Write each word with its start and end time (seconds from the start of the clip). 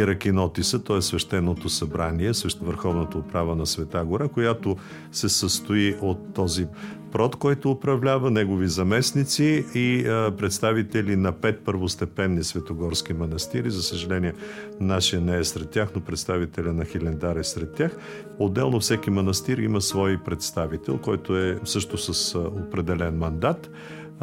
Иеракинотиса, 0.00 0.84
т.е. 0.84 1.02
свещеното 1.02 1.68
събрание, 1.68 2.34
също 2.34 2.64
Върховната 2.64 3.18
управа 3.18 3.56
на 3.56 3.66
Света 3.66 4.04
Гора, 4.04 4.28
която 4.28 4.76
се 5.12 5.28
състои 5.28 5.96
от 6.00 6.34
този 6.34 6.66
прод, 7.12 7.36
който 7.36 7.70
управлява, 7.70 8.30
негови 8.30 8.68
заместници 8.68 9.64
и 9.74 10.06
а, 10.06 10.32
представители 10.38 11.16
на 11.16 11.32
пет 11.32 11.60
първостепенни 11.64 12.44
светогорски 12.44 13.12
манастири. 13.12 13.70
За 13.70 13.82
съжаление, 13.82 14.34
нашия 14.80 15.20
не 15.20 15.38
е 15.38 15.44
сред 15.44 15.70
тях, 15.70 15.88
но 15.94 16.00
представителя 16.00 16.72
на 16.72 16.84
Хилендар 16.84 17.36
е 17.36 17.44
сред 17.44 17.74
тях. 17.74 17.96
Отделно 18.38 18.80
всеки 18.80 19.10
манастир 19.10 19.58
има 19.58 19.80
свой 19.80 20.18
представител, 20.24 20.98
който 20.98 21.36
е 21.36 21.58
също 21.64 21.98
с 21.98 22.38
определен 22.38 23.18
мандат 23.18 23.70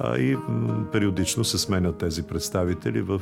и 0.03 0.37
периодично 0.91 1.43
се 1.43 1.57
сменят 1.57 1.97
тези 1.97 2.23
представители 2.23 3.01
в 3.01 3.21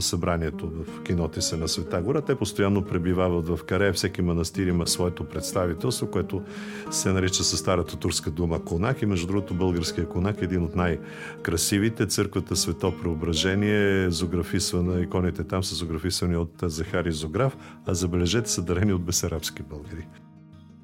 събранието 0.00 0.70
в 0.70 1.02
кинотиса 1.02 1.56
на 1.56 1.68
Света 1.68 2.02
Гора. 2.02 2.20
Те 2.20 2.34
постоянно 2.34 2.82
пребивават 2.82 3.48
в 3.48 3.64
Каре. 3.64 3.92
Всеки 3.92 4.22
манастир 4.22 4.66
има 4.66 4.86
своето 4.86 5.24
представителство, 5.24 6.06
което 6.06 6.42
се 6.90 7.12
нарича 7.12 7.44
със 7.44 7.58
старата 7.58 7.96
турска 7.96 8.30
дума 8.30 8.64
конак. 8.64 9.02
И 9.02 9.06
между 9.06 9.26
другото 9.26 9.54
българския 9.54 10.08
конак 10.08 10.40
е 10.40 10.44
един 10.44 10.62
от 10.62 10.76
най-красивите. 10.76 12.06
Църквата 12.06 12.56
Свето 12.56 12.94
Преображение 13.02 14.04
е 14.04 14.10
зографисвана, 14.10 15.00
иконите 15.00 15.44
там 15.44 15.64
са 15.64 15.74
зографисвани 15.74 16.36
от 16.36 16.52
Захари 16.62 17.12
Зограф, 17.12 17.56
а 17.86 17.94
забележете 17.94 18.50
са 18.50 18.62
дарени 18.62 18.92
от 18.92 19.04
бесарабски 19.04 19.62
българи. 19.62 20.06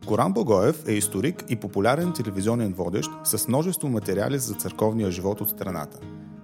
Горан 0.06 0.32
Благоев 0.32 0.88
е 0.88 0.92
историк 0.92 1.44
и 1.48 1.56
популярен 1.56 2.12
телевизионен 2.12 2.72
водещ 2.72 3.10
с 3.24 3.48
множество 3.48 3.88
материали 3.88 4.38
за 4.38 4.54
църковния 4.54 5.10
живот 5.10 5.40
от 5.40 5.50
страната. 5.50 5.98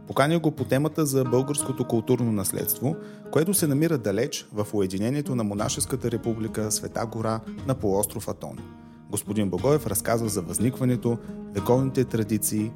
Поканя 0.06 0.38
го 0.38 0.50
по 0.50 0.64
темата 0.64 1.06
за 1.06 1.24
българското 1.24 1.84
културно 1.84 2.32
наследство, 2.32 2.96
което 3.30 3.54
се 3.54 3.66
намира 3.66 3.98
далеч 3.98 4.48
в 4.52 4.66
уединението 4.72 5.34
на 5.34 5.44
монашеската 5.44 6.10
република 6.10 6.72
Света 6.72 7.06
гора 7.06 7.41
на 7.66 7.74
полуостров 7.74 8.28
Атон. 8.28 8.58
Господин 9.10 9.50
Богоев 9.50 9.86
разказва 9.86 10.28
за 10.28 10.42
възникването, 10.42 11.18
вековните 11.55 12.05
традиции 12.05 12.72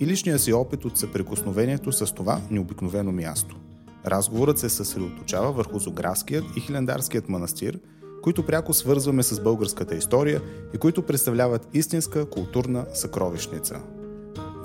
и 0.00 0.06
личния 0.06 0.38
си 0.38 0.52
опит 0.52 0.84
от 0.84 0.96
съприкосновението 0.96 1.92
с 1.92 2.14
това 2.14 2.40
необикновено 2.50 3.12
място. 3.12 3.56
Разговорът 4.06 4.58
се 4.58 4.68
съсредоточава 4.68 5.52
върху 5.52 5.78
Зографският 5.78 6.44
и 6.56 6.60
Хилендарският 6.60 7.28
манастир– 7.28 7.80
които 8.26 8.46
пряко 8.46 8.74
свързваме 8.74 9.22
с 9.22 9.40
българската 9.40 9.94
история 9.94 10.42
и 10.74 10.78
които 10.78 11.02
представляват 11.02 11.68
истинска 11.74 12.30
културна 12.30 12.86
съкровищница. 12.94 13.80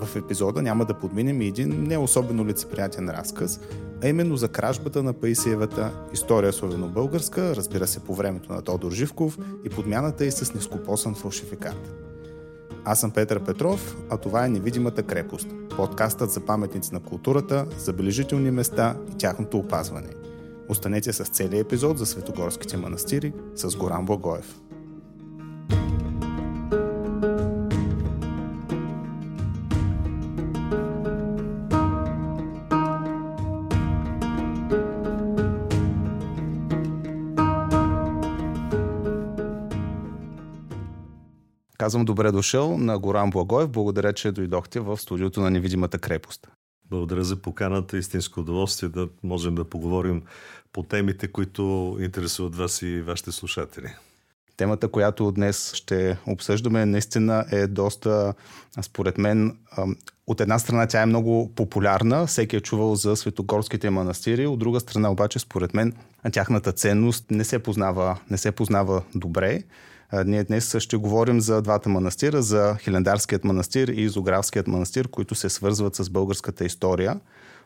В 0.02 0.16
епизода 0.16 0.62
няма 0.62 0.86
да 0.86 0.94
подминем 0.94 1.42
и 1.42 1.48
един 1.48 1.84
не 1.84 1.98
особено 1.98 2.46
лицеприятен 2.46 3.10
разказ, 3.10 3.60
а 4.04 4.08
именно 4.08 4.38
за 4.38 4.48
кражбата 4.48 5.04
на 5.04 5.14
Паисиевата 5.14 5.92
история 6.14 6.54
словено-българска, 6.54 7.56
разбира 7.56 7.88
се 7.88 8.00
по 8.00 8.16
времето 8.16 8.54
на 8.54 8.62
Тодор 8.62 8.92
Живков 8.92 9.38
и 9.66 9.70
подмяната 9.70 10.26
и 10.26 10.32
с 10.32 10.54
нескопосан 10.54 11.16
фалшификат. 11.16 11.94
Аз 12.86 13.00
съм 13.00 13.12
Петър 13.12 13.44
Петров, 13.44 13.98
а 14.10 14.18
това 14.18 14.46
е 14.46 14.50
Невидимата 14.50 15.04
крепост, 15.04 15.48
подкастът 15.78 16.32
за 16.32 16.40
паметници 16.40 16.94
на 16.94 17.00
културата, 17.00 17.66
забележителни 17.78 18.52
места 18.52 18.96
и 19.12 19.18
тяхното 19.18 19.58
опазване– 19.58 20.10
Останете 20.72 21.14
с 21.14 21.24
целият 21.24 21.66
епизод 21.66 21.98
за 21.98 22.06
Светогорските 22.06 22.78
манастири 22.78 23.34
с 23.56 23.76
Горан 23.76 24.06
Благоев. 24.06 24.60
Казвам 41.78 42.06
добре 42.06 42.32
дошъл 42.32 42.78
на 42.78 43.00
Горан 43.00 43.30
Благоев. 43.30 43.70
Благодаря, 43.70 44.14
че 44.14 44.32
дойдохте 44.32 44.80
в 44.80 44.98
студиото 44.98 45.42
на 45.42 45.50
Невидимата 45.52 46.00
крепост. 46.00 46.48
Благодаря 46.92 47.24
за 47.24 47.36
поканата. 47.36 47.98
Истинско 47.98 48.40
удоволствие 48.40 48.90
да 48.90 49.10
можем 49.24 49.56
да 49.56 49.66
поговорим 49.66 50.24
по 50.74 50.84
темите, 50.84 51.28
които 51.28 51.98
интересуват 52.02 52.56
вас 52.56 52.82
и 52.82 53.02
вашите 53.02 53.32
слушатели. 53.32 53.88
Темата, 54.58 54.88
която 54.88 55.32
днес 55.32 55.74
ще 55.74 56.18
обсъждаме, 56.28 56.86
наистина 56.86 57.46
е 57.52 57.68
доста, 57.68 58.34
според 58.82 59.18
мен, 59.18 59.58
от 60.28 60.42
една 60.42 60.60
страна 60.60 60.88
тя 60.88 61.02
е 61.02 61.06
много 61.06 61.52
популярна, 61.56 62.28
всеки 62.28 62.56
е 62.56 62.62
чувал 62.62 62.96
за 62.96 63.16
светогорските 63.16 63.90
манастири, 63.90 64.48
от 64.48 64.60
друга 64.60 64.80
страна 64.80 65.12
обаче, 65.12 65.40
според 65.40 65.74
мен, 65.74 65.94
тяхната 66.32 66.72
ценност 66.72 67.26
не 67.32 67.44
се 67.44 67.60
познава, 67.60 68.20
не 68.30 68.38
се 68.38 68.52
познава 68.52 69.04
добре. 69.16 69.64
Ние 70.26 70.44
днес 70.44 70.76
ще 70.80 70.98
говорим 70.98 71.42
за 71.42 71.62
двата 71.62 71.90
манастира, 71.90 72.42
за 72.42 72.78
Хилендарският 72.82 73.44
манастир 73.44 73.88
и 73.88 74.10
Зографският 74.10 74.68
манастир, 74.68 75.08
които 75.08 75.36
се 75.36 75.50
свързват 75.50 75.96
с 75.96 76.10
българската 76.10 76.66
история. 76.66 77.20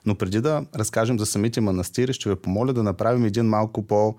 Но 0.05 0.15
преди 0.15 0.41
да 0.41 0.65
разкажем 0.75 1.19
за 1.19 1.25
самите 1.25 1.61
манастири, 1.61 2.13
ще 2.13 2.29
ви 2.29 2.35
помоля 2.35 2.73
да 2.73 2.83
направим 2.83 3.25
един 3.25 3.45
малко 3.45 3.87
по- 3.87 4.15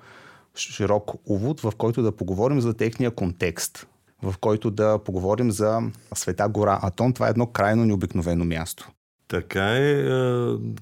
широк 0.57 1.11
увод, 1.27 1.61
в 1.61 1.73
който 1.79 2.03
да 2.03 2.13
поговорим 2.13 2.61
за 2.61 2.75
техния 2.75 3.11
контекст, 3.11 3.87
в 4.23 4.35
който 4.41 4.71
да 4.71 4.99
поговорим 4.99 5.51
за 5.51 5.81
Света 6.15 6.49
гора 6.49 6.79
Атон. 6.83 7.13
Това 7.13 7.27
е 7.27 7.31
едно 7.31 7.47
крайно 7.47 7.85
необикновено 7.85 8.45
място. 8.45 8.91
Така 9.29 9.77
е, 9.77 10.09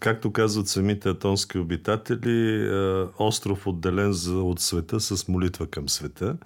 както 0.00 0.32
казват 0.32 0.68
самите 0.68 1.08
атонски 1.08 1.58
обитатели, 1.58 2.68
остров 3.18 3.66
отделен 3.66 4.14
от 4.28 4.60
света 4.60 5.00
с 5.00 5.28
молитва 5.28 5.66
към 5.66 5.88
света 5.88 6.36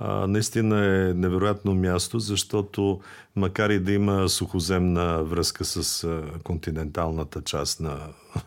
а, 0.00 0.26
наистина 0.26 0.84
е 0.84 1.14
невероятно 1.14 1.74
място, 1.74 2.18
защото 2.18 3.00
макар 3.36 3.70
и 3.70 3.80
да 3.80 3.92
има 3.92 4.28
сухоземна 4.28 5.24
връзка 5.24 5.64
с 5.64 6.04
а, 6.04 6.22
континенталната 6.44 7.42
част 7.42 7.80
на 7.80 7.98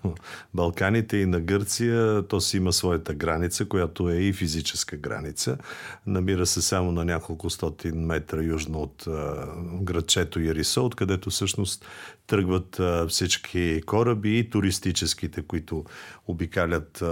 Балканите 0.53 1.17
и 1.17 1.25
на 1.25 1.39
Гърция, 1.39 2.23
то 2.27 2.41
си 2.41 2.57
има 2.57 2.73
своята 2.73 3.13
граница, 3.13 3.65
която 3.65 4.09
е 4.09 4.15
и 4.15 4.33
физическа 4.33 4.97
граница. 4.97 5.57
Намира 6.07 6.45
се 6.45 6.61
само 6.61 6.91
на 6.91 7.05
няколко 7.05 7.49
стотин 7.49 8.05
метра 8.05 8.43
южно 8.43 8.81
от 8.81 9.07
а, 9.07 9.47
градчето 9.81 10.39
Ярисо, 10.39 10.85
откъдето 10.85 11.29
всъщност 11.29 11.85
тръгват 12.27 12.81
всички 13.09 13.81
кораби 13.85 14.39
и 14.39 14.49
туристическите, 14.49 15.41
които 15.41 15.83
обикалят 16.27 17.03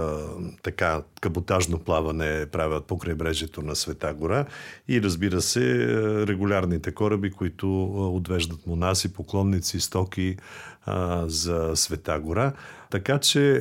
така 0.62 1.02
каботажно 1.20 1.78
плаване, 1.78 2.46
правят 2.52 2.84
по 2.84 2.98
крайбрежието 2.98 3.62
на 3.62 3.76
Света 3.76 4.14
гора 4.14 4.46
и 4.88 5.02
разбира 5.02 5.40
се 5.40 5.86
регулярните 6.26 6.92
кораби, 6.92 7.30
които 7.30 7.84
отвеждат 8.16 8.66
монаси, 8.66 9.12
поклонници, 9.12 9.80
стоки 9.80 10.36
за 11.26 11.72
Света 11.74 12.20
гора. 12.20 12.52
Така 12.90 13.18
че 13.18 13.60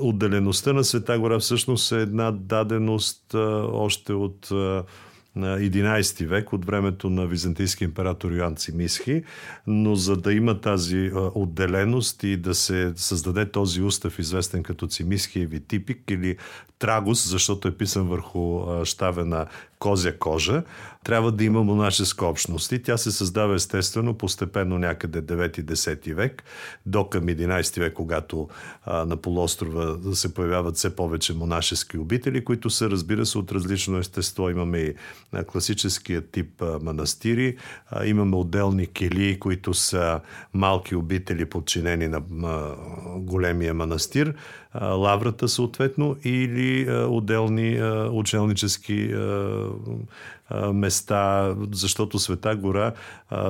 отделеността 0.00 0.72
на 0.72 0.84
Света 0.84 1.18
гора 1.18 1.38
всъщност 1.38 1.92
е 1.92 2.00
една 2.00 2.32
даденост 2.32 3.34
още 3.72 4.12
от 4.12 4.48
на 5.36 5.58
11 5.58 6.26
век, 6.26 6.52
от 6.52 6.64
времето 6.64 7.10
на 7.10 7.26
византийски 7.26 7.84
император 7.84 8.32
Йоан 8.32 8.56
Цимисхи, 8.56 9.22
но 9.66 9.94
за 9.94 10.16
да 10.16 10.32
има 10.32 10.60
тази 10.60 11.10
отделеност 11.14 12.22
и 12.22 12.36
да 12.36 12.54
се 12.54 12.92
създаде 12.96 13.50
този 13.50 13.82
устав, 13.82 14.18
известен 14.18 14.62
като 14.62 14.86
Цимисхиеви 14.86 15.60
типик 15.60 16.10
или 16.10 16.36
трагус, 16.78 17.28
защото 17.28 17.68
е 17.68 17.76
писан 17.76 18.08
върху 18.08 18.64
щавена 18.84 19.46
козя 19.78 20.18
кожа, 20.18 20.62
трябва 21.04 21.32
да 21.32 21.44
има 21.44 21.64
монашеска 21.64 22.26
общност. 22.26 22.72
И 22.72 22.82
тя 22.82 22.96
се 22.96 23.12
създава 23.12 23.54
естествено 23.54 24.14
постепенно 24.14 24.78
някъде 24.78 25.22
9-10 25.22 26.14
век, 26.14 26.44
до 26.86 27.08
към 27.08 27.24
11 27.24 27.80
век, 27.80 27.92
когато 27.92 28.48
а, 28.84 29.04
на 29.04 29.16
полуострова 29.16 30.14
се 30.14 30.34
появяват 30.34 30.76
все 30.76 30.96
повече 30.96 31.34
монашески 31.34 31.98
обители, 31.98 32.44
които 32.44 32.70
са, 32.70 32.90
разбира 32.90 33.26
се, 33.26 33.38
от 33.38 33.52
различно 33.52 33.98
естество. 33.98 34.50
Имаме 34.50 34.78
и 34.78 34.94
класическия 35.46 36.30
тип 36.30 36.62
а, 36.62 36.78
манастири, 36.82 37.56
а, 37.90 38.06
имаме 38.06 38.36
отделни 38.36 38.86
кели, 38.86 39.38
които 39.38 39.74
са 39.74 40.20
малки 40.54 40.96
обители, 40.96 41.44
подчинени 41.44 42.08
на 42.08 42.22
а, 42.44 42.74
големия 43.18 43.74
манастир, 43.74 44.34
лаврата 44.82 45.48
съответно, 45.48 46.16
или 46.24 46.90
отделни 46.90 47.76
а, 47.76 48.10
места, 50.72 51.54
защото 51.72 52.18
Света 52.18 52.56
гора, 52.56 52.92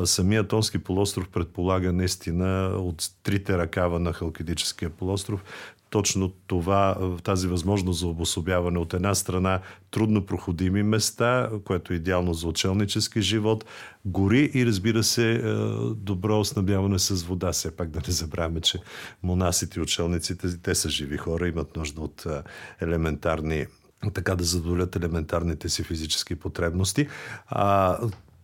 самият 0.04 0.48
Тонски 0.48 0.78
полуостров 0.78 1.28
предполага 1.28 1.92
наистина 1.92 2.72
от 2.76 3.10
трите 3.22 3.58
ръкава 3.58 4.00
на 4.00 4.12
Халкидическия 4.12 4.90
полуостров 4.90 5.44
точно 5.96 6.32
това, 6.46 6.96
тази 7.24 7.48
възможност 7.48 8.00
за 8.00 8.06
обособяване 8.06 8.78
от 8.78 8.94
една 8.94 9.14
страна 9.14 9.60
трудно 9.90 10.26
проходими 10.26 10.82
места, 10.82 11.50
което 11.64 11.92
е 11.92 11.96
идеално 11.96 12.34
за 12.34 12.48
учелнически 12.48 13.22
живот, 13.22 13.64
гори 14.04 14.50
и 14.54 14.66
разбира 14.66 15.02
се 15.02 15.32
е, 15.32 15.40
добро 15.96 16.44
снабдяване 16.44 16.98
с 16.98 17.22
вода. 17.22 17.52
Все 17.52 17.76
пак 17.76 17.90
да 17.90 18.00
не 18.06 18.12
забравяме, 18.12 18.60
че 18.60 18.78
монасите 19.22 19.80
и 19.80 19.82
учелниците, 19.82 20.62
те 20.62 20.74
са 20.74 20.90
живи 20.90 21.16
хора, 21.16 21.48
имат 21.48 21.76
нужда 21.76 22.00
от 22.00 22.26
е, 22.26 22.42
елементарни 22.84 23.66
така 24.14 24.36
да 24.36 24.44
задоволят 24.44 24.96
елементарните 24.96 25.68
си 25.68 25.82
физически 25.82 26.34
потребности. 26.34 27.08
А, 27.46 27.98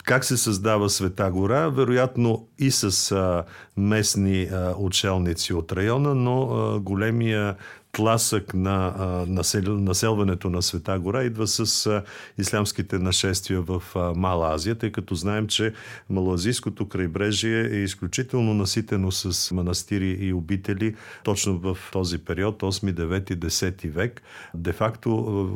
как 0.05 0.25
се 0.25 0.37
създава 0.37 0.91
Света 0.91 1.31
гора? 1.31 1.69
Вероятно 1.69 2.49
и 2.59 2.71
с 2.71 3.13
а, 3.13 3.45
местни 3.77 4.43
а, 4.43 4.75
учелници 4.79 5.55
от 5.55 5.73
района, 5.73 6.15
но 6.15 6.43
а, 6.43 6.81
големия 6.81 7.57
тласък 7.93 8.55
на 8.55 8.95
насел, 9.29 9.63
населването 9.79 10.51
на 10.51 10.63
Света 10.63 10.99
гора 10.99 11.23
идва 11.23 11.47
с 11.47 12.03
ислямските 12.39 12.99
нашествия 12.99 13.61
в 13.61 13.83
Мала 14.17 14.55
Азия, 14.55 14.75
тъй 14.75 14.93
като 14.93 15.15
знаем, 15.15 15.47
че 15.47 15.73
Малазийското 16.11 16.89
крайбрежие 16.89 17.61
е 17.61 17.77
изключително 17.77 18.55
наситено 18.55 19.11
с 19.11 19.55
манастири 19.55 20.11
и 20.11 20.33
обители 20.33 20.95
точно 21.25 21.59
в 21.59 21.79
този 21.93 22.19
период, 22.19 22.63
8, 22.63 22.93
9, 22.93 23.35
10 23.35 23.91
век. 23.91 24.23
Де-факто 24.55 25.11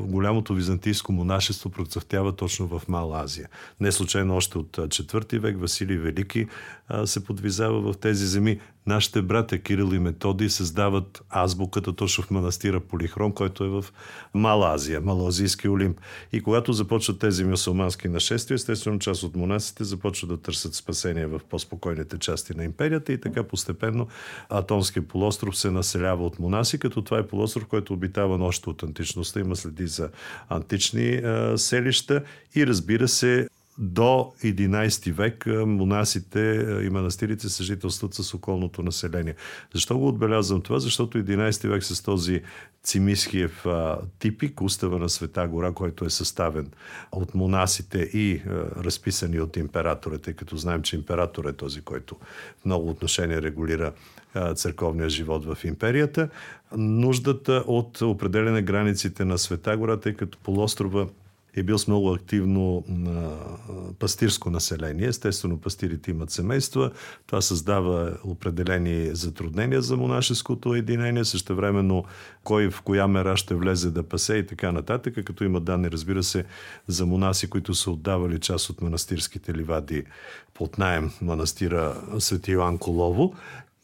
голямото 0.07 0.55
византийско 0.55 1.13
монашество 1.13 1.71
процъфтява 1.71 2.37
точно 2.37 2.67
в 2.67 2.83
Мала 2.89 3.21
Азия. 3.21 3.49
Не 3.81 3.93
случайно 3.93 4.37
още 4.37 4.59
от 4.59 4.77
4 4.77 5.39
век 5.39 5.61
Василий 5.61 5.97
Велики 5.97 6.47
се 7.05 7.25
подвизава 7.25 7.93
в 7.93 7.99
тези 7.99 8.27
земи. 8.27 8.61
Нашите 8.87 9.23
братя 9.23 9.59
Кирил 9.59 9.95
и 9.95 9.99
Методи 9.99 10.51
създават 10.51 11.23
азбуката 11.31 11.93
точно 11.93 12.25
в 12.25 12.31
манастира 12.31 12.81
Полихром, 12.81 13.33
който 13.33 13.65
е 13.65 13.69
в 13.69 13.85
Мала 14.35 14.75
Азия, 14.75 15.01
Малазийски 15.01 15.69
Олимп. 15.69 16.01
И 16.33 16.41
когато 16.41 16.73
започват 16.73 17.19
тези 17.19 17.45
мюсулмански 17.45 18.09
нашествия, 18.09 18.55
естествено 18.55 18.99
част 18.99 19.23
от 19.23 19.37
монасите 19.37 19.85
започват 19.85 20.31
да 20.31 20.37
търсят 20.37 20.75
спасение 20.75 21.27
в 21.27 21.41
по-спокойните 21.51 22.19
части 22.19 22.57
на 22.57 22.65
империята 22.65 23.13
и 23.13 23.21
така 23.21 23.43
постепенно 23.43 24.09
Атонския 24.49 25.09
полуостров 25.09 25.59
се 25.59 25.71
населява 25.71 26.27
от 26.27 26.39
монаси, 26.39 26.79
като 26.79 27.03
това 27.03 27.19
е 27.19 27.27
полуостров, 27.27 27.67
който 27.67 27.93
обитава 27.93 28.45
още 28.45 28.71
от 28.71 28.83
античността, 28.83 29.41
има 29.41 29.57
следи 29.57 29.87
за 29.87 30.11
антични 30.49 31.15
а, 31.15 31.59
селища 31.59 32.23
и 32.55 32.67
разбира 32.67 33.09
се 33.09 33.49
до 33.79 34.33
11 34.45 35.13
век 35.13 35.47
монасите 35.67 36.67
и 36.83 36.91
манастирите 36.91 37.49
съжителстват 37.49 38.15
с 38.15 38.35
околното 38.35 38.83
население. 38.83 39.35
Защо 39.75 39.99
го 39.99 40.09
отбелязвам 40.09 40.61
това? 40.61 40.79
Защото 40.79 41.19
11 41.19 41.69
век 41.69 41.85
с 41.85 42.03
този 42.03 42.43
Цимисхиев 42.83 43.67
типик, 44.19 44.61
устава 44.61 44.99
на 44.99 45.09
Света 45.09 45.49
гора, 45.49 45.73
който 45.73 46.05
е 46.05 46.11
съставен 46.11 46.71
от 47.13 47.35
монасите 47.35 47.99
и 47.99 48.43
разписани 48.77 49.41
от 49.41 49.57
императора, 49.57 50.19
тъй 50.19 50.35
като 50.35 50.57
знаем, 50.57 50.83
че 50.83 50.97
император 50.97 51.45
е 51.45 51.53
този, 51.53 51.81
който 51.81 52.17
в 52.63 52.65
много 52.65 52.91
отношения 52.91 53.43
регулира 53.43 53.93
църковния 54.55 55.09
живот 55.09 55.45
в 55.45 55.65
империята. 55.65 56.29
Нуждата 56.77 57.65
от 57.67 58.03
определене 58.03 58.63
границите 58.63 59.25
на 59.25 59.39
Света 59.39 59.77
гора, 59.77 59.97
тъй 59.97 60.15
като 60.15 60.39
полуострова 60.39 61.09
е 61.57 61.63
бил 61.63 61.79
с 61.79 61.87
много 61.87 62.13
активно 62.13 62.85
пастирско 63.99 64.51
население. 64.51 65.07
Естествено, 65.07 65.61
пастирите 65.61 66.11
имат 66.11 66.31
семейства. 66.31 66.91
Това 67.27 67.41
създава 67.41 68.19
определени 68.25 69.15
затруднения 69.15 69.83
за 69.83 69.97
монашеското 69.97 70.75
единение. 70.75 71.25
Също 71.25 71.57
времено 71.57 72.05
кой 72.45 72.71
в 72.71 72.83
коя 72.83 73.07
мера 73.09 73.37
ще 73.37 73.55
влезе 73.55 73.91
да 73.91 74.03
пасе 74.03 74.35
и 74.35 74.47
така 74.47 74.73
нататък. 74.73 75.25
Като 75.25 75.45
има 75.45 75.61
данни, 75.61 75.91
разбира 75.91 76.23
се, 76.23 76.45
за 76.87 77.07
монаси, 77.07 77.51
които 77.51 77.75
са 77.75 77.91
отдавали 77.91 78.41
част 78.41 78.71
от 78.71 78.81
манастирските 78.81 79.55
ливади 79.55 80.05
под 80.55 80.79
найем 80.79 81.11
манастира 81.21 81.95
Свети 82.19 82.53
Йоан 82.53 82.79
Колово. 82.79 83.35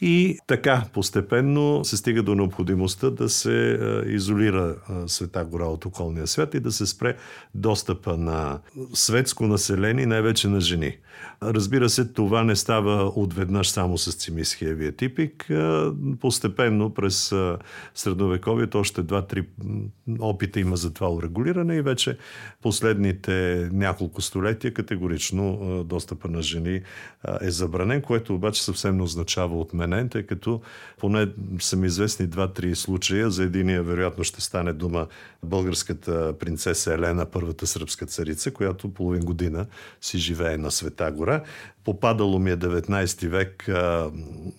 И 0.04 0.38
така, 0.46 0.84
постепенно 0.92 1.84
се 1.84 1.96
стига 1.96 2.22
до 2.22 2.34
необходимостта 2.34 3.10
да 3.10 3.28
се 3.28 3.78
изолира 4.06 4.76
Света 5.06 5.44
гора 5.44 5.64
от 5.64 5.84
околния 5.86 6.26
свят 6.26 6.54
и 6.54 6.60
да 6.60 6.72
се 6.72 6.86
спре 6.86 7.16
достъпа 7.54 8.16
на 8.16 8.60
светско 8.94 9.46
население, 9.46 10.06
най-вече 10.06 10.48
на 10.48 10.60
жени. 10.60 10.96
Разбира 11.42 11.88
се, 11.88 12.04
това 12.04 12.44
не 12.44 12.56
става 12.56 13.12
отведнъж 13.16 13.70
само 13.70 13.98
с 13.98 14.14
цимисхиевия 14.14 14.92
типик. 14.92 15.50
Постепенно 16.20 16.94
през 16.94 17.34
средновековието 17.94 18.78
още 18.78 19.02
два-три 19.02 19.46
опита 20.20 20.60
има 20.60 20.76
за 20.76 20.94
това 20.94 21.12
урегулиране 21.12 21.76
и 21.76 21.82
вече 21.82 22.18
последните 22.62 23.68
няколко 23.72 24.22
столетия 24.22 24.74
категорично 24.74 25.58
достъпа 25.84 26.28
на 26.28 26.42
жени 26.42 26.80
е 27.40 27.50
забранен, 27.50 28.02
което 28.02 28.34
обаче 28.34 28.64
съвсем 28.64 28.96
не 28.96 29.02
означава 29.02 29.60
отменен, 29.60 30.08
тъй 30.08 30.22
като 30.22 30.60
поне 30.98 31.28
са 31.58 31.76
ми 31.76 31.86
известни 31.86 32.26
два-три 32.26 32.74
случая. 32.74 33.30
За 33.30 33.42
единия 33.42 33.82
вероятно 33.82 34.24
ще 34.24 34.40
стане 34.40 34.72
дума 34.72 35.06
българската 35.42 36.34
принцеса 36.38 36.94
Елена, 36.94 37.26
първата 37.26 37.66
сръбска 37.66 38.06
царица, 38.06 38.50
която 38.50 38.88
половин 38.88 39.24
година 39.24 39.66
си 40.00 40.18
живее 40.18 40.56
на 40.56 40.70
Света 40.70 41.11
гора. 41.12 41.44
Попадало 41.84 42.38
ми 42.38 42.50
е 42.50 42.56
19 42.56 43.28
век 43.28 43.68
а, 43.68 44.10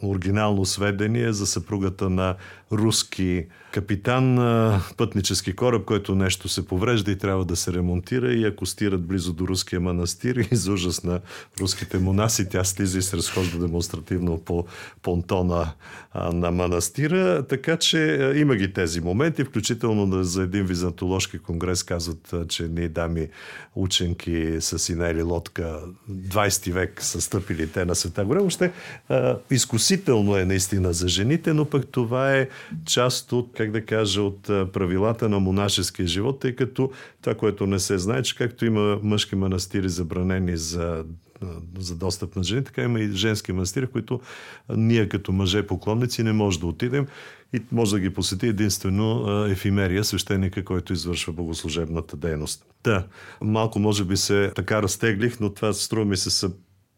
оригинално 0.04 0.66
сведение 0.66 1.34
за 1.34 1.48
съпругата 1.48 2.10
на 2.10 2.36
руски 2.72 3.46
капитан 3.72 4.34
на 4.34 4.81
пътнически 4.98 5.56
кораб, 5.56 5.86
който 5.86 6.16
нещо 6.16 6.50
се 6.50 6.68
поврежда 6.68 7.12
и 7.12 7.18
трябва 7.18 7.46
да 7.46 7.56
се 7.56 7.74
ремонтира 7.74 8.34
и 8.34 8.46
ако 8.46 8.66
стират 8.66 9.06
близо 9.06 9.34
до 9.34 9.48
руския 9.48 9.80
манастир 9.80 10.36
и 10.52 10.56
за 10.56 10.72
ужас 10.72 11.04
на 11.04 11.20
руските 11.60 11.98
монаси, 11.98 12.50
тя 12.50 12.64
слиза 12.64 13.00
и 13.00 13.02
се 13.02 13.18
разхожда 13.18 13.60
демонстративно 13.60 14.40
по 14.40 14.66
понтона 15.02 15.72
а, 16.12 16.31
на 16.31 16.52
манастира. 16.52 17.48
Така 17.48 17.78
че 17.78 18.16
а, 18.16 18.40
има 18.40 18.56
ги 18.56 18.74
тези 18.74 19.02
моменти, 19.02 19.44
включително 19.44 20.24
за 20.24 20.44
един 20.44 20.66
византоложки 20.66 21.40
конгрес 21.40 21.84
казват, 21.84 22.34
а, 22.34 22.48
че 22.48 22.64
ние 22.64 22.90
дами 22.90 23.28
ученки 23.75 24.58
са 24.60 24.80
си 24.80 24.96
наели 24.96 25.22
лодка 25.22 25.80
20 26.12 26.72
век 26.72 27.04
са 27.13 27.21
стъпили 27.21 27.68
те 27.68 27.86
на 27.86 27.95
Света 27.95 28.25
горе. 28.25 28.39
Въобще 28.39 28.71
изкусително 29.51 30.38
е 30.38 30.45
наистина 30.45 30.94
за 30.94 31.07
жените, 31.07 31.54
но 31.54 31.65
пък 31.65 31.88
това 31.88 32.36
е 32.36 32.48
част 32.86 33.31
от, 33.31 33.51
как 33.57 33.71
да 33.71 33.86
кажа, 33.86 34.21
от 34.21 34.42
правилата 34.44 35.30
на 35.30 35.39
монашеския 35.39 36.07
живот, 36.07 36.39
тъй 36.39 36.56
като 36.56 36.92
това, 37.21 37.36
което 37.36 37.68
не 37.68 37.80
се 37.80 37.98
знае, 37.98 38.24
че 38.24 38.36
както 38.36 38.65
има 38.65 39.00
мъжки 39.04 39.36
манастири 39.36 39.89
забранени 39.89 40.57
за 40.57 41.06
за 41.80 41.95
достъп 41.95 42.36
на 42.36 42.44
жени, 42.44 42.63
така 42.63 42.83
има 42.83 43.00
и 43.00 43.12
женски 43.12 43.51
манастири, 43.51 43.88
които 43.88 44.19
ние 44.75 45.10
като 45.10 45.31
мъже 45.31 45.68
поклонници 45.68 46.24
не 46.24 46.33
може 46.33 46.60
да 46.60 46.65
отидем 46.65 47.07
и 47.54 47.62
може 47.71 47.92
да 47.92 48.00
ги 48.00 48.13
посети 48.13 48.48
единствено 48.48 49.27
ефимерия, 49.45 50.03
свещеника, 50.03 50.63
който 50.63 50.93
извършва 50.93 51.34
богослужебната 51.34 52.17
дейност. 52.17 52.65
Да, 52.84 53.05
малко 53.41 53.79
може 53.79 54.03
би 54.03 54.17
се 54.17 54.51
така 54.55 54.82
разтеглих, 54.82 55.39
но 55.39 55.50
това 55.50 55.74
струва 55.74 56.05
ми 56.05 56.17
се 56.17 56.29
са 56.29 56.51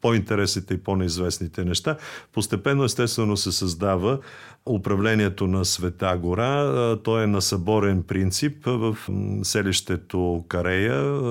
по-интересните 0.05 0.73
и 0.73 0.77
по-неизвестните 0.77 1.65
неща. 1.65 1.97
Постепенно, 2.33 2.83
естествено, 2.83 3.37
се 3.37 3.51
създава 3.51 4.19
управлението 4.65 5.47
на 5.47 5.65
Света 5.65 6.17
гора. 6.21 6.95
То 7.03 7.19
е 7.21 7.27
на 7.27 7.41
съборен 7.41 8.03
принцип. 8.03 8.65
В 8.65 8.97
селището 9.43 10.45
Карея 10.47 11.23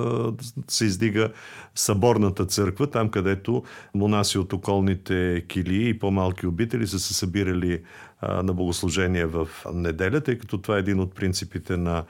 се 0.68 0.84
издига 0.84 1.32
съборната 1.74 2.46
църква, 2.46 2.86
там 2.86 3.08
където 3.08 3.62
монаси 3.94 4.38
от 4.38 4.52
околните 4.52 5.44
килии 5.48 5.88
и 5.88 5.98
по-малки 5.98 6.46
обители 6.46 6.86
са 6.86 6.98
се 6.98 7.14
събирали 7.14 7.82
на 8.42 8.52
богослужение 8.52 9.26
в 9.26 9.48
неделя, 9.74 10.20
тъй 10.20 10.38
като 10.38 10.58
това 10.58 10.76
е 10.76 10.80
един 10.80 11.00
от 11.00 11.14
принципите 11.14 11.76
на 11.76 12.04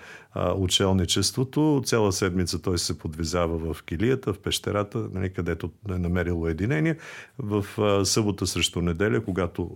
учелничеството. 0.57 1.83
Цяла 1.85 2.13
седмица 2.13 2.63
той 2.63 2.79
се 2.79 2.99
подвизава 2.99 3.75
в 3.75 3.83
килията, 3.83 4.33
в 4.33 4.39
пещерата, 4.39 5.09
нали, 5.13 5.33
където 5.33 5.71
е 5.91 5.99
намерило 5.99 6.49
единение. 6.49 6.97
В 7.39 7.65
събота 8.05 8.47
срещу 8.47 8.81
неделя, 8.81 9.25
когато 9.25 9.71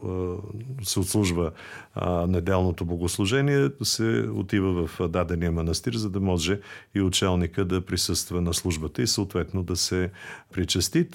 се 0.82 1.00
отслужва 1.00 1.37
неделното 2.28 2.84
богослужение, 2.84 3.70
се 3.82 4.28
отива 4.32 4.86
в 4.86 5.08
дадения 5.08 5.52
манастир, 5.52 5.92
за 5.92 6.10
да 6.10 6.20
може 6.20 6.60
и 6.94 7.00
учелника 7.00 7.64
да 7.64 7.80
присъства 7.80 8.40
на 8.40 8.54
службата 8.54 9.02
и 9.02 9.06
съответно 9.06 9.62
да 9.62 9.76
се 9.76 10.10
причасти. 10.52 11.08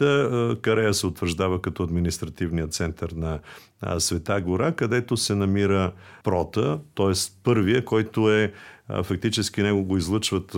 Карея 0.62 0.94
се 0.94 1.08
утвърждава 1.08 1.62
като 1.62 1.84
административният 1.84 2.74
център 2.74 3.12
на 3.12 3.39
Света 4.00 4.42
гора, 4.42 4.72
където 4.72 5.18
се 5.18 5.36
намира 5.36 5.92
прота, 6.24 6.80
т.е. 6.96 7.13
първия, 7.44 7.86
който 7.86 8.32
е 8.32 8.53
фактически 9.03 9.62
него 9.62 9.84
го 9.84 9.98
излъчват 9.98 10.56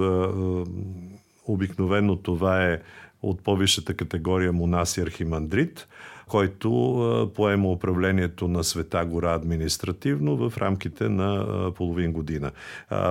обикновено 1.48 2.16
това 2.16 2.66
е 2.66 2.82
от 3.22 3.44
по-висшата 3.44 3.94
категория 3.94 4.54
монаси 4.54 5.02
архимандрит– 5.02 5.88
който 6.28 7.32
поема 7.36 7.72
управлението 7.72 8.48
на 8.48 8.64
Света 8.64 9.06
гора 9.06 9.34
административно 9.34 10.50
в 10.50 10.58
рамките 10.58 11.10
на 11.10 11.46
половин 11.76 12.12
година. 12.12 12.52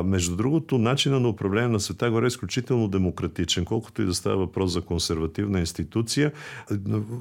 Между 0.04 0.36
другото, 0.36 0.78
начина 0.78 1.20
на 1.20 1.28
управление 1.28 1.68
на 1.68 1.80
Света 1.80 2.10
гора 2.10 2.26
е 2.26 2.28
изключително 2.28 2.88
демократичен, 2.88 3.64
колкото 3.64 4.02
и 4.02 4.04
да 4.04 4.14
става 4.14 4.36
въпрос 4.36 4.72
за 4.72 4.80
консервативна 4.80 5.60
институция. 5.60 6.32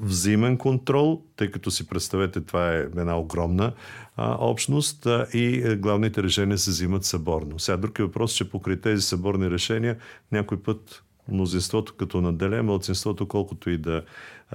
Взимен 0.02 0.56
контрол, 0.56 1.22
тъй 1.36 1.50
като 1.50 1.70
си 1.70 1.88
представете, 1.88 2.40
това 2.40 2.74
е 2.74 2.78
една 2.78 3.18
огромна 3.18 3.72
общност 4.18 5.06
и 5.34 5.76
главните 5.78 6.22
решения 6.22 6.58
се 6.58 6.70
взимат 6.70 7.04
съборно. 7.04 7.58
Сега 7.58 7.76
друг 7.76 7.98
е 7.98 8.02
въпрос, 8.02 8.32
че 8.32 8.50
покрай 8.50 8.76
тези 8.76 9.02
съборни 9.02 9.50
решения 9.50 9.96
някой 10.32 10.62
път 10.62 11.02
мнозинството 11.28 11.94
като 11.94 12.20
наделе, 12.20 12.62
мълцинството 12.62 13.28
колкото 13.28 13.70
и 13.70 13.78
да 13.78 14.02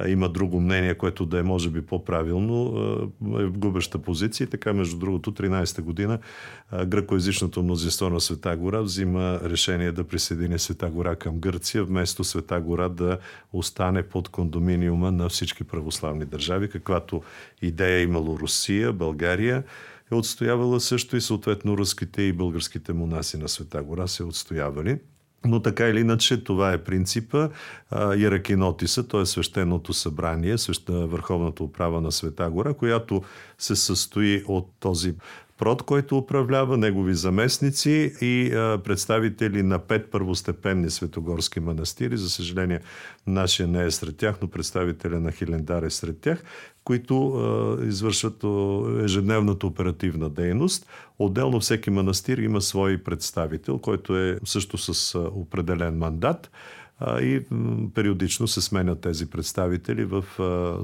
има 0.08 0.30
друго 0.30 0.60
мнение, 0.60 0.96
което 0.96 1.26
да 1.26 1.40
е 1.40 1.44
може 1.44 1.70
би 1.70 1.82
по-правилно, 1.82 2.74
е 3.40 3.46
в 3.46 3.58
губеща 3.58 4.00
позиция. 4.00 4.46
И 4.46 4.50
така, 4.50 4.74
между 4.74 4.98
другото, 4.98 5.32
13-та 5.32 5.82
година 5.82 6.20
гръкоязичното 6.86 7.64
мнозинство 7.64 8.10
на 8.10 8.22
Света 8.22 8.58
гора 8.58 8.82
взима 8.82 9.40
решение 9.44 9.92
да 9.92 10.04
присъедини 10.04 10.60
Света 10.60 10.90
гора 10.90 11.16
към 11.16 11.40
Гърция, 11.40 11.84
вместо 11.84 12.24
Света 12.24 12.60
гора 12.60 12.90
да 12.90 13.18
остане 13.54 14.04
под 14.04 14.30
кондоминиума 14.30 15.12
на 15.12 15.30
всички 15.30 15.64
православни 15.64 16.26
държави, 16.26 16.70
каквато 16.70 17.22
идея 17.62 17.98
е 17.98 18.04
имало 18.04 18.40
Русия, 18.40 18.94
България 18.94 19.64
е 20.12 20.16
отстоявала 20.16 20.80
също 20.80 21.18
и 21.18 21.22
съответно 21.22 21.78
руските 21.78 22.22
и 22.22 22.34
българските 22.34 22.94
монаси 22.94 23.38
на 23.38 23.50
Света 23.50 23.84
гора 23.84 24.08
се 24.08 24.24
отстоявали. 24.24 25.00
Но 25.46 25.62
така 25.62 25.88
или 25.88 26.00
иначе 26.00 26.44
това 26.44 26.74
е 26.74 26.78
принципа. 26.78 27.50
Иеракинотиса, 27.94 29.08
т.е. 29.08 29.26
свещеното 29.26 29.94
събрание, 29.94 30.58
свеща, 30.58 31.08
Върховната 31.08 31.64
управа 31.64 32.02
на 32.02 32.12
Света 32.12 32.50
гора, 32.50 32.74
която 32.74 33.24
се 33.58 33.76
състои 33.76 34.44
от 34.48 34.70
този 34.80 35.16
прод, 35.60 35.84
който 35.84 36.18
управлява, 36.18 36.78
негови 36.78 37.14
заместници 37.14 38.14
и 38.22 38.54
а, 38.54 38.80
представители 38.84 39.64
на 39.64 39.80
пет 39.80 40.12
първостепенни 40.12 40.90
светогорски 40.90 41.60
манастири. 41.60 42.18
За 42.18 42.30
съжаление, 42.30 42.80
нашия 43.28 43.68
не 43.68 43.86
е 43.86 43.92
сред 43.92 44.18
тях, 44.18 44.36
но 44.42 44.48
представителя 44.48 45.20
на 45.20 45.32
Хилендар 45.32 45.84
е 45.84 45.90
сред 45.90 46.20
тях, 46.20 46.44
които 46.90 47.28
а, 47.30 47.86
извършват 47.86 48.44
ежедневната 49.04 49.68
оперативна 49.68 50.30
дейност. 50.30 50.88
Отделно 51.20 51.60
всеки 51.60 51.90
манастир 51.90 52.38
има 52.38 52.62
свой 52.62 52.98
представител, 52.98 53.78
който 53.78 54.18
е 54.18 54.40
също 54.46 54.78
с 54.78 55.16
а, 55.16 55.20
определен 55.20 55.98
мандат 55.98 56.52
и 57.08 57.42
периодично 57.96 58.48
се 58.48 58.62
сменят 58.62 59.02
тези 59.02 59.30
представители 59.30 60.06
в 60.06 60.26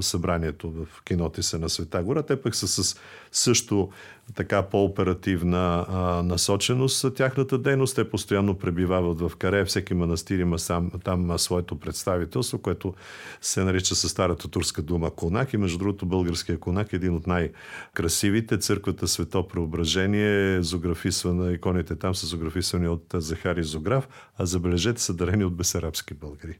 събранието 0.00 0.70
в 0.70 1.02
кинотиса 1.04 1.58
на 1.58 1.68
Света 1.68 2.02
гора. 2.02 2.22
Те 2.22 2.42
пък 2.42 2.54
са 2.54 2.68
с 2.68 3.00
също 3.32 3.90
така 4.34 4.62
по-оперативна 4.62 5.86
а, 5.88 6.22
насоченост 6.22 7.14
тяхната 7.14 7.58
дейност. 7.58 7.94
Те 7.94 8.10
постоянно 8.10 8.54
пребивават 8.54 9.20
в 9.20 9.32
Каре. 9.38 9.64
Всеки 9.64 9.94
манастир 9.94 10.38
има 10.38 10.58
сам, 10.58 10.90
там 11.04 11.38
своето 11.38 11.80
представителство, 11.80 12.58
което 12.58 12.94
се 13.40 13.64
нарича 13.64 13.94
със 13.94 14.10
старата 14.10 14.48
турска 14.48 14.82
дума 14.82 15.10
Конак. 15.10 15.52
И 15.52 15.56
между 15.56 15.78
другото 15.78 16.06
българския 16.06 16.58
Конак 16.58 16.92
е 16.92 16.96
един 16.96 17.14
от 17.14 17.26
най-красивите. 17.26 18.58
Църквата 18.58 19.08
Свето 19.08 19.48
Преображение 19.48 20.56
е 20.56 20.62
зографисвана, 20.62 21.52
иконите 21.52 21.96
там 21.96 22.14
са 22.14 22.26
зографисвани 22.26 22.88
от 22.88 23.04
Захари 23.14 23.62
Зограф, 23.62 24.08
а 24.38 24.46
забележете 24.46 25.02
са 25.02 25.14
дарени 25.14 25.44
от 25.44 25.56
бесарабски 25.56 26.14
българи. 26.14 26.58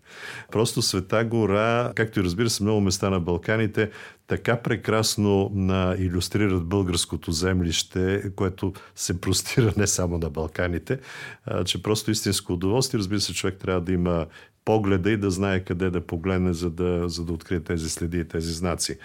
Просто 0.53 0.83
Света 0.83 1.25
гора, 1.25 1.93
както 1.95 2.21
и 2.21 2.25
разбира 2.25 2.51
се 2.51 2.63
много 2.63 2.81
места 2.81 3.11
на 3.11 3.21
Балканите, 3.21 3.91
така 4.27 4.57
прекрасно 4.57 5.51
на, 5.55 5.97
иллюстрират 5.99 6.65
българското 6.65 7.33
землище, 7.57 8.23
което 8.37 8.73
се 8.95 9.21
простира 9.21 9.73
не 9.77 9.87
само 9.87 10.19
на 10.19 10.31
Балканите, 10.31 10.99
а, 11.45 11.65
че 11.65 11.83
просто 11.83 12.11
истинско 12.11 12.53
удоволствие. 12.53 12.99
Разбира 12.99 13.21
се, 13.21 13.35
човек 13.35 13.59
трябва 13.59 13.81
да 13.81 13.93
има 13.93 14.27
погледа 14.65 15.11
и 15.11 15.17
да 15.17 15.31
знае 15.31 15.61
къде 15.61 15.91
да 15.91 16.01
погледне, 16.01 16.53
за 16.53 16.71
да, 16.71 17.09
за 17.09 17.25
да 17.25 17.33
открие 17.33 17.61
тези 17.61 17.91
следи 17.91 18.19
и 18.19 18.25
тези 18.25 18.53
знаци. 18.53 18.99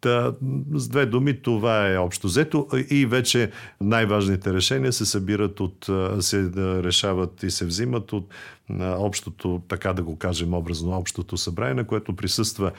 Та, 0.00 0.32
с 0.74 0.88
две 0.88 1.06
думи, 1.06 1.42
това 1.42 1.92
е 1.92 1.98
общо 1.98 2.26
взето 2.26 2.68
и 2.90 3.06
вече 3.06 3.50
най-важните 3.80 4.52
решения 4.52 4.92
се 4.92 5.06
събират 5.06 5.60
от, 5.60 5.90
се 6.20 6.50
решават 6.56 7.42
и 7.42 7.50
се 7.50 7.66
взимат 7.66 8.12
от 8.12 8.34
общото, 8.80 9.62
така 9.68 9.92
да 9.92 10.02
го 10.02 10.16
кажем 10.16 10.54
образно, 10.54 10.96
общото 10.96 11.36
събрание, 11.36 11.74
на 11.74 11.84
което 11.84 12.16
присъства 12.16 12.72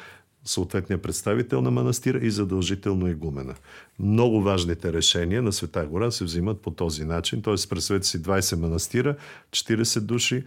съответния 0.46 1.02
представител 1.02 1.62
на 1.62 1.72
манастира 1.72 2.20
и 2.26 2.32
задължително 2.32 3.08
игумена. 3.08 3.56
Много 4.00 4.42
важните 4.42 4.94
решения 4.94 5.42
на 5.42 5.52
Света 5.52 5.86
гора 5.86 6.12
се 6.12 6.24
взимат 6.24 6.62
по 6.62 6.72
този 6.72 7.06
начин, 7.06 7.42
т.е. 7.42 7.56
представете 7.70 8.08
си 8.08 8.22
20 8.22 8.56
манастира, 8.56 9.16
40 9.52 10.00
души 10.00 10.44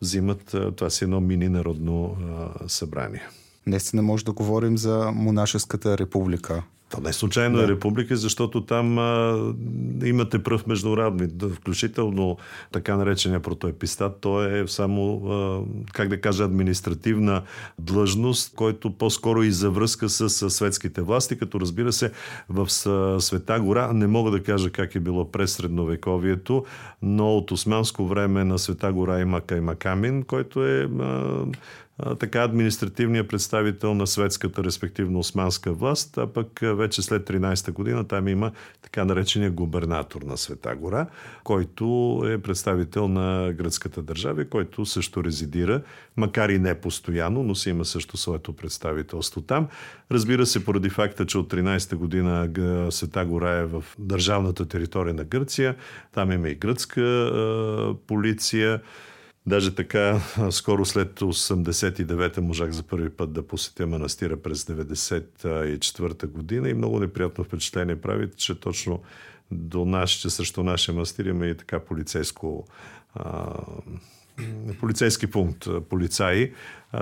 взимат, 0.00 0.56
това 0.76 0.90
си 0.90 1.04
едно 1.04 1.20
мини 1.20 1.48
народно 1.48 2.16
събрание. 2.66 3.28
Наистина 3.66 4.02
може 4.02 4.24
да 4.24 4.32
говорим 4.32 4.78
за 4.78 5.12
монашеската 5.14 5.98
република. 5.98 6.62
То 6.92 7.00
не 7.00 7.12
случайно 7.12 7.58
е 7.58 7.60
да. 7.60 7.64
е 7.64 7.74
република, 7.74 8.16
защото 8.16 8.60
там 8.60 8.98
а, 8.98 9.38
имате 10.04 10.42
пръв 10.42 10.66
международни, 10.66 11.28
включително 11.54 12.36
така 12.72 12.96
наречения 12.96 13.40
протоепистат. 13.40 14.20
То 14.20 14.44
е 14.44 14.64
само, 14.68 15.26
а, 15.26 15.60
как 15.92 16.08
да 16.08 16.20
кажа, 16.20 16.44
административна 16.44 17.42
длъжност, 17.78 18.54
който 18.54 18.90
по-скоро 18.90 19.42
и 19.42 19.52
за 19.52 19.70
връзка 19.70 20.08
с, 20.08 20.30
с 20.30 20.50
светските 20.50 21.02
власти, 21.02 21.38
като 21.38 21.60
разбира 21.60 21.92
се 21.92 22.12
в 22.48 22.68
Света 23.20 23.60
гора, 23.60 23.92
не 23.92 24.06
мога 24.06 24.30
да 24.30 24.42
кажа 24.42 24.70
как 24.70 24.94
е 24.94 25.00
било 25.00 25.32
през 25.32 25.52
средновековието, 25.52 26.64
но 27.02 27.36
от 27.36 27.50
османско 27.50 28.06
време 28.06 28.44
на 28.44 28.58
Света 28.58 28.92
гора 28.92 29.20
има 29.20 29.40
Каймакамин, 29.40 30.22
който 30.22 30.66
е 30.66 30.88
а, 31.00 31.44
така 32.18 32.42
административният 32.42 33.28
представител 33.28 33.94
на 33.94 34.06
светската, 34.06 34.64
респективно 34.64 35.18
османска 35.18 35.72
власт, 35.72 36.18
а 36.18 36.26
пък 36.26 36.60
вече 36.62 37.02
след 37.02 37.28
13-та 37.28 37.72
година 37.72 38.08
там 38.08 38.28
има 38.28 38.52
така 38.82 39.04
наречения 39.04 39.50
губернатор 39.50 40.22
на 40.22 40.36
Света 40.36 40.76
гора, 40.76 41.06
който 41.44 42.22
е 42.26 42.38
представител 42.38 43.08
на 43.08 43.52
гръцката 43.52 44.02
държава, 44.02 44.44
който 44.44 44.86
също 44.86 45.24
резидира, 45.24 45.82
макар 46.16 46.48
и 46.48 46.58
не 46.58 46.80
постоянно, 46.80 47.42
но 47.42 47.54
си 47.54 47.70
има 47.70 47.84
също 47.84 48.16
своето 48.16 48.52
представителство 48.52 49.40
там. 49.40 49.68
Разбира 50.10 50.46
се, 50.46 50.64
поради 50.64 50.90
факта, 50.90 51.26
че 51.26 51.38
от 51.38 51.52
13-та 51.52 51.96
година 51.96 52.48
Света 52.90 53.24
гора 53.24 53.58
е 53.58 53.64
в 53.64 53.84
държавната 53.98 54.66
територия 54.66 55.14
на 55.14 55.24
Гърция, 55.24 55.76
там 56.12 56.32
има 56.32 56.48
и 56.48 56.54
гръцка 56.54 57.32
полиция, 58.06 58.80
Даже 59.46 59.74
така, 59.74 60.20
скоро 60.50 60.84
след 60.84 61.20
89-та 61.20 62.40
можах 62.40 62.70
за 62.70 62.82
първи 62.82 63.10
път 63.10 63.32
да 63.32 63.46
посетя 63.46 63.86
манастира 63.86 64.36
през 64.36 64.64
94-та 64.64 66.26
година 66.26 66.68
и 66.68 66.74
много 66.74 67.00
неприятно 67.00 67.44
впечатление 67.44 68.00
прави, 68.00 68.30
че 68.36 68.60
точно 68.60 69.02
до 69.50 69.84
нашите, 69.84 70.30
срещу 70.30 70.62
нашия 70.62 70.94
манастир 70.94 71.24
има 71.24 71.46
и 71.46 71.56
така 71.56 71.80
полицейско 71.80 72.66
а, 73.14 73.54
полицейски 74.80 75.26
пункт, 75.26 75.68
полицаи. 75.88 76.52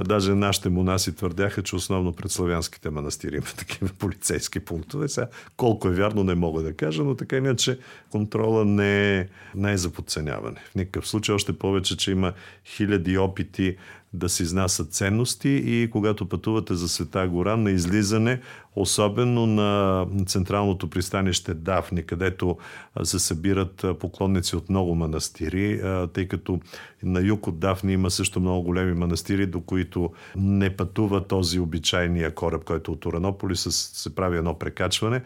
Даже 0.05 0.35
нашите 0.35 0.69
монаси 0.69 1.17
твърдяха, 1.17 1.63
че 1.63 1.77
основно 1.77 2.13
пред 2.13 2.31
славянските 2.31 2.91
манастири 2.91 3.37
има 3.37 3.47
такива 3.59 3.91
полицейски 3.99 4.61
пунктове. 4.61 5.09
Сега, 5.09 5.27
колко 5.57 5.89
е 5.89 5.93
вярно, 5.93 6.25
не 6.25 6.35
мога 6.35 6.63
да 6.63 6.73
кажа, 6.73 7.05
но 7.05 7.15
така 7.15 7.37
иначе 7.37 7.79
контрола 8.11 8.65
не 8.65 9.19
е, 9.19 9.29
не 9.55 9.73
е 9.73 9.77
за 9.77 9.91
подценяване. 9.91 10.61
В 10.71 10.75
никакъв 10.75 11.09
случай, 11.09 11.35
още 11.35 11.59
повече, 11.59 11.97
че 11.97 12.11
има 12.11 12.33
хиляди 12.65 13.19
опити 13.19 13.77
да 14.13 14.29
се 14.29 14.43
изнасят 14.43 14.93
ценности 14.93 15.49
и 15.49 15.91
когато 15.91 16.29
пътувате 16.29 16.75
за 16.75 16.89
Света 16.89 17.29
гора 17.29 17.57
на 17.57 17.71
излизане, 17.71 18.41
особено 18.77 19.47
на 19.47 20.07
централното 20.27 20.91
пристанище 20.91 21.55
Дафни, 21.55 22.07
където 22.07 22.59
се 23.03 23.19
събират 23.19 23.85
поклонници 24.01 24.57
от 24.57 24.71
много 24.71 24.95
манастири, 24.95 25.81
тъй 26.13 26.29
като 26.29 26.61
на 27.03 27.21
юг 27.21 27.47
от 27.47 27.59
Дафни 27.59 27.93
има 27.93 28.11
също 28.11 28.41
много 28.41 28.63
големи 28.63 28.95
манастири, 28.95 29.47
до 29.47 29.61
които 29.61 30.13
не 30.37 30.77
пътува 30.77 31.27
този 31.27 31.61
обичайния 31.61 32.35
кораб, 32.35 32.65
който 32.65 32.93
от 32.93 33.07
Уранополис 33.07 33.67
се 33.71 34.15
прави 34.15 34.39
едно 34.39 34.59
прекачване 34.59 35.23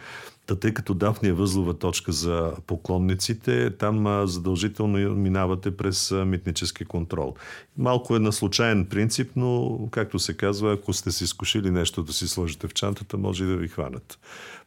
Та 0.46 0.56
тъй 0.56 0.74
като 0.74 0.94
Дафни 0.94 1.28
е 1.28 1.32
възлова 1.32 1.74
точка 1.74 2.12
за 2.12 2.52
поклонниците, 2.66 3.70
там 3.70 4.26
задължително 4.26 5.14
минавате 5.14 5.76
през 5.76 6.10
митнически 6.10 6.84
контрол. 6.84 7.34
Малко 7.78 8.16
е 8.16 8.18
на 8.18 8.32
случайен 8.32 8.86
принцип, 8.86 9.30
но 9.36 9.78
както 9.90 10.18
се 10.18 10.36
казва, 10.36 10.72
ако 10.72 10.92
сте 10.92 11.12
си 11.12 11.24
изкушили 11.24 11.70
нещо 11.70 12.02
да 12.02 12.12
си 12.12 12.28
сложите 12.28 12.68
в 12.68 12.74
чантата, 12.74 13.16
може 13.16 13.44
и 13.44 13.46
да 13.46 13.56
ви 13.56 13.68
хванат. 13.68 14.18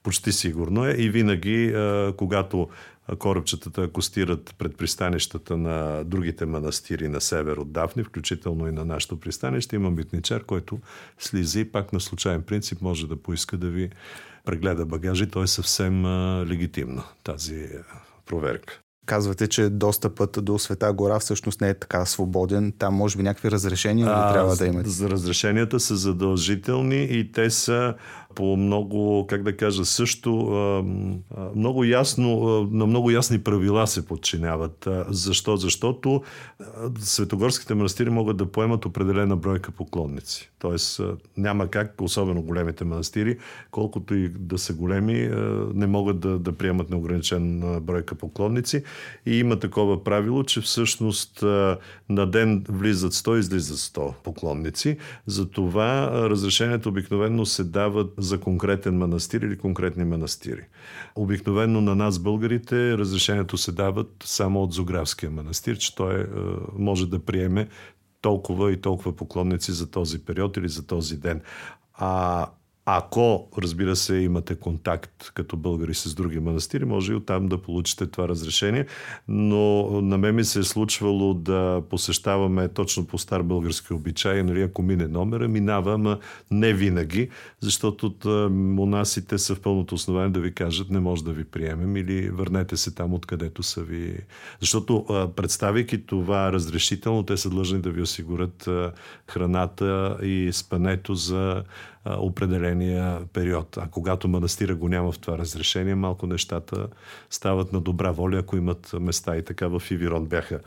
Почти 0.03 0.31
сигурно 0.31 0.85
е. 0.85 0.91
И 0.91 1.09
винаги, 1.09 1.75
когато 2.17 2.69
корабчетата 3.19 3.81
акостират 3.81 4.55
пред 4.57 4.77
пристанищата 4.77 5.57
на 5.57 6.03
другите 6.03 6.45
манастири 6.45 7.07
на 7.07 7.21
север 7.21 7.57
от 7.57 7.71
Дафни, 7.71 8.03
включително 8.03 8.67
и 8.67 8.71
на 8.71 8.85
нашето 8.85 9.19
пристанище, 9.19 9.75
има 9.75 9.91
митничар, 9.91 10.43
който 10.43 10.79
слиза 11.19 11.59
и 11.59 11.71
пак 11.71 11.93
на 11.93 11.99
случайен 11.99 12.41
принцип 12.41 12.81
може 12.81 13.07
да 13.07 13.15
поиска 13.15 13.57
да 13.57 13.67
ви 13.67 13.89
прегледа 14.47 14.85
багажи. 14.85 15.27
Той 15.27 15.43
е 15.43 15.47
съвсем 15.47 16.05
а, 16.05 16.45
легитимно 16.49 17.03
тази 17.23 17.67
проверка. 18.25 18.79
Казвате, 19.05 19.47
че 19.47 19.69
достъпът 19.69 20.39
до 20.41 20.59
Света 20.59 20.93
гора 20.93 21.19
всъщност 21.19 21.61
не 21.61 21.69
е 21.69 21.73
така 21.73 22.05
свободен. 22.05 22.73
Там 22.79 22.93
може 22.93 23.17
би 23.17 23.23
някакви 23.23 23.51
разрешения 23.51 24.07
а, 24.09 24.33
трябва 24.33 24.55
да 24.55 24.65
имате. 24.65 24.89
Разрешенията 25.01 25.79
са 25.79 25.95
задължителни 25.95 27.03
и 27.03 27.31
те 27.31 27.49
са 27.49 27.93
по 28.37 28.57
много, 28.57 29.27
как 29.27 29.43
да 29.43 29.57
кажа, 29.57 29.85
също 29.85 30.31
много 31.55 31.83
ясно, 31.83 32.61
на 32.71 32.85
много 32.85 33.11
ясни 33.11 33.39
правила 33.39 33.87
се 33.87 34.05
подчиняват. 34.05 34.87
Защо? 35.09 35.57
Защото 35.57 36.23
светогорските 36.99 37.73
манастири 37.73 38.09
могат 38.09 38.37
да 38.37 38.45
поемат 38.45 38.85
определена 38.85 39.35
бройка 39.35 39.71
поклонници. 39.71 40.51
Тоест 40.59 41.01
няма 41.37 41.67
как, 41.67 42.01
особено 42.01 42.41
големите 42.41 42.83
манастири, 42.85 43.37
колкото 43.71 44.15
и 44.15 44.29
да 44.29 44.57
са 44.57 44.73
големи, 44.73 45.29
не 45.73 45.87
могат 45.87 46.19
да, 46.19 46.39
да 46.39 46.51
приемат 46.51 46.89
неограничен 46.89 47.61
бройка 47.81 48.15
поклонници. 48.15 48.83
И 49.25 49.39
има 49.39 49.59
такова 49.59 50.03
правило, 50.03 50.43
че 50.43 50.61
всъщност 50.61 51.43
на 52.09 52.25
ден 52.25 52.65
влизат 52.69 53.13
100, 53.13 53.39
излизат 53.39 53.77
100 53.77 54.13
поклонници. 54.23 54.97
Затова 55.25 56.11
разрешението 56.29 56.89
обикновено 56.89 57.45
се 57.45 57.63
дават 57.63 58.13
за 58.27 58.39
конкретен 58.39 58.97
манастир 58.97 59.41
или 59.41 59.57
конкретни 59.57 60.03
манастири. 60.03 60.65
Обикновено 61.15 61.81
на 61.81 61.95
нас, 61.95 62.19
българите, 62.19 62.97
разрешението 62.97 63.57
се 63.57 63.71
дават 63.71 64.11
само 64.23 64.63
от 64.63 64.73
Зографския 64.73 65.31
манастир, 65.31 65.77
че 65.77 65.95
той 65.95 66.21
е, 66.21 66.25
може 66.77 67.09
да 67.09 67.19
приеме 67.19 67.67
толкова 68.21 68.71
и 68.71 68.81
толкова 68.81 69.15
поклонници 69.15 69.71
за 69.71 69.91
този 69.91 70.19
период 70.25 70.57
или 70.57 70.69
за 70.69 70.87
този 70.87 71.17
ден. 71.17 71.41
А 71.93 72.45
ако, 72.89 73.47
разбира 73.57 73.95
се, 73.95 74.15
имате 74.15 74.55
контакт 74.55 75.31
като 75.33 75.57
българи 75.57 75.93
с 75.93 76.15
други 76.15 76.39
манастири, 76.39 76.85
може 76.85 77.11
и 77.11 77.15
оттам 77.15 77.47
да 77.47 77.61
получите 77.61 78.07
това 78.07 78.27
разрешение. 78.27 78.85
Но 79.27 79.83
на 80.01 80.17
мен 80.17 80.35
ми 80.35 80.43
се 80.43 80.59
е 80.59 80.63
случвало 80.63 81.33
да 81.33 81.81
посещаваме 81.89 82.67
точно 82.67 83.07
по 83.07 83.17
стар 83.17 83.43
български 83.43 83.93
обичай. 83.93 84.43
Нали, 84.43 84.61
ако 84.61 84.81
мине 84.81 85.07
номера, 85.07 85.47
минава, 85.47 85.93
ама 85.93 86.19
не 86.51 86.73
винаги, 86.73 87.29
защото 87.59 88.15
монасите 88.51 89.37
са 89.37 89.55
в 89.55 89.61
пълното 89.61 89.95
основание 89.95 90.29
да 90.29 90.39
ви 90.39 90.53
кажат 90.53 90.89
не 90.89 90.99
може 90.99 91.23
да 91.23 91.31
ви 91.31 91.43
приемем 91.43 91.97
или 91.97 92.29
върнете 92.29 92.77
се 92.77 92.95
там, 92.95 93.13
откъдето 93.13 93.63
са 93.63 93.81
ви. 93.81 94.17
Защото 94.59 95.05
представяйки 95.35 96.05
това 96.05 96.51
разрешително, 96.51 97.23
те 97.23 97.37
са 97.37 97.49
длъжни 97.49 97.81
да 97.81 97.89
ви 97.89 98.01
осигурят 98.01 98.69
храната 99.27 100.17
и 100.23 100.49
спането 100.53 101.13
за 101.13 101.63
определения 102.19 103.19
период. 103.33 103.77
А 103.77 103.87
когато 103.87 104.27
манастира 104.27 104.75
го 104.75 104.89
няма 104.89 105.11
в 105.11 105.19
това 105.19 105.37
разрешение, 105.37 105.95
малко 105.95 106.27
нещата 106.27 106.87
стават 107.29 107.73
на 107.73 107.81
добра 107.81 108.11
воля, 108.11 108.37
ако 108.37 108.57
имат 108.57 108.93
места. 108.99 109.37
И 109.37 109.45
така 109.45 109.67
в 109.67 109.81
Ивирон 109.91 110.25
бяха 110.25 110.59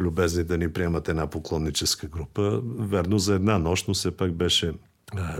любезни 0.00 0.44
да 0.44 0.58
ни 0.58 0.72
приемат 0.72 1.08
една 1.08 1.26
поклонническа 1.26 2.06
група. 2.06 2.60
Верно 2.78 3.18
за 3.18 3.34
една 3.34 3.58
нощ, 3.58 3.88
но 3.88 3.94
все 3.94 4.16
пак 4.16 4.32
беше 4.32 4.72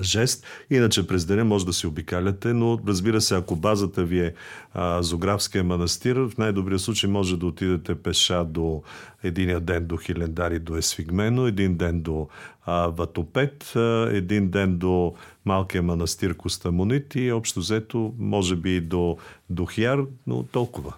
жест. 0.02 0.46
Иначе 0.70 1.06
през 1.06 1.24
деня 1.24 1.44
може 1.44 1.66
да 1.66 1.72
си 1.72 1.86
обикаляте, 1.86 2.52
но 2.52 2.80
разбира 2.86 3.20
се, 3.20 3.34
ако 3.34 3.56
базата 3.56 4.04
ви 4.04 4.20
е 4.20 4.34
а, 4.74 5.02
Зографския 5.02 5.64
манастир, 5.64 6.16
в 6.16 6.32
най-добрия 6.38 6.78
случай 6.78 7.10
може 7.10 7.36
да 7.36 7.46
отидете 7.46 7.94
пеша 7.94 8.44
до 8.44 8.82
единия 9.22 9.60
ден 9.60 9.86
до 9.86 9.96
Хилендари, 9.96 10.58
до 10.58 10.76
Есфигмено, 10.76 11.46
един 11.46 11.76
ден 11.76 12.00
до 12.02 12.28
а, 12.66 12.88
Ватопет, 12.88 13.76
а, 13.76 14.08
един 14.12 14.50
ден 14.50 14.78
до 14.78 15.14
малкия 15.44 15.82
манастир 15.82 16.36
Костамонит 16.36 17.14
и 17.14 17.32
общо 17.32 17.60
взето 17.60 18.14
може 18.18 18.56
би 18.56 18.80
до, 18.80 19.18
до 19.50 19.66
Хиар, 19.66 19.98
но 20.26 20.42
толкова. 20.42 20.94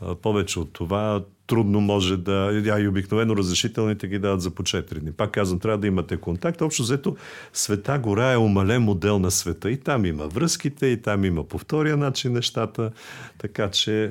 А, 0.00 0.14
повече 0.14 0.60
от 0.60 0.72
това 0.72 1.24
трудно 1.50 1.80
може 1.80 2.16
да... 2.16 2.62
А 2.72 2.80
и 2.80 2.88
обикновено 2.88 3.36
разрешителните 3.36 4.08
ги 4.08 4.18
дават 4.18 4.40
за 4.40 4.50
по 4.50 4.62
4 4.62 4.98
дни. 4.98 5.12
Пак 5.12 5.30
казвам, 5.30 5.60
трябва 5.60 5.78
да 5.78 5.86
имате 5.86 6.16
контакт. 6.16 6.62
Общо 6.62 6.82
взето, 6.82 7.16
Света 7.52 7.98
гора 7.98 8.32
е 8.32 8.36
умален 8.36 8.82
модел 8.82 9.18
на 9.18 9.30
света. 9.30 9.70
И 9.70 9.76
там 9.76 10.04
има 10.04 10.28
връзките, 10.28 10.86
и 10.86 11.02
там 11.02 11.24
има 11.24 11.44
по 11.44 11.58
втория 11.58 11.96
начин 11.96 12.32
нещата. 12.32 12.90
Така 13.38 13.70
че... 13.70 14.04
Е... 14.04 14.08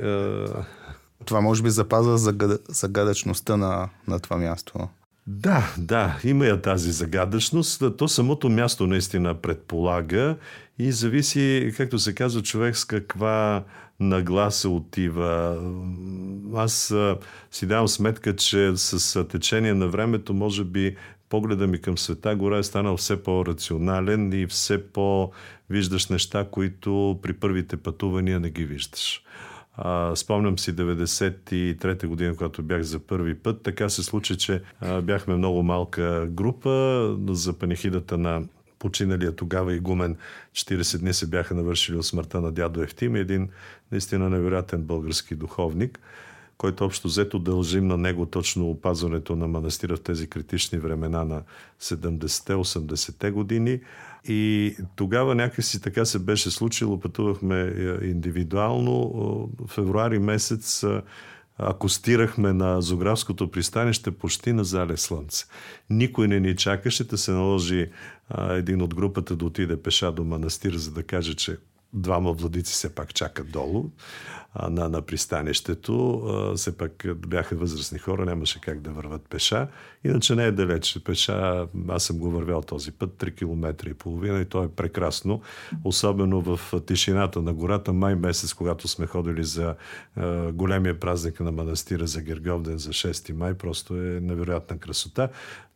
Това 1.26 1.42
може 1.42 1.64
би 1.64 1.70
запазва 1.70 2.18
загадъчността 2.70 3.58
на, 3.58 3.90
на 4.08 4.20
това 4.20 4.38
място. 4.38 4.90
Да, 5.28 5.74
да, 5.78 6.20
има 6.24 6.46
я 6.46 6.62
тази 6.62 6.92
загадъчност. 6.92 7.84
То 7.98 8.08
самото 8.08 8.50
място 8.50 8.88
наистина 8.88 9.34
предполага 9.34 10.36
и 10.80 10.92
зависи, 10.92 11.74
както 11.78 12.00
се 12.00 12.16
казва, 12.16 12.42
човек 12.42 12.78
с 12.78 12.86
каква 12.86 13.64
нагласа 14.00 14.70
отива. 14.70 15.62
Аз 16.56 16.92
а, 16.92 17.18
си 17.52 17.66
давам 17.66 17.88
сметка, 17.88 18.36
че 18.36 18.72
с 18.76 19.24
течение 19.26 19.74
на 19.74 19.88
времето, 19.88 20.34
може 20.34 20.64
би, 20.64 20.96
погледа 21.30 21.68
ми 21.68 21.82
към 21.82 21.98
света 21.98 22.36
гора 22.36 22.58
е 22.58 22.64
станал 22.64 22.98
все 22.98 23.24
по-рационален 23.24 24.34
и 24.34 24.48
все 24.48 24.92
по-виждаш 24.92 26.08
неща, 26.08 26.48
които 26.52 27.20
при 27.22 27.34
първите 27.34 27.78
пътувания 27.78 28.40
не 28.40 28.50
ги 28.50 28.66
виждаш. 28.66 29.24
А, 29.78 30.16
спомням 30.16 30.60
си 30.60 30.76
93-та 30.76 32.08
година, 32.08 32.36
когато 32.36 32.64
бях 32.64 32.82
за 32.82 33.00
първи 33.00 33.36
път. 33.36 33.64
Така 33.64 33.90
се 33.90 34.04
случи, 34.04 34.38
че 34.38 34.62
а, 34.82 35.02
бяхме 35.02 35.36
много 35.36 35.64
малка 35.64 36.28
група 36.30 37.16
за 37.30 37.54
панихидата 37.60 38.18
на 38.18 38.44
починалия 38.80 39.36
тогава 39.36 39.76
игумен 39.76 40.18
40 40.54 40.98
дни 40.98 41.14
се 41.14 41.28
бяха 41.28 41.56
навършили 41.56 41.98
от 41.98 42.06
смъртта 42.06 42.42
на 42.42 42.52
дядо 42.52 42.82
Ефтим, 42.82 43.16
един 43.16 43.50
наистина 43.92 44.30
невероятен 44.30 44.82
български 44.82 45.36
духовник, 45.36 46.00
който 46.58 46.86
общо 46.86 47.08
взето 47.08 47.40
дължим 47.40 47.88
на 47.88 47.98
него 47.98 48.26
точно 48.26 48.70
опазването 48.70 49.36
на 49.36 49.48
манастира 49.48 49.96
в 49.96 50.02
тези 50.02 50.28
критични 50.28 50.80
времена 50.80 51.26
на 51.26 51.42
70-80-те 51.82 53.32
години. 53.32 53.80
И 54.28 54.76
тогава 54.96 55.36
някакси 55.36 55.82
така 55.82 56.06
се 56.06 56.20
беше 56.20 56.52
случило, 56.52 57.00
пътувахме 57.00 57.62
е, 57.62 58.08
индивидуално. 58.08 59.10
В 59.60 59.68
февруари 59.68 60.20
месец 60.20 60.86
акостирахме 61.60 62.54
на 62.54 62.82
Зографското 62.82 63.52
пристанище 63.52 64.12
почти 64.12 64.54
на 64.54 64.64
зале 64.64 64.98
слънце. 64.98 65.46
Никой 65.90 66.28
не 66.28 66.40
ни 66.40 66.56
чакаше 66.56 67.08
да 67.08 67.18
се 67.18 67.32
наложи 67.32 67.90
а, 68.30 68.54
един 68.54 68.82
от 68.82 68.96
групата 68.96 69.36
да 69.36 69.46
отиде 69.46 69.82
пеша 69.82 70.12
до 70.12 70.24
манастир, 70.24 70.74
за 70.74 70.92
да 70.92 71.04
каже, 71.04 71.34
че 71.34 71.58
двама 71.94 72.34
владици 72.34 72.76
се 72.76 72.96
пак 72.96 73.14
чакат 73.14 73.52
долу 73.52 73.90
а, 74.54 74.70
на, 74.70 74.90
на 74.90 75.02
пристанището. 75.02 76.14
А, 76.14 76.56
все 76.56 76.78
пак 76.78 77.06
бяха 77.28 77.56
възрастни 77.56 78.00
хора, 78.00 78.26
нямаше 78.26 78.62
как 78.62 78.82
да 78.82 78.90
върват 78.90 79.22
пеша. 79.30 79.68
Иначе 80.04 80.36
не 80.36 80.46
е 80.46 80.52
далеч. 80.52 81.00
Пеша, 81.06 81.68
аз 81.90 82.04
съм 82.04 82.18
го 82.18 82.32
вървял 82.32 82.62
този 82.62 82.92
път, 82.92 83.10
3 83.10 83.36
км 83.36 83.90
и 83.90 83.94
половина 83.94 84.40
и 84.40 84.46
то 84.46 84.64
е 84.64 84.70
прекрасно. 84.70 85.42
Особено 85.84 86.42
в 86.42 86.60
тишината 86.86 87.42
на 87.42 87.54
гората, 87.54 87.94
май 87.94 88.16
месец, 88.16 88.54
когато 88.54 88.88
сме 88.88 89.08
ходили 89.08 89.44
за 89.44 89.76
а, 90.16 90.52
големия 90.52 91.00
празник 91.00 91.40
на 91.40 91.52
манастира 91.52 92.08
за 92.08 92.22
Герговден 92.22 92.78
за 92.78 92.90
6 92.90 93.34
май, 93.34 93.54
просто 93.54 93.96
е 93.96 94.20
невероятна 94.20 94.78
красота. 94.78 95.30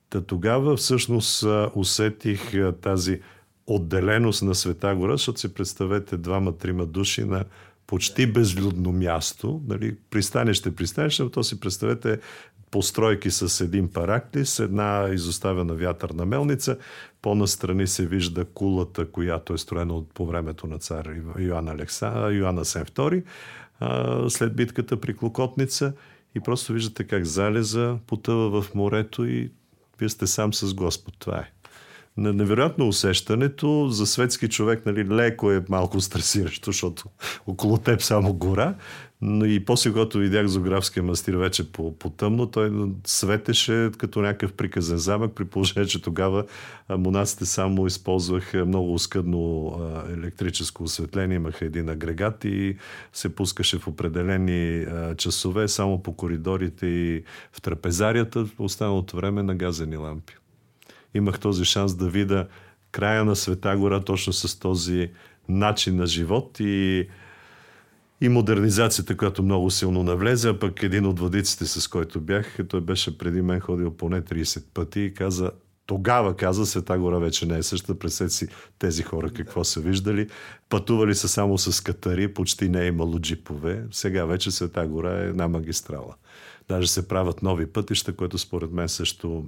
Та 0.09 0.21
тогава 0.21 0.75
всъщност 0.75 1.45
усетих 1.75 2.51
тази 2.81 3.21
отделеност 3.67 4.41
на 4.43 4.55
Света 4.55 4.95
гора, 4.95 5.13
защото 5.13 5.39
си 5.39 5.53
представете 5.53 6.17
двама-трима 6.17 6.85
души 6.85 7.23
на 7.23 7.45
почти 7.87 8.27
безлюдно 8.27 8.91
място, 8.91 9.61
нали, 9.67 9.97
пристанище, 10.09 10.75
пристанище, 10.75 11.23
но 11.23 11.29
то 11.29 11.43
си 11.43 11.59
представете 11.59 12.19
постройки 12.71 13.31
с 13.31 13.63
един 13.63 13.91
параклис, 13.91 14.59
една 14.59 15.09
изоставена 15.13 15.73
вятърна 15.73 16.25
мелница, 16.25 16.77
по-настрани 17.21 17.87
се 17.87 18.07
вижда 18.07 18.45
кулата, 18.45 19.11
която 19.11 19.53
е 19.53 19.57
строена 19.57 19.93
от, 19.93 20.13
по 20.13 20.25
времето 20.25 20.67
на 20.67 20.79
цар 20.79 21.09
Йоанна, 21.39 21.71
Алекса, 21.71 22.29
Йоанна 22.31 22.65
Сен 22.65 22.85
II, 22.85 23.23
след 24.29 24.55
битката 24.55 25.01
при 25.01 25.17
Клокотница 25.17 25.93
и 26.35 26.39
просто 26.39 26.73
виждате 26.73 27.03
как 27.03 27.25
залеза 27.25 27.97
потъва 28.07 28.61
в 28.61 28.75
морето 28.75 29.25
и 29.25 29.51
вие 29.99 30.09
сте 30.09 30.27
сам 30.27 30.53
с 30.53 30.73
Господ. 30.73 31.15
Това 31.19 31.37
е. 31.37 31.51
Невероятно 32.17 32.87
усещането. 32.87 33.87
За 33.89 34.05
светски 34.05 34.49
човек 34.49 34.85
нали, 34.85 35.05
леко 35.09 35.51
е 35.51 35.65
малко 35.69 36.01
стресиращо, 36.01 36.71
защото 36.71 37.03
около 37.47 37.77
теб 37.77 38.01
само 38.01 38.33
гора. 38.33 38.75
Но 39.25 39.45
и 39.45 39.65
после, 39.65 39.91
когато 39.91 40.17
видях 40.17 40.47
зоографския 40.47 41.03
мастир 41.03 41.33
вече 41.33 41.71
по, 41.71 41.97
по 41.97 42.09
тъмно, 42.09 42.45
той 42.47 42.71
светеше 43.05 43.89
като 43.97 44.21
някакъв 44.21 44.53
приказен 44.53 44.97
замък, 44.97 45.35
при 45.35 45.45
положение, 45.45 45.87
че 45.87 46.01
тогава 46.01 46.45
монаците 46.89 47.45
само 47.45 47.87
използваха 47.87 48.65
много 48.65 48.93
оскъдно 48.93 49.73
електрическо 50.09 50.83
осветление, 50.83 51.35
имаха 51.35 51.65
един 51.65 51.89
агрегат 51.89 52.45
и 52.45 52.77
се 53.13 53.35
пускаше 53.35 53.79
в 53.79 53.87
определени 53.87 54.85
часове 55.17 55.67
само 55.67 56.03
по 56.03 56.13
коридорите 56.13 56.87
и 56.87 57.23
в 57.53 57.61
трапезарията, 57.61 58.45
останалото 58.59 59.15
време 59.15 59.43
на 59.43 59.55
газени 59.55 59.97
лампи. 59.97 60.33
Имах 61.13 61.39
този 61.39 61.65
шанс 61.65 61.95
да 61.95 62.09
видя 62.09 62.47
края 62.91 63.25
на 63.25 63.35
Света 63.35 63.77
гора 63.77 63.99
точно 63.99 64.33
с 64.33 64.59
този 64.59 65.11
начин 65.49 65.95
на 65.95 66.07
живот 66.07 66.59
и 66.59 67.07
и 68.21 68.29
модернизацията, 68.29 69.17
която 69.17 69.43
много 69.43 69.71
силно 69.71 70.03
навлезе, 70.03 70.49
а 70.49 70.59
пък 70.59 70.83
един 70.83 71.05
от 71.05 71.19
водиците, 71.19 71.65
с 71.65 71.87
който 71.87 72.21
бях, 72.21 72.57
той 72.69 72.81
беше 72.81 73.17
преди 73.17 73.41
мен 73.41 73.59
ходил 73.59 73.91
поне 73.91 74.21
30 74.21 74.63
пъти 74.73 75.01
и 75.01 75.13
каза, 75.13 75.51
тогава 75.85 76.35
каза, 76.35 76.65
Света 76.65 76.97
гора 76.97 77.17
вече 77.17 77.45
не 77.45 77.57
е 77.57 77.63
същата. 77.63 77.99
Представете 77.99 78.33
си 78.33 78.47
тези 78.79 79.03
хора 79.03 79.29
какво 79.29 79.63
са 79.63 79.79
виждали. 79.79 80.27
Пътували 80.69 81.15
са 81.15 81.27
само 81.27 81.57
с 81.57 81.81
катари, 81.81 82.33
почти 82.33 82.69
не 82.69 82.83
е 82.83 82.87
имало 82.87 83.19
джипове. 83.19 83.83
Сега 83.91 84.25
вече 84.25 84.51
Света 84.51 84.87
гора 84.87 85.21
е 85.21 85.27
една 85.27 85.47
магистрала. 85.47 86.15
Даже 86.67 86.87
се 86.87 87.07
правят 87.07 87.41
нови 87.41 87.65
пътища, 87.65 88.15
което 88.15 88.37
според 88.37 88.71
мен 88.71 88.89
също 88.89 89.45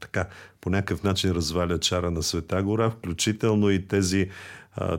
така 0.00 0.26
по 0.60 0.70
някакъв 0.70 1.02
начин 1.02 1.30
разваля 1.30 1.78
чара 1.78 2.10
на 2.10 2.22
Света 2.22 2.62
гора, 2.62 2.90
включително 2.90 3.70
и 3.70 3.86
тези 3.86 4.30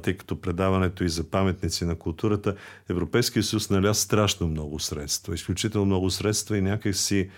тъй 0.02 0.18
като 0.18 0.42
предаването 0.42 1.04
и 1.04 1.10
за 1.10 1.24
паметници 1.24 1.86
на 1.86 1.96
културата, 1.96 2.56
Европейския 2.90 3.44
съюз 3.44 3.70
наля 3.70 3.94
страшно 3.94 4.48
много 4.48 4.80
средства, 4.80 5.36
изключително 5.36 5.86
много 5.86 6.10
средства 6.10 6.58
и 6.58 6.62
някак 6.62 6.96
си 6.96 7.30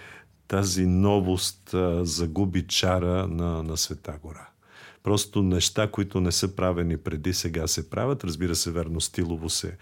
тази 0.48 0.86
новост 0.86 1.74
а, 1.74 2.06
загуби 2.06 2.68
чара 2.68 3.28
на, 3.28 3.64
на 3.64 3.78
Света 3.78 4.14
гора. 4.22 4.48
Просто 5.04 5.42
неща, 5.42 5.92
които 5.92 6.22
не 6.22 6.32
са 6.32 6.56
правени 6.56 6.98
преди, 6.98 7.34
сега 7.34 7.68
се 7.68 7.90
правят. 7.90 8.24
Разбира 8.24 8.56
се, 8.56 8.72
верно 8.72 9.02
стилово 9.02 9.50
се 9.50 9.78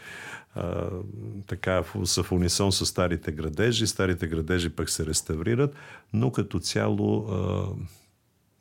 така 1.47 1.83
са 2.05 2.23
в 2.23 2.31
унисон 2.31 2.71
с 2.71 2.85
старите 2.85 3.31
градежи. 3.31 3.87
Старите 3.87 4.27
градежи 4.27 4.69
пък 4.69 4.89
се 4.89 5.05
реставрират, 5.05 5.75
но 6.13 6.31
като 6.31 6.59
цяло 6.59 7.25
а, 7.29 7.67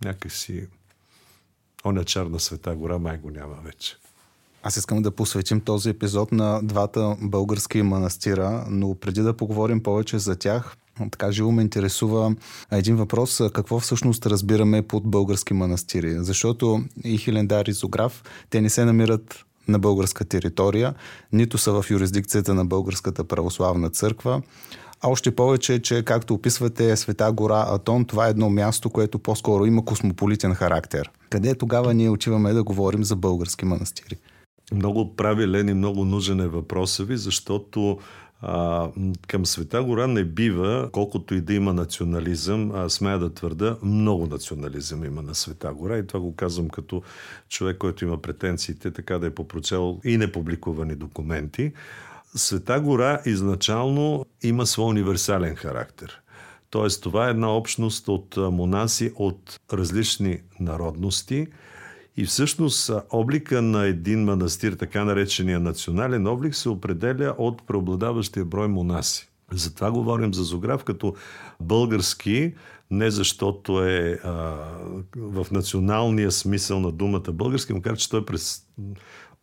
някакси 0.05 0.67
оня 1.85 2.05
чарна 2.05 2.41
света 2.41 2.75
гора 2.75 2.99
май 2.99 3.19
го 3.19 3.31
няма 3.31 3.55
вече. 3.65 3.97
Аз 4.63 4.77
искам 4.77 5.03
да 5.03 5.11
посветим 5.11 5.61
този 5.61 5.91
епизод 5.91 6.33
на 6.33 6.61
двата 6.63 7.17
български 7.21 7.83
манастира, 7.83 8.67
но 8.71 8.95
преди 8.95 9.21
да 9.21 9.37
поговорим 9.37 9.83
повече 9.83 10.19
за 10.19 10.37
тях, 10.37 10.77
така 11.11 11.33
живо 11.33 11.51
ме 11.53 11.63
интересува 11.63 12.35
един 12.73 12.97
въпрос. 12.97 13.41
Какво 13.53 13.81
всъщност 13.81 14.27
разбираме 14.27 14.83
под 14.83 15.11
български 15.11 15.55
манастири? 15.55 16.15
Защото 16.19 16.85
и 17.05 17.19
Хилендар 17.19 17.67
и 17.67 17.73
Зограф, 17.73 18.23
те 18.51 18.61
не 18.61 18.71
се 18.71 18.85
намират 18.85 19.45
на 19.69 19.79
българска 19.79 20.25
територия, 20.25 20.95
нито 21.33 21.59
са 21.59 21.73
в 21.73 21.91
юрисдикцията 21.91 22.55
на 22.55 22.65
Българската 22.65 23.25
православна 23.25 23.91
църква. 23.91 24.43
А 25.01 25.09
още 25.09 25.37
повече, 25.37 25.83
че 25.83 26.03
както 26.03 26.35
описвате 26.35 26.97
Света 26.97 27.33
гора 27.33 27.65
Атон, 27.69 28.05
това 28.05 28.27
е 28.27 28.31
едно 28.31 28.51
място, 28.51 28.91
което 28.91 29.19
по-скоро 29.19 29.67
има 29.67 29.85
космополитен 29.85 30.55
характер. 30.55 31.11
Къде 31.31 31.55
тогава 31.55 31.95
ние 31.95 32.11
отиваме 32.11 32.53
да 32.53 32.65
говорим 32.65 33.05
за 33.05 33.17
български 33.17 33.65
манастири? 33.65 34.17
Много 34.73 35.17
правилен 35.17 35.69
и 35.69 35.75
много 35.75 36.05
нужен 36.05 36.41
е 36.41 36.49
въпросът 36.49 37.09
ви, 37.09 37.17
защото 37.17 37.99
а, 38.41 38.89
към 39.27 39.47
Света 39.47 39.83
гора 39.83 40.07
не 40.07 40.25
бива, 40.25 40.89
колкото 40.93 41.35
и 41.35 41.41
да 41.41 41.55
има 41.55 41.73
национализъм, 41.73 42.73
а 42.75 42.89
смея 42.89 43.19
да 43.19 43.35
твърда, 43.35 43.77
много 43.83 44.27
национализъм 44.27 45.05
има 45.05 45.23
на 45.23 45.35
Света 45.35 45.73
гора 45.73 45.99
и 45.99 46.07
това 46.07 46.21
го 46.21 46.37
казвам 46.37 46.69
като 46.69 47.03
човек, 47.49 47.79
който 47.79 48.05
има 48.05 48.23
претенциите 48.23 48.91
така 48.91 49.19
да 49.19 49.27
е 49.27 49.35
попрочел 49.35 50.01
и 50.05 50.17
непубликувани 50.17 50.95
документи. 50.95 51.73
Света 52.35 52.81
гора 52.81 53.21
изначално 53.27 54.27
има 54.43 54.67
свой 54.67 54.87
универсален 54.87 55.55
характер. 55.57 56.21
Тоест 56.71 57.03
това 57.03 57.27
е 57.27 57.31
една 57.31 57.57
общност 57.57 58.09
от 58.09 58.37
монаси 58.37 59.13
от 59.17 59.61
различни 59.73 60.41
народности– 60.61 61.47
и 62.19 62.25
всъщност 62.25 62.91
облика 63.11 63.63
на 63.63 63.87
един 63.87 64.25
манастир, 64.25 64.73
така 64.73 65.05
наречения 65.05 65.61
национален 65.61 66.27
облик, 66.27 66.55
се 66.55 66.69
определя 66.69 67.35
от 67.39 67.67
преобладаващия 67.67 68.45
брой 68.45 68.69
монаси. 68.69 69.29
Затова 69.53 69.91
говорим 69.91 70.35
за 70.35 70.45
Зограф 70.45 70.85
като 70.85 71.15
български, 71.61 72.55
не 72.91 73.11
защото 73.11 73.85
е 73.85 74.21
а, 74.25 74.31
в 75.17 75.47
националния 75.53 76.33
смисъл 76.33 76.81
на 76.81 76.93
думата 76.93 77.33
български, 77.33 77.73
макар 77.73 77.97
че 77.97 78.11
той 78.11 78.25
през 78.25 78.63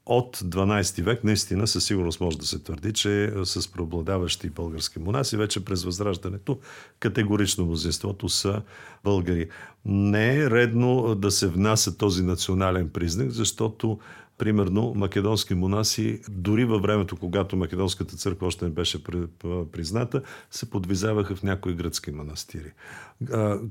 от 0.05 0.37
12 0.37 1.03
век 1.03 1.23
наистина 1.23 1.67
със 1.67 1.85
сигурност 1.85 2.21
може 2.21 2.37
да 2.37 2.45
се 2.45 2.59
твърди, 2.59 2.93
че 2.93 3.33
с 3.43 3.71
преобладаващи 3.71 4.49
български 4.49 4.99
монаси 4.99 5.37
вече 5.37 5.65
през 5.65 5.83
Възраждането 5.83 6.59
категорично 6.99 7.65
мнозинството 7.65 8.29
са 8.29 8.61
българи. 9.03 9.49
Не 9.85 10.37
е 10.37 10.49
редно 10.49 11.15
да 11.15 11.31
се 11.31 11.47
внася 11.47 11.97
този 11.97 12.23
национален 12.23 12.89
признак, 12.89 13.29
защото 13.29 13.99
Примерно, 14.37 14.93
македонски 14.95 15.53
монаси, 15.53 16.21
дори 16.29 16.65
във 16.65 16.81
времето, 16.81 17.17
когато 17.17 17.57
македонската 17.57 18.15
църква 18.15 18.47
още 18.47 18.65
не 18.65 18.71
беше 18.71 19.03
призната, 19.71 20.21
се 20.51 20.69
подвизаваха 20.69 21.35
в 21.35 21.43
някои 21.43 21.73
гръцки 21.73 22.11
манастири. 22.11 22.71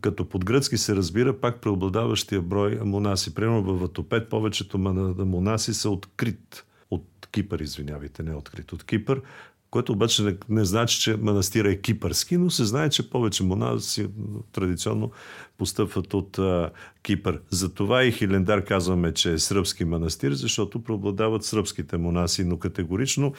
Като 0.00 0.28
под 0.28 0.44
гръцки 0.44 0.76
се 0.76 0.96
разбира 0.96 1.40
пак 1.40 1.60
преобладаващия 1.60 2.42
брой 2.42 2.80
монаси. 2.84 3.34
Примерно 3.34 3.62
в 3.62 3.80
Ватопет 3.80 4.28
повечето 4.28 4.78
монаси 4.78 5.74
са 5.74 5.90
открит 5.90 6.64
от 6.90 7.28
Кипър, 7.30 7.58
извинявайте, 7.60 8.22
не 8.22 8.34
открит 8.34 8.72
от 8.72 8.84
Кипър, 8.84 9.22
което 9.70 9.92
обаче 9.92 10.22
не, 10.22 10.36
не 10.48 10.64
значи, 10.64 11.00
че 11.00 11.16
манастира 11.16 11.70
е 11.70 11.80
кипърски, 11.80 12.36
но 12.36 12.50
се 12.50 12.64
знае, 12.64 12.90
че 12.90 13.10
повече 13.10 13.44
монаси 13.44 14.08
традиционно 14.52 15.10
постъпват 15.58 16.14
от 16.14 16.38
а, 16.38 16.70
Кипър. 17.02 17.40
Затова 17.50 18.04
и 18.04 18.12
Хилендар 18.12 18.64
казваме, 18.64 19.12
че 19.12 19.32
е 19.32 19.38
сръбски 19.38 19.84
манастир, 19.84 20.32
защото 20.32 20.84
преобладават 20.84 21.44
сръбските 21.44 21.96
монаси, 21.96 22.44
но 22.44 22.58
категорично 22.58 23.34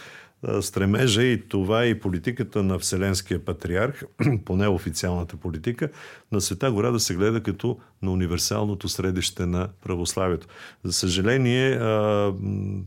стремежа 0.62 1.24
и 1.24 1.48
това 1.48 1.86
и 1.86 2.00
политиката 2.00 2.64
на 2.64 2.80
Вселенския 2.80 3.46
патриарх, 3.46 4.04
поне 4.46 4.68
официалната 4.68 5.38
политика, 5.38 5.90
на 6.32 6.42
Света 6.42 6.72
гора 6.72 6.92
да 6.92 7.00
се 7.00 7.16
гледа 7.16 7.44
като 7.44 7.80
на 8.02 8.12
универсалното 8.12 8.90
средище 8.90 9.46
на 9.46 9.70
православието. 9.84 10.48
За 10.84 10.94
съжаление, 10.94 11.80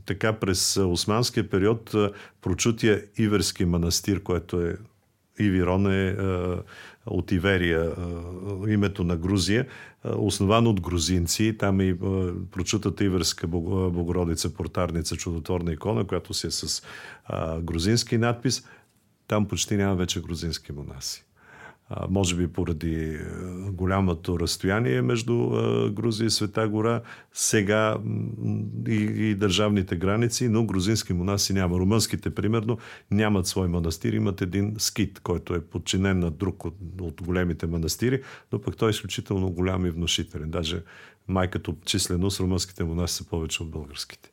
така 0.06 0.32
през 0.32 0.76
османския 0.76 1.48
период 1.48 1.94
прочутия 2.42 3.04
Иверски 3.18 3.64
манастир, 3.64 4.22
който 4.22 4.60
е 4.60 4.76
Ивирон 5.40 5.92
е 5.92 6.16
от 7.11 7.33
Иверия, 7.33 7.92
името 8.68 9.05
на 9.05 9.16
Грузия, 9.16 9.66
основан 10.05 10.66
от 10.66 10.81
грузинци. 10.81 11.57
Там 11.59 11.81
е 11.81 11.85
и 11.85 11.99
прочутата 12.51 13.05
Иверска 13.05 13.47
Богородица, 13.47 14.55
портарница, 14.55 15.16
чудотворна 15.16 15.73
икона, 15.73 16.05
която 16.05 16.35
си 16.35 16.47
е 16.47 16.51
с 16.51 16.83
грузински 17.61 18.18
надпис. 18.18 18.64
Там 19.29 19.49
почти 19.49 19.77
няма 19.77 19.97
вече 19.97 20.23
грузински 20.23 20.73
монаси 20.73 21.27
може 22.11 22.37
би 22.37 22.48
поради 22.48 23.18
голямото 23.70 24.40
разстояние 24.40 25.03
между 25.03 25.48
Грузия 25.92 26.27
и 26.27 26.31
Света 26.31 26.68
гора, 26.68 27.03
сега 27.33 27.96
и, 28.88 28.94
и 28.94 29.35
държавните 29.35 29.96
граници, 29.96 30.48
но 30.48 30.64
грузински 30.64 31.12
монаси 31.12 31.53
няма. 31.53 31.79
Румънските, 31.79 32.35
примерно, 32.35 32.79
нямат 33.11 33.46
свой 33.46 33.68
манастир, 33.68 34.12
имат 34.12 34.40
един 34.40 34.74
скит, 34.79 35.20
който 35.20 35.55
е 35.55 35.61
подчинен 35.61 36.18
на 36.18 36.31
друг 36.31 36.64
от, 36.64 36.74
от 37.01 37.22
големите 37.22 37.66
манастири, 37.66 38.22
но 38.53 38.61
пък 38.61 38.77
той 38.77 38.88
е 38.88 38.90
изключително 38.90 39.51
голям 39.51 39.87
и 39.87 39.90
внушителен. 39.90 40.51
Даже 40.51 40.83
майкато 41.29 41.77
численост 41.85 42.40
румънските 42.40 42.85
монаси 42.85 43.14
са 43.14 43.24
повече 43.24 43.62
от 43.62 43.70
българските. 43.70 44.31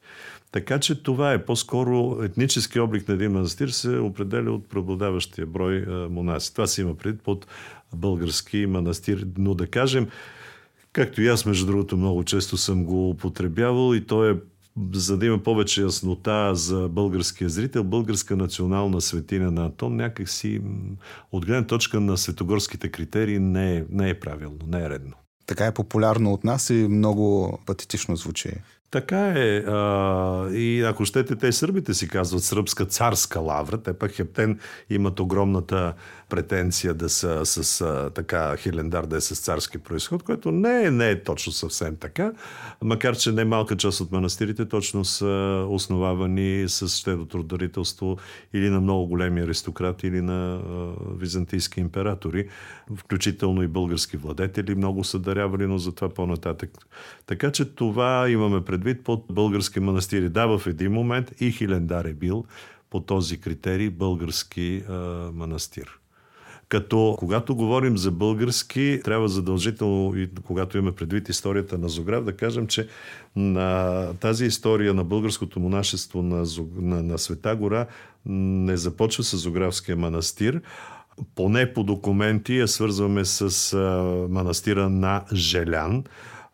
Така 0.56 0.80
че 0.80 1.04
това 1.04 1.34
е 1.34 1.46
по-скоро 1.46 2.24
етнически 2.24 2.80
облик 2.80 3.08
на 3.08 3.14
един 3.14 3.32
манастир 3.32 3.68
се 3.68 3.98
определя 3.98 4.52
от 4.52 4.70
преобладаващия 4.70 5.48
брой 5.48 5.86
монаси. 6.10 6.54
Това 6.54 6.68
се 6.68 6.82
има 6.82 6.96
пред 6.96 7.22
под 7.22 7.48
български 7.96 8.66
манастир. 8.66 9.28
Но 9.38 9.56
да 9.56 9.68
кажем, 9.68 10.08
както 10.94 11.22
и 11.22 11.28
аз, 11.28 11.46
между 11.46 11.66
другото, 11.66 11.98
много 11.98 12.24
често 12.24 12.58
съм 12.58 12.86
го 12.86 13.10
употребявал 13.10 13.96
и 13.96 14.06
то 14.06 14.30
е 14.30 14.38
за 14.94 15.18
да 15.18 15.26
има 15.26 15.44
повече 15.44 15.82
яснота 15.82 16.56
за 16.56 16.90
българския 16.90 17.50
зрител, 17.50 17.84
българска 17.84 18.36
национална 18.36 19.02
светина 19.02 19.52
на 19.52 19.66
Атон, 19.66 19.96
някакси 19.96 20.62
от 21.32 21.46
гледна 21.46 21.68
точка 21.68 22.00
на 22.00 22.18
светогорските 22.18 22.90
критерии 22.90 23.40
не 23.40 23.78
е, 23.78 23.84
не 23.90 24.10
е 24.10 24.20
правилно, 24.20 24.60
не 24.68 24.84
е 24.84 24.90
редно. 24.90 25.14
така 25.48 25.66
е 25.66 25.74
популярно 25.74 26.34
от 26.34 26.44
нас 26.44 26.70
и 26.70 26.88
много 26.90 27.60
патетично 27.66 28.16
звучи. 28.16 28.50
Така 28.96 29.34
е. 29.36 29.58
А, 29.58 30.50
и 30.52 30.84
ако 30.84 31.06
щете, 31.06 31.36
те 31.36 31.52
сърбите 31.52 31.94
си 31.94 32.08
казват 32.08 32.44
сръбска 32.44 32.86
царска 32.86 33.40
лавра. 33.40 33.78
Те 33.78 33.94
пък 33.94 34.12
Хептен 34.12 34.60
имат 34.90 35.20
огромната 35.20 35.94
претенция 36.36 36.94
да 36.94 37.10
са 37.10 37.46
с 37.46 37.82
а, 37.82 38.10
така 38.10 38.58
хилендар 38.58 39.06
да 39.06 39.18
е 39.18 39.22
с 39.22 39.36
царски 39.36 39.78
происход, 39.78 40.24
което 40.24 40.52
не 40.52 40.84
е, 40.84 40.92
не 40.92 41.10
е 41.10 41.24
точно 41.24 41.52
съвсем 41.52 41.96
така. 41.96 42.32
Макар, 42.82 43.18
че 43.18 43.32
не 43.32 43.46
малка 43.46 43.78
част 43.78 44.02
от 44.02 44.12
манастирите 44.12 44.66
точно 44.66 45.06
са 45.06 45.66
основавани 45.70 46.66
с 46.68 46.88
щедото 46.88 47.44
дарителство 47.44 48.18
или 48.54 48.70
на 48.70 48.82
много 48.82 49.08
големи 49.08 49.42
аристократи, 49.42 50.08
или 50.08 50.22
на 50.22 50.56
а, 50.56 50.94
византийски 51.18 51.80
императори, 51.80 52.50
включително 52.96 53.64
и 53.64 53.68
български 53.68 54.18
владетели. 54.18 54.76
Много 54.76 55.04
са 55.04 55.20
дарявали, 55.20 55.68
но 55.68 55.78
за 55.78 55.92
това 55.92 56.10
по-нататък. 56.10 56.70
Така 57.26 57.52
че 57.52 57.66
това 57.66 58.30
имаме 58.30 58.66
предвид 58.66 59.04
под 59.04 59.26
български 59.30 59.80
манастири. 59.80 60.30
Да, 60.30 60.58
в 60.58 60.68
един 60.68 60.92
момент 60.92 61.32
и 61.40 61.52
Хилендар 61.52 62.06
е 62.06 62.14
бил 62.14 62.46
по 62.90 63.00
този 63.00 63.38
критерий 63.38 63.90
български 63.90 64.84
а, 64.90 64.94
манастир. 65.34 66.00
Като 66.70 67.16
когато 67.20 67.56
говорим 67.56 67.98
за 67.98 68.12
български, 68.12 69.02
трябва 69.04 69.28
задължително, 69.28 70.18
и 70.18 70.30
когато 70.44 70.78
имаме 70.78 70.96
предвид 70.96 71.30
историята 71.30 71.78
на 71.78 71.90
Зограф, 71.90 72.24
да 72.24 72.36
кажем, 72.36 72.68
че 72.68 72.88
на 73.36 74.08
тази 74.14 74.46
история 74.46 74.94
на 74.94 75.04
българското 75.04 75.60
монашество 75.60 76.22
на, 76.22 76.46
на, 76.76 77.04
на 77.04 77.18
Света 77.18 77.56
гора 77.56 77.86
не 78.26 78.78
започва 78.78 79.24
с 79.24 79.38
Зографския 79.38 79.96
манастир, 79.96 80.62
поне 81.36 81.74
по 81.74 81.84
документи 81.84 82.58
я 82.58 82.68
свързваме 82.68 83.26
с 83.26 83.78
манастира 84.30 84.90
на 84.90 85.24
Желян, 85.34 86.04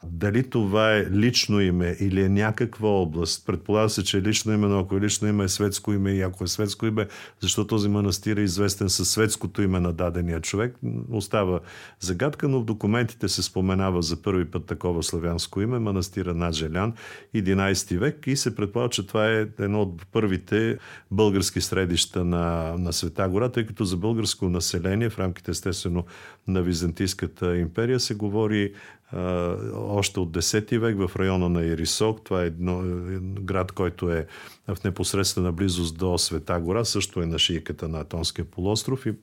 дали 0.04 0.50
това 0.50 0.96
е 0.96 1.12
лично 1.12 1.62
име 1.62 1.96
или 2.00 2.22
е 2.22 2.30
някаква 2.30 2.90
област, 2.90 3.46
предполага 3.46 3.90
се, 3.90 4.04
че 4.04 4.18
е 4.18 4.22
лично 4.22 4.54
име, 4.54 4.68
но 4.68 4.80
ако 4.80 4.98
е 4.98 5.02
лично 5.02 5.28
име 5.28 5.44
е 5.44 5.48
светско 5.48 5.94
име 5.94 6.12
и 6.12 6.22
ако 6.22 6.44
е 6.44 6.48
светско 6.48 6.86
име, 6.86 7.08
защо 7.40 7.68
този 7.68 7.90
манастир 7.90 8.38
е 8.38 8.42
известен 8.42 8.90
със 8.90 9.10
светското 9.10 9.62
име 9.62 9.80
на 9.80 9.94
дадения 9.94 10.42
човек, 10.42 10.76
остава 11.12 11.60
загадка, 12.00 12.48
но 12.48 12.60
в 12.60 12.66
документите 12.66 13.30
се 13.30 13.44
споменава 13.44 14.02
за 14.02 14.22
първи 14.22 14.46
път 14.46 14.66
такова 14.66 15.04
славянско 15.04 15.62
име, 15.62 15.80
манастира 15.80 16.34
на 16.34 16.52
Желян, 16.52 16.94
11 17.36 17.98
век 17.98 18.28
и 18.28 18.36
се 18.36 18.56
предполага, 18.56 18.90
че 18.90 19.08
това 19.08 19.28
е 19.28 19.48
едно 19.60 19.82
от 19.82 20.08
първите 20.12 20.78
български 21.12 21.62
средища 21.62 22.26
на, 22.26 22.76
на 22.78 22.94
Света 22.94 23.30
гора, 23.30 23.50
тъй 23.50 23.66
като 23.66 23.86
за 23.86 23.98
българско 23.98 24.50
население 24.50 25.10
в 25.10 25.20
рамките 25.20 25.52
естествено 25.52 26.06
на 26.48 26.62
Византийската 26.62 27.58
империя 27.58 28.00
се 28.00 28.16
говори 28.16 28.74
още 29.76 30.20
от 30.20 30.32
10 30.32 30.78
век 30.78 30.98
в 30.98 31.16
района 31.16 31.50
на 31.50 31.64
Ирисок. 31.64 32.24
Това 32.24 32.44
е 32.44 32.46
едно, 32.46 32.82
град, 33.22 33.72
който 33.72 34.10
е 34.10 34.28
в 34.68 34.84
непосредствена 34.84 35.52
близост 35.52 35.98
до 35.98 36.18
Света 36.18 36.60
гора, 36.60 36.86
също 36.86 37.22
е 37.22 37.26
на 37.26 37.40
шийката 37.40 37.88
на 37.88 38.00
Атонския 38.00 38.46
полуостров 38.46 39.06
и 39.06 39.14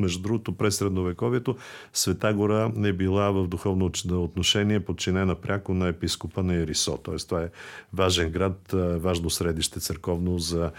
между 0.00 0.22
другото, 0.22 0.52
през 0.52 0.76
средновековието 0.76 1.56
Света 1.92 2.34
гора 2.34 2.72
не 2.76 2.92
била 2.92 3.30
в 3.30 3.46
духовно 3.46 3.90
отношение 4.10 4.80
подчинена 4.80 5.34
пряко 5.34 5.74
на 5.74 5.88
епископа 5.88 6.42
на 6.42 6.54
Ерисо. 6.54 6.96
Т.е. 6.96 7.16
това 7.16 7.42
е 7.42 7.48
важен 7.92 8.30
град, 8.30 8.74
важно 9.00 9.30
средище 9.30 9.80
църковно 9.80 10.38
за 10.38 10.70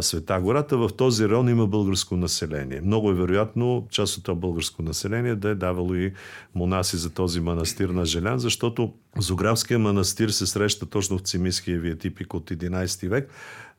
Света 0.00 0.40
гората. 0.40 0.76
В 0.76 0.90
този 0.96 1.28
район 1.28 1.48
има 1.48 1.66
българско 1.66 2.16
население. 2.16 2.80
Много 2.80 3.10
е 3.10 3.14
вероятно 3.14 3.86
част 3.90 4.16
от 4.16 4.24
това 4.24 4.34
българско 4.34 4.82
население 4.82 5.34
да 5.34 5.48
е 5.48 5.54
давало 5.54 5.94
и 5.94 6.12
монаси 6.54 6.96
за 6.96 7.10
този 7.10 7.40
манастир 7.40 7.88
на 7.88 8.04
Желян, 8.04 8.38
защото 8.38 8.92
Зографския 9.18 9.78
манастир 9.78 10.28
се 10.28 10.46
среща 10.46 10.86
точно 10.86 11.18
в 11.18 11.22
Цимиския 11.22 11.80
виетипик 11.80 12.34
от 12.34 12.50
11 12.50 13.08
век, 13.08 13.30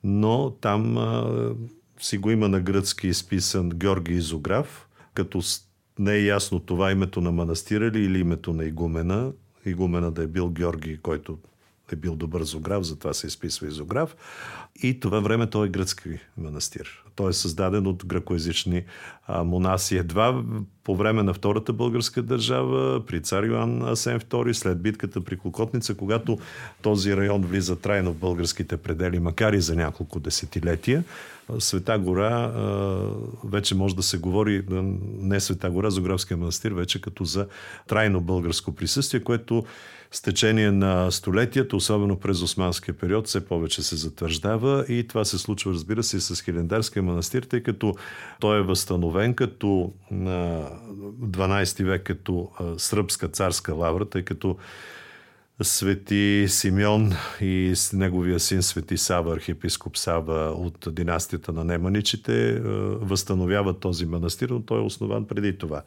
но 0.04 0.50
там 0.50 0.98
си 2.02 2.18
го 2.18 2.32
има 2.32 2.50
на 2.50 2.60
гръцки 2.60 3.08
изписан 3.08 3.70
Георги 3.70 4.14
Изограф, 4.14 4.88
като 5.14 5.42
не 6.00 6.14
е 6.14 6.26
ясно 6.26 6.60
това 6.60 6.92
името 6.92 7.22
на 7.22 7.32
манастира 7.32 7.92
ли 7.92 8.04
или 8.04 8.20
името 8.20 8.54
на 8.54 8.66
игумена. 8.66 9.32
Игумена 9.66 10.12
да 10.12 10.24
е 10.24 10.28
бил 10.28 10.50
Георги, 10.50 10.98
който 10.98 11.38
е 11.92 11.96
бил 11.96 12.16
добър 12.16 12.44
зограф, 12.44 12.84
затова 12.84 13.14
се 13.14 13.28
изписва 13.28 13.68
изограф. 13.68 14.16
И 14.84 15.00
това 15.00 15.20
време 15.20 15.48
той 15.48 15.68
е 15.68 15.70
гръцки 15.70 16.10
манастир. 16.38 17.04
Той 17.16 17.30
е 17.30 17.34
създаден 17.34 17.88
от 17.88 18.06
гръкоязични 18.06 18.84
монаси. 19.30 19.98
Едва 19.98 20.44
по 20.84 20.96
време 20.96 21.24
на 21.24 21.34
Втората 21.34 21.74
българска 21.74 22.22
държава, 22.22 23.06
при 23.06 23.22
цар 23.22 23.44
Йоан 23.44 23.82
Асен 23.82 24.20
II, 24.20 24.52
след 24.52 24.82
битката 24.82 25.22
при 25.22 25.38
Клокотница, 25.38 25.96
когато 25.96 26.38
този 26.82 27.18
район 27.18 27.42
влиза 27.42 27.76
трайно 27.76 28.14
в 28.14 28.18
българските 28.18 28.78
предели, 28.78 29.20
макар 29.20 29.54
и 29.54 29.62
за 29.62 29.76
няколко 29.76 30.20
десетилетия, 30.20 31.04
Света 31.60 32.00
гора 32.00 32.52
вече 33.44 33.76
може 33.76 33.96
да 33.96 34.04
се 34.04 34.18
говори, 34.18 34.64
не 35.20 35.40
Света 35.40 35.70
гора, 35.70 35.90
Зографския 35.90 36.38
манастир, 36.38 36.72
вече 36.72 37.02
като 37.02 37.24
за 37.24 37.48
трайно 37.88 38.22
българско 38.22 38.72
присъствие, 38.76 39.24
което 39.24 39.66
с 40.12 40.22
течение 40.22 40.72
на 40.72 41.12
столетията, 41.12 41.76
особено 41.76 42.20
през 42.20 42.42
османския 42.42 42.94
период, 42.98 43.28
все 43.28 43.46
повече 43.46 43.84
се 43.84 43.96
затвърждава 43.96 44.86
и 44.90 45.08
това 45.08 45.26
се 45.26 45.38
случва, 45.38 45.74
разбира 45.74 46.04
се, 46.04 46.18
и 46.18 46.22
с 46.22 46.42
Хилендарския 46.42 47.04
манастир, 47.04 47.44
тъй 47.44 47.64
като 47.64 47.96
той 48.40 48.60
е 48.60 48.64
възстановен 48.64 49.34
като 49.34 49.94
на 50.12 50.70
12 51.22 51.84
век 51.84 52.04
като 52.04 52.50
сръбска 52.78 53.28
царска 53.28 53.74
лавра, 53.74 54.06
тъй 54.06 54.24
като 54.24 54.58
Свети 55.64 56.46
Симеон 56.50 57.14
и 57.42 57.74
неговия 57.94 58.40
син 58.40 58.64
Свети 58.64 58.98
Сава, 58.98 59.34
архиепископ 59.34 59.98
Сава 59.98 60.52
от 60.52 60.88
династията 60.92 61.52
на 61.52 61.64
Неманичите, 61.64 62.50
е, 62.50 62.60
възстановяват 63.00 63.80
този 63.80 64.06
манастир, 64.06 64.50
но 64.50 64.62
той 64.62 64.80
е 64.80 64.84
основан 64.84 65.26
преди 65.26 65.58
това. 65.58 65.82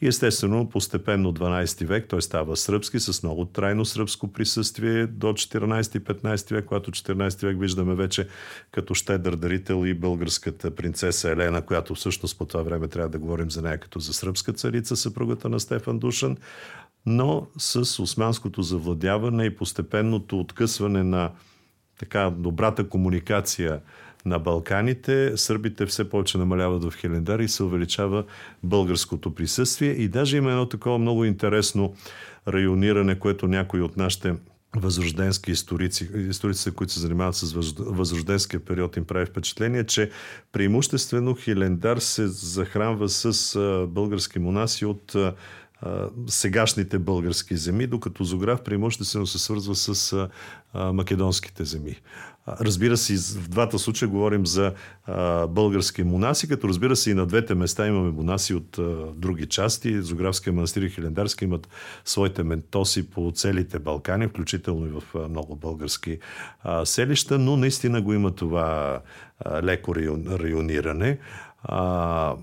И 0.00 0.06
естествено, 0.06 0.68
постепенно 0.68 1.34
12 1.34 1.84
век 1.84 2.06
той 2.08 2.22
става 2.22 2.56
сръбски, 2.56 3.00
с 3.00 3.22
много 3.22 3.44
трайно 3.44 3.84
сръбско 3.84 4.32
присъствие 4.32 5.06
до 5.06 5.26
14-15 5.26 6.54
век, 6.54 6.64
когато 6.64 6.90
14 6.90 7.46
век 7.46 7.60
виждаме 7.60 7.94
вече 7.94 8.28
като 8.70 8.94
щедър 8.94 9.36
дарител 9.36 9.86
и 9.86 9.94
българската 9.94 10.70
принцеса 10.74 11.30
Елена, 11.30 11.62
която 11.62 11.94
всъщност 11.94 12.38
по 12.38 12.44
това 12.44 12.62
време 12.62 12.88
трябва 12.88 13.08
да 13.08 13.18
говорим 13.18 13.50
за 13.50 13.62
нея 13.62 13.78
като 13.78 13.98
за 13.98 14.12
сръбска 14.12 14.52
царица, 14.52 14.96
съпругата 14.96 15.48
на 15.48 15.60
Стефан 15.60 15.98
Душан 15.98 16.36
но 17.06 17.46
с 17.58 18.02
османското 18.02 18.62
завладяване 18.62 19.44
и 19.44 19.56
постепенното 19.56 20.40
откъсване 20.40 21.02
на 21.02 21.30
така 21.98 22.30
добрата 22.30 22.88
комуникация 22.88 23.80
на 24.24 24.38
Балканите, 24.38 25.36
сърбите 25.36 25.86
все 25.86 26.10
повече 26.10 26.38
намаляват 26.38 26.84
в 26.84 26.96
Хелендар 26.96 27.38
и 27.38 27.48
се 27.48 27.62
увеличава 27.62 28.24
българското 28.62 29.34
присъствие. 29.34 29.90
И 29.90 30.08
даже 30.08 30.36
има 30.36 30.50
едно 30.50 30.68
такова 30.68 30.98
много 30.98 31.24
интересно 31.24 31.94
райониране, 32.48 33.18
което 33.18 33.48
някои 33.48 33.80
от 33.80 33.96
нашите 33.96 34.34
възрожденски 34.76 35.50
историци, 35.50 36.10
историците, 36.14 36.70
които 36.70 36.92
се 36.92 37.00
занимават 37.00 37.34
с 37.34 37.52
възрожденския 37.78 38.60
период, 38.60 38.96
им 38.96 39.04
прави 39.04 39.26
впечатление, 39.26 39.84
че 39.84 40.10
преимуществено 40.52 41.34
Хилендар 41.34 41.96
се 41.96 42.26
захранва 42.26 43.08
с 43.08 43.56
български 43.88 44.38
монаси 44.38 44.84
от 44.84 45.16
сегашните 46.26 46.98
български 46.98 47.56
земи, 47.56 47.86
докато 47.86 48.24
Зограф 48.24 48.62
преимуществено 48.62 49.26
се 49.26 49.38
свързва 49.38 49.74
с 49.74 50.12
а, 50.74 50.92
македонските 50.92 51.64
земи. 51.64 51.96
Разбира 52.48 52.96
се, 52.96 53.38
в 53.40 53.48
двата 53.48 53.78
случая 53.78 54.08
говорим 54.08 54.46
за 54.46 54.72
а, 55.06 55.46
български 55.46 56.02
монаси, 56.02 56.48
като 56.48 56.68
разбира 56.68 56.96
се 56.96 57.10
и 57.10 57.14
на 57.14 57.26
двете 57.26 57.54
места 57.54 57.86
имаме 57.86 58.10
монаси 58.10 58.54
от 58.54 58.78
а, 58.78 59.06
други 59.14 59.46
части. 59.46 60.02
Зографския 60.02 60.52
манастир 60.52 60.82
и 60.82 60.90
Хилендарски 60.90 61.44
имат 61.44 61.68
своите 62.04 62.42
ментоси 62.42 63.10
по 63.10 63.32
целите 63.34 63.78
Балкани, 63.78 64.28
включително 64.28 64.86
и 64.86 64.90
в 64.90 65.02
а, 65.14 65.28
много 65.28 65.56
български 65.56 66.18
а, 66.62 66.86
селища, 66.86 67.38
но 67.38 67.56
наистина 67.56 68.02
го 68.02 68.12
има 68.12 68.30
това 68.30 69.00
а, 69.38 69.62
леко 69.62 69.94
райониране. 69.94 71.18
А, 71.62 72.34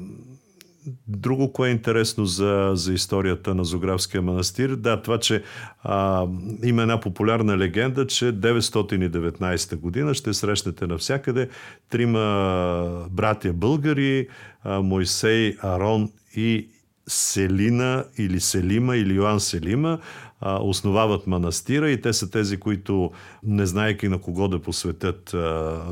Друго, 1.07 1.53
кое 1.53 1.69
е 1.69 1.71
интересно 1.71 2.25
за, 2.25 2.71
за 2.73 2.93
историята 2.93 3.55
на 3.55 3.63
Зографския 3.63 4.21
манастир, 4.21 4.75
да, 4.75 5.01
това, 5.01 5.19
че 5.19 5.43
а, 5.83 6.27
има 6.63 6.81
една 6.81 6.99
популярна 6.99 7.57
легенда, 7.57 8.07
че 8.07 8.25
919 8.25 9.75
година 9.75 10.13
ще 10.13 10.33
срещнете 10.33 10.87
навсякъде 10.87 11.49
трима 11.89 13.07
братя 13.11 13.53
българи, 13.53 14.27
а, 14.63 14.81
Мойсей, 14.81 15.55
Арон 15.61 16.11
и 16.35 16.69
Селина 17.07 18.05
или 18.17 18.39
Селима 18.39 18.97
или 18.97 19.13
Йоан 19.13 19.39
Селима 19.39 19.99
основават 20.41 21.27
манастира 21.27 21.91
и 21.91 22.01
те 22.01 22.13
са 22.13 22.29
тези, 22.29 22.57
които, 22.57 23.11
не 23.43 23.65
знаеки 23.65 24.07
на 24.07 24.21
кого 24.21 24.47
да 24.47 24.61
посветят 24.61 25.35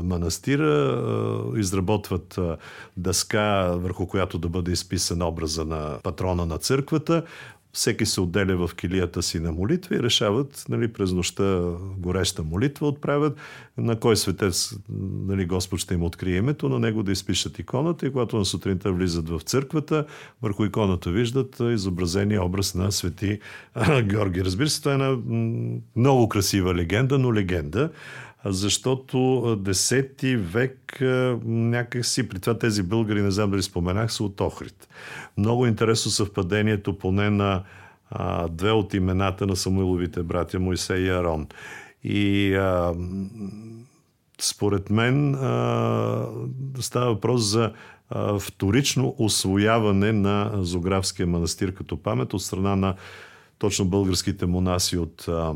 манастира, 0.02 1.02
изработват 1.56 2.38
дъска, 2.96 3.74
върху 3.76 4.06
която 4.06 4.38
да 4.38 4.48
бъде 4.48 4.72
изписан 4.72 5.22
образа 5.22 5.64
на 5.64 5.98
патрона 6.02 6.46
на 6.46 6.58
църквата, 6.58 7.22
всеки 7.72 8.06
се 8.06 8.20
отделя 8.20 8.66
в 8.66 8.74
килията 8.74 9.22
си 9.22 9.40
на 9.40 9.52
молитва 9.52 9.96
и 9.96 10.02
решават 10.02 10.64
нали, 10.68 10.92
през 10.92 11.12
нощта 11.12 11.62
гореща 11.96 12.42
молитва 12.42 12.88
отправят 12.88 13.36
на 13.78 14.00
кой 14.00 14.16
светец 14.16 14.76
нали, 15.26 15.46
Господ 15.46 15.80
ще 15.80 15.94
им 15.94 16.02
открие 16.02 16.36
името, 16.36 16.68
на 16.68 16.78
него 16.78 17.02
да 17.02 17.12
изпишат 17.12 17.58
иконата 17.58 18.06
и 18.06 18.12
когато 18.12 18.38
на 18.38 18.44
сутринта 18.44 18.92
влизат 18.92 19.28
в 19.28 19.40
църквата, 19.40 20.06
върху 20.42 20.64
иконата 20.64 21.10
виждат 21.10 21.56
изобразения 21.60 22.44
образ 22.44 22.74
на 22.74 22.92
свети 22.92 23.38
Георги. 24.02 24.44
Разбира 24.44 24.68
се, 24.68 24.82
това 24.82 24.92
е 24.92 24.94
една 24.94 25.16
много 25.96 26.28
красива 26.28 26.74
легенда, 26.74 27.18
но 27.18 27.34
легенда 27.34 27.90
защото 28.44 29.16
10 29.16 30.36
век 30.36 30.98
някакси, 31.44 32.28
при 32.28 32.38
това 32.38 32.58
тези 32.58 32.82
българи, 32.82 33.22
не 33.22 33.30
знам 33.30 33.50
дали 33.50 33.62
споменах, 33.62 34.12
са 34.12 34.24
от 34.24 34.40
Охрид. 34.40 34.88
Много 35.36 35.66
интересно 35.66 36.10
съвпадението 36.10 36.98
поне 36.98 37.30
на 37.30 37.62
а, 38.10 38.48
две 38.48 38.70
от 38.70 38.94
имената 38.94 39.46
на 39.46 39.56
Самуиловите 39.56 40.22
братя 40.22 40.58
Моисей 40.58 41.00
и 41.00 41.10
Арон. 41.10 41.46
И 42.04 42.54
а, 42.54 42.94
според 44.40 44.90
мен 44.90 45.34
а, 45.34 46.26
става 46.80 47.14
въпрос 47.14 47.42
за 47.42 47.72
а, 48.10 48.38
вторично 48.38 49.14
освояване 49.18 50.12
на 50.12 50.52
Зографския 50.54 51.26
манастир 51.26 51.74
като 51.74 52.02
памет 52.02 52.34
от 52.34 52.42
страна 52.42 52.76
на 52.76 52.94
точно 53.58 53.84
българските 53.84 54.46
монаси 54.46 54.98
от 54.98 55.28
а, 55.28 55.54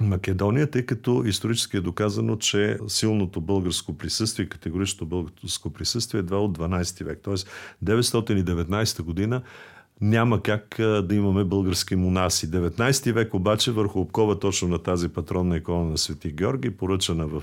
Македония, 0.00 0.70
тъй 0.70 0.86
като 0.86 1.22
исторически 1.26 1.76
е 1.76 1.80
доказано, 1.80 2.36
че 2.36 2.78
силното 2.88 3.40
българско 3.40 3.98
присъствие, 3.98 4.48
категоричното 4.48 5.06
българско 5.06 5.70
присъствие 5.70 6.18
е 6.18 6.20
едва 6.20 6.38
от 6.38 6.58
12 6.58 7.04
век. 7.04 7.20
Тоест 7.22 7.48
919 7.84 9.02
година 9.02 9.42
няма 10.00 10.42
как 10.42 10.74
да 10.78 11.14
имаме 11.14 11.44
български 11.44 11.96
монаси. 11.96 12.50
19 12.50 13.12
век 13.12 13.34
обаче 13.34 13.72
върху 13.72 14.00
обкова 14.00 14.38
точно 14.38 14.68
на 14.68 14.78
тази 14.78 15.08
патронна 15.08 15.56
икона 15.56 15.90
на 15.90 15.98
Свети 15.98 16.32
Георги, 16.32 16.70
поръчана 16.70 17.26
в 17.26 17.42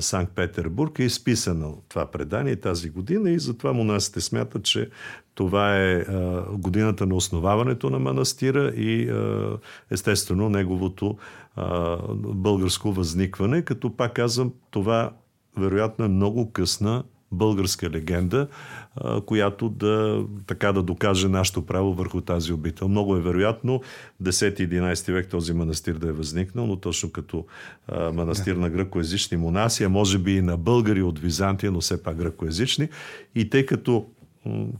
Санкт 0.00 0.32
Петербург, 0.34 0.98
е 0.98 1.02
изписано 1.02 1.82
това 1.88 2.06
предание 2.06 2.56
тази 2.56 2.90
година 2.90 3.30
и 3.30 3.38
затова 3.38 3.72
монасите 3.72 4.20
смятат, 4.20 4.62
че 4.62 4.90
това 5.34 5.76
е 5.76 6.04
годината 6.52 7.06
на 7.06 7.14
основаването 7.14 7.90
на 7.90 7.98
манастира 7.98 8.68
и 8.68 9.12
естествено 9.90 10.48
неговото 10.48 11.18
българско 12.18 12.92
възникване, 12.92 13.62
като 13.62 13.96
пак 13.96 14.14
казвам, 14.14 14.52
това 14.70 15.12
вероятно 15.58 16.04
е 16.04 16.08
много 16.08 16.52
късна 16.52 17.04
българска 17.32 17.90
легенда, 17.90 18.48
която 19.26 19.68
да, 19.68 20.24
така 20.46 20.72
да 20.72 20.82
докаже 20.82 21.28
нашето 21.28 21.66
право 21.66 21.94
върху 21.94 22.20
тази 22.20 22.52
обител. 22.52 22.88
Много 22.88 23.16
е 23.16 23.20
вероятно 23.20 23.80
10-11 24.22 25.12
век 25.12 25.28
този 25.28 25.52
манастир 25.52 25.94
да 25.94 26.08
е 26.08 26.12
възникнал, 26.12 26.66
но 26.66 26.76
точно 26.76 27.12
като 27.12 27.46
манастир 28.12 28.56
на 28.56 28.70
гръкоязични 28.70 29.36
монаси, 29.36 29.84
а 29.84 29.88
може 29.88 30.18
би 30.18 30.36
и 30.36 30.42
на 30.42 30.56
българи 30.56 31.02
от 31.02 31.18
Византия, 31.18 31.72
но 31.72 31.80
все 31.80 32.02
пак 32.02 32.16
гръкоязични. 32.16 32.88
И 33.34 33.50
тъй 33.50 33.66
като 33.66 34.06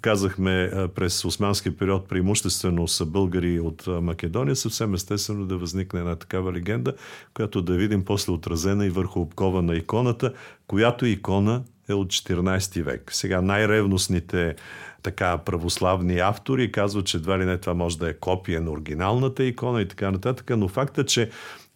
казахме 0.00 0.70
през 0.94 1.24
османския 1.24 1.76
период 1.76 2.08
преимуществено 2.08 2.88
са 2.88 3.06
българи 3.06 3.60
от 3.60 3.86
Македония, 3.86 4.56
съвсем 4.56 4.94
естествено 4.94 5.46
да 5.46 5.56
възникне 5.56 6.00
една 6.00 6.16
такава 6.16 6.52
легенда, 6.52 6.94
която 7.34 7.62
да 7.62 7.74
видим 7.74 8.04
после 8.04 8.32
отразена 8.32 8.86
и 8.86 8.90
върху 8.90 9.20
обкова 9.20 9.62
на 9.62 9.76
иконата, 9.76 10.32
която 10.66 11.06
икона 11.06 11.62
е 11.88 11.94
от 11.94 12.08
14 12.08 12.82
век. 12.82 13.10
Сега 13.12 13.42
най-ревностните 13.42 14.54
така 15.02 15.38
православни 15.38 16.18
автори 16.18 16.72
казват, 16.72 17.06
че 17.06 17.16
едва 17.16 17.38
ли 17.38 17.44
не 17.44 17.58
това 17.58 17.74
може 17.74 17.98
да 17.98 18.08
е 18.08 18.14
копия 18.14 18.60
на 18.60 18.70
оригиналната 18.70 19.44
икона 19.44 19.80
и 19.80 19.88
така 19.88 20.10
нататък, 20.10 20.50
но 20.56 20.68
факта, 20.68 21.04
че 21.04 21.30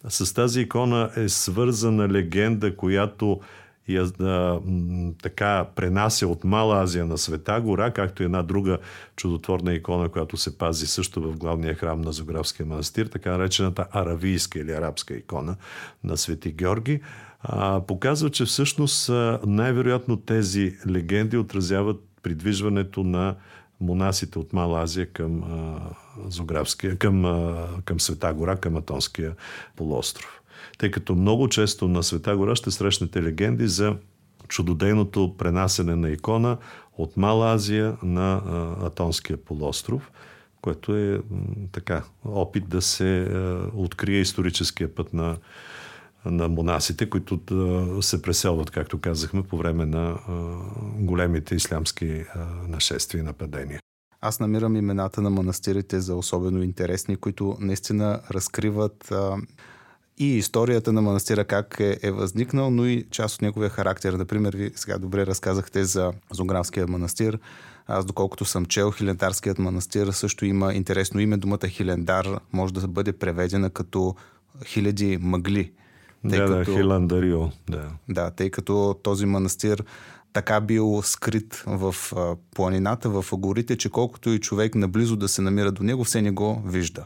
с 0.09 0.33
тази 0.33 0.61
икона 0.61 1.11
е 1.15 1.29
свързана 1.29 2.09
легенда, 2.09 2.75
която 2.75 3.39
я 3.87 4.03
а, 4.03 4.59
така 5.21 5.65
пренася 5.75 6.27
от 6.27 6.43
Мала 6.43 6.83
Азия 6.83 7.05
на 7.05 7.17
Света 7.17 7.61
гора, 7.61 7.91
както 7.91 8.23
и 8.23 8.25
една 8.25 8.43
друга 8.43 8.77
чудотворна 9.15 9.73
икона, 9.73 10.09
която 10.09 10.37
се 10.37 10.57
пази 10.57 10.87
също 10.87 11.21
в 11.21 11.37
главния 11.37 11.75
храм 11.75 12.01
на 12.01 12.11
Зографския 12.11 12.65
манастир, 12.65 13.05
така 13.05 13.31
наречената 13.31 13.87
аравийска 13.91 14.59
или 14.59 14.71
арабска 14.71 15.13
икона 15.13 15.55
на 16.03 16.17
Свети 16.17 16.51
Георги 16.51 17.01
а, 17.43 17.81
показва, 17.81 18.29
че 18.29 18.45
всъщност 18.45 19.09
най-вероятно 19.45 20.17
тези 20.17 20.77
легенди 20.89 21.37
отразяват 21.37 21.97
придвижването 22.23 23.03
на 23.03 23.35
монасите 23.79 24.39
от 24.39 24.53
Мала 24.53 24.81
Азия 24.81 25.11
към, 25.11 25.43
а, 25.43 26.97
към, 26.97 27.25
а, 27.25 27.67
към 27.85 27.99
Света 27.99 28.33
гора, 28.33 28.55
към 28.55 28.75
Атонския 28.75 29.35
полуостров. 29.75 30.40
Тъй 30.81 30.91
като 30.91 31.15
много 31.15 31.47
често 31.47 31.87
на 31.87 32.03
Света 32.03 32.37
гора 32.37 32.55
ще 32.55 32.71
срещнете 32.71 33.23
легенди 33.23 33.67
за 33.67 33.95
чудодейното 34.47 35.35
пренасене 35.37 35.95
на 35.95 36.09
икона 36.09 36.57
от 36.97 37.17
Мала 37.17 37.53
Азия 37.53 37.97
на 38.03 38.41
Атонския 38.81 39.37
полуостров, 39.37 40.11
което 40.61 40.97
е 40.97 41.21
така 41.71 42.03
опит 42.25 42.69
да 42.69 42.81
се 42.81 43.27
открие 43.75 44.19
историческия 44.19 44.95
път 44.95 45.13
на 45.13 45.37
на 46.25 46.47
монасите, 46.47 47.09
които 47.09 47.39
се 48.01 48.21
преселват, 48.21 48.71
както 48.71 49.01
казахме, 49.01 49.43
по 49.43 49.57
време 49.57 49.85
на 49.85 50.19
големите 50.99 51.55
ислямски 51.55 52.23
нашествия 52.67 53.19
и 53.19 53.23
нападения. 53.23 53.79
Аз 54.21 54.39
намирам 54.39 54.75
имената 54.75 55.21
на 55.21 55.29
манастирите 55.29 55.99
за 55.99 56.15
особено 56.15 56.63
интересни, 56.63 57.15
които 57.15 57.57
наистина 57.59 58.21
разкриват 58.31 59.13
и 60.21 60.37
историята 60.37 60.93
на 60.93 61.01
манастира, 61.01 61.45
как 61.45 61.77
е, 61.79 61.97
е 62.03 62.11
възникнал, 62.11 62.71
но 62.71 62.85
и 62.85 63.05
част 63.11 63.35
от 63.35 63.41
неговия 63.41 63.69
характер. 63.69 64.13
Например, 64.13 64.53
ви 64.55 64.71
сега 64.75 64.97
добре 64.97 65.25
разказахте 65.25 65.83
за 65.83 66.13
Зографския 66.31 66.87
манастир. 66.87 67.39
Аз, 67.87 68.05
доколкото 68.05 68.45
съм 68.45 68.65
чел, 68.65 68.91
Хилендарският 68.91 69.59
манастир 69.59 70.07
също 70.07 70.45
има 70.45 70.73
интересно 70.73 71.19
име. 71.19 71.37
Думата 71.37 71.67
Хилендар 71.67 72.39
може 72.53 72.73
да 72.73 72.87
бъде 72.87 73.11
преведена 73.11 73.69
като 73.69 74.15
хиляди 74.65 75.17
мъгли. 75.21 75.71
Тъй 76.29 76.39
да, 76.39 76.45
като, 76.45 76.71
да, 76.71 76.77
Хиландарио. 76.77 77.49
Да. 77.69 77.89
да, 78.09 78.31
тъй 78.31 78.49
като 78.49 78.95
този 79.03 79.25
манастир 79.25 79.83
така 80.33 80.61
бил 80.61 81.01
скрит 81.03 81.63
в 81.67 81.95
планината, 82.55 83.09
в 83.09 83.25
горите, 83.33 83.77
че 83.77 83.89
колкото 83.89 84.29
и 84.29 84.39
човек 84.39 84.75
наблизо 84.75 85.15
да 85.15 85.27
се 85.27 85.41
намира 85.41 85.71
до 85.71 85.83
него, 85.83 86.03
все 86.03 86.21
не 86.21 86.31
го 86.31 86.63
вижда. 86.65 87.05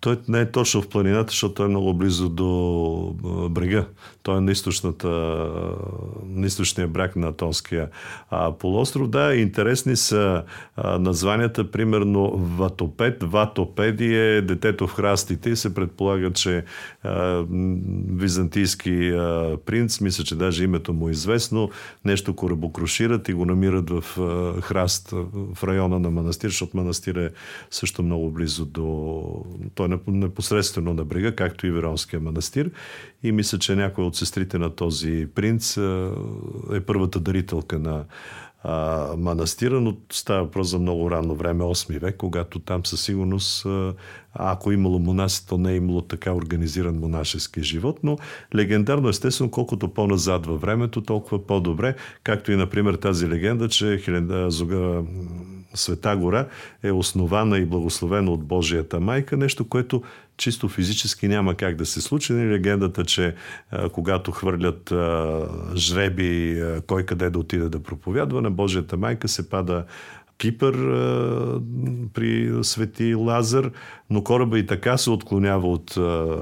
Той 0.00 0.18
не 0.28 0.40
е 0.40 0.50
точно 0.50 0.82
в 0.82 0.88
планината, 0.88 1.30
защото 1.30 1.54
той 1.54 1.66
е 1.66 1.68
много 1.68 1.94
близо 1.94 2.28
до 2.28 3.48
брега. 3.50 3.86
Той 4.22 4.38
е 4.38 4.40
на, 4.40 4.52
източната, 4.52 5.08
на 6.26 6.46
източния 6.46 6.88
бряг 6.88 7.16
на 7.16 7.28
Атонския 7.28 7.88
полуостров. 8.58 9.08
Да, 9.08 9.34
интересни 9.34 9.96
са 9.96 10.42
названията, 10.98 11.70
примерно 11.70 12.30
Ватопед. 12.36 13.22
Ватопеди 13.22 14.14
е 14.16 14.42
детето 14.42 14.86
в 14.86 14.94
храстите 14.94 15.50
и 15.50 15.56
се 15.56 15.74
предполага, 15.74 16.32
че 16.32 16.64
византийски 18.08 19.12
принц, 19.66 20.00
мисля, 20.00 20.24
че 20.24 20.36
даже 20.36 20.64
името 20.64 20.92
му 20.92 21.08
е 21.08 21.12
известно, 21.12 21.70
нещо 22.04 22.36
корабокрушират 22.62 23.28
и 23.28 23.32
го 23.32 23.44
намират 23.44 23.90
в 23.90 24.02
храст 24.62 25.10
в 25.32 25.64
района 25.64 25.98
на 25.98 26.10
манастир, 26.10 26.48
защото 26.48 26.76
манастир 26.76 27.14
е 27.14 27.30
също 27.70 28.02
много 28.02 28.30
близо 28.30 28.64
до... 28.64 29.44
Той 29.74 29.88
е 29.92 29.98
непосредствено 30.06 30.94
на 30.94 31.04
брега, 31.04 31.34
както 31.34 31.66
и 31.66 31.70
Веронския 31.70 32.20
манастир. 32.20 32.70
И 33.22 33.32
мисля, 33.32 33.58
че 33.58 33.76
някой 33.76 34.04
от 34.04 34.16
сестрите 34.16 34.58
на 34.58 34.70
този 34.70 35.28
принц 35.34 35.76
е 36.72 36.80
първата 36.86 37.20
дарителка 37.20 37.78
на 37.78 38.04
а, 38.64 39.08
манастира, 39.18 39.80
но 39.80 39.96
става 40.12 40.42
въпрос 40.44 40.68
за 40.68 40.78
много 40.78 41.10
рано 41.10 41.34
време, 41.34 41.64
8 41.64 41.98
век, 41.98 42.16
когато 42.16 42.58
там 42.58 42.86
със 42.86 43.00
сигурност, 43.02 43.66
а, 43.66 43.94
ако 44.34 44.72
имало 44.72 44.98
монаси, 44.98 45.46
то 45.48 45.58
не 45.58 45.72
е 45.72 45.76
имало 45.76 46.02
така 46.02 46.32
организиран 46.32 46.98
монашески 46.98 47.62
живот, 47.62 47.98
но 48.02 48.18
легендарно 48.54 49.08
естествено, 49.08 49.50
колкото 49.50 49.88
по-назад 49.88 50.46
във 50.46 50.60
времето, 50.60 51.00
толкова 51.00 51.46
по-добре, 51.46 51.94
както 52.24 52.52
и, 52.52 52.56
например, 52.56 52.94
тази 52.94 53.28
легенда, 53.28 53.68
че 53.68 53.98
Хиленда, 53.98 54.50
Зога, 54.50 55.02
Света 55.74 56.16
гора 56.16 56.46
е 56.82 56.92
основана 56.92 57.58
и 57.58 57.64
благословена 57.64 58.30
от 58.30 58.44
Божията 58.44 59.00
майка, 59.00 59.36
нещо, 59.36 59.68
което 59.68 60.02
чисто 60.36 60.68
физически 60.68 61.28
няма 61.28 61.54
как 61.54 61.76
да 61.76 61.86
се 61.86 62.00
случи. 62.00 62.32
Нали, 62.32 62.50
легендата, 62.50 63.04
че 63.04 63.34
а, 63.70 63.88
когато 63.88 64.32
хвърлят 64.32 64.92
а, 64.92 65.40
жреби 65.76 66.60
а, 66.60 66.80
кой 66.80 67.06
къде 67.06 67.30
да 67.30 67.38
отиде 67.38 67.68
да 67.68 67.82
проповядва, 67.82 68.42
на 68.42 68.50
Божията 68.50 68.96
майка 68.96 69.28
се 69.28 69.48
пада 69.48 69.84
Кипър 70.38 70.74
а, 70.74 71.60
при 72.14 72.58
свети 72.62 73.14
Лазар, 73.14 73.70
но 74.10 74.24
кораба 74.24 74.58
и 74.58 74.66
така 74.66 74.98
се 74.98 75.10
отклонява 75.10 75.68
от 75.68 75.96
а, 75.96 76.38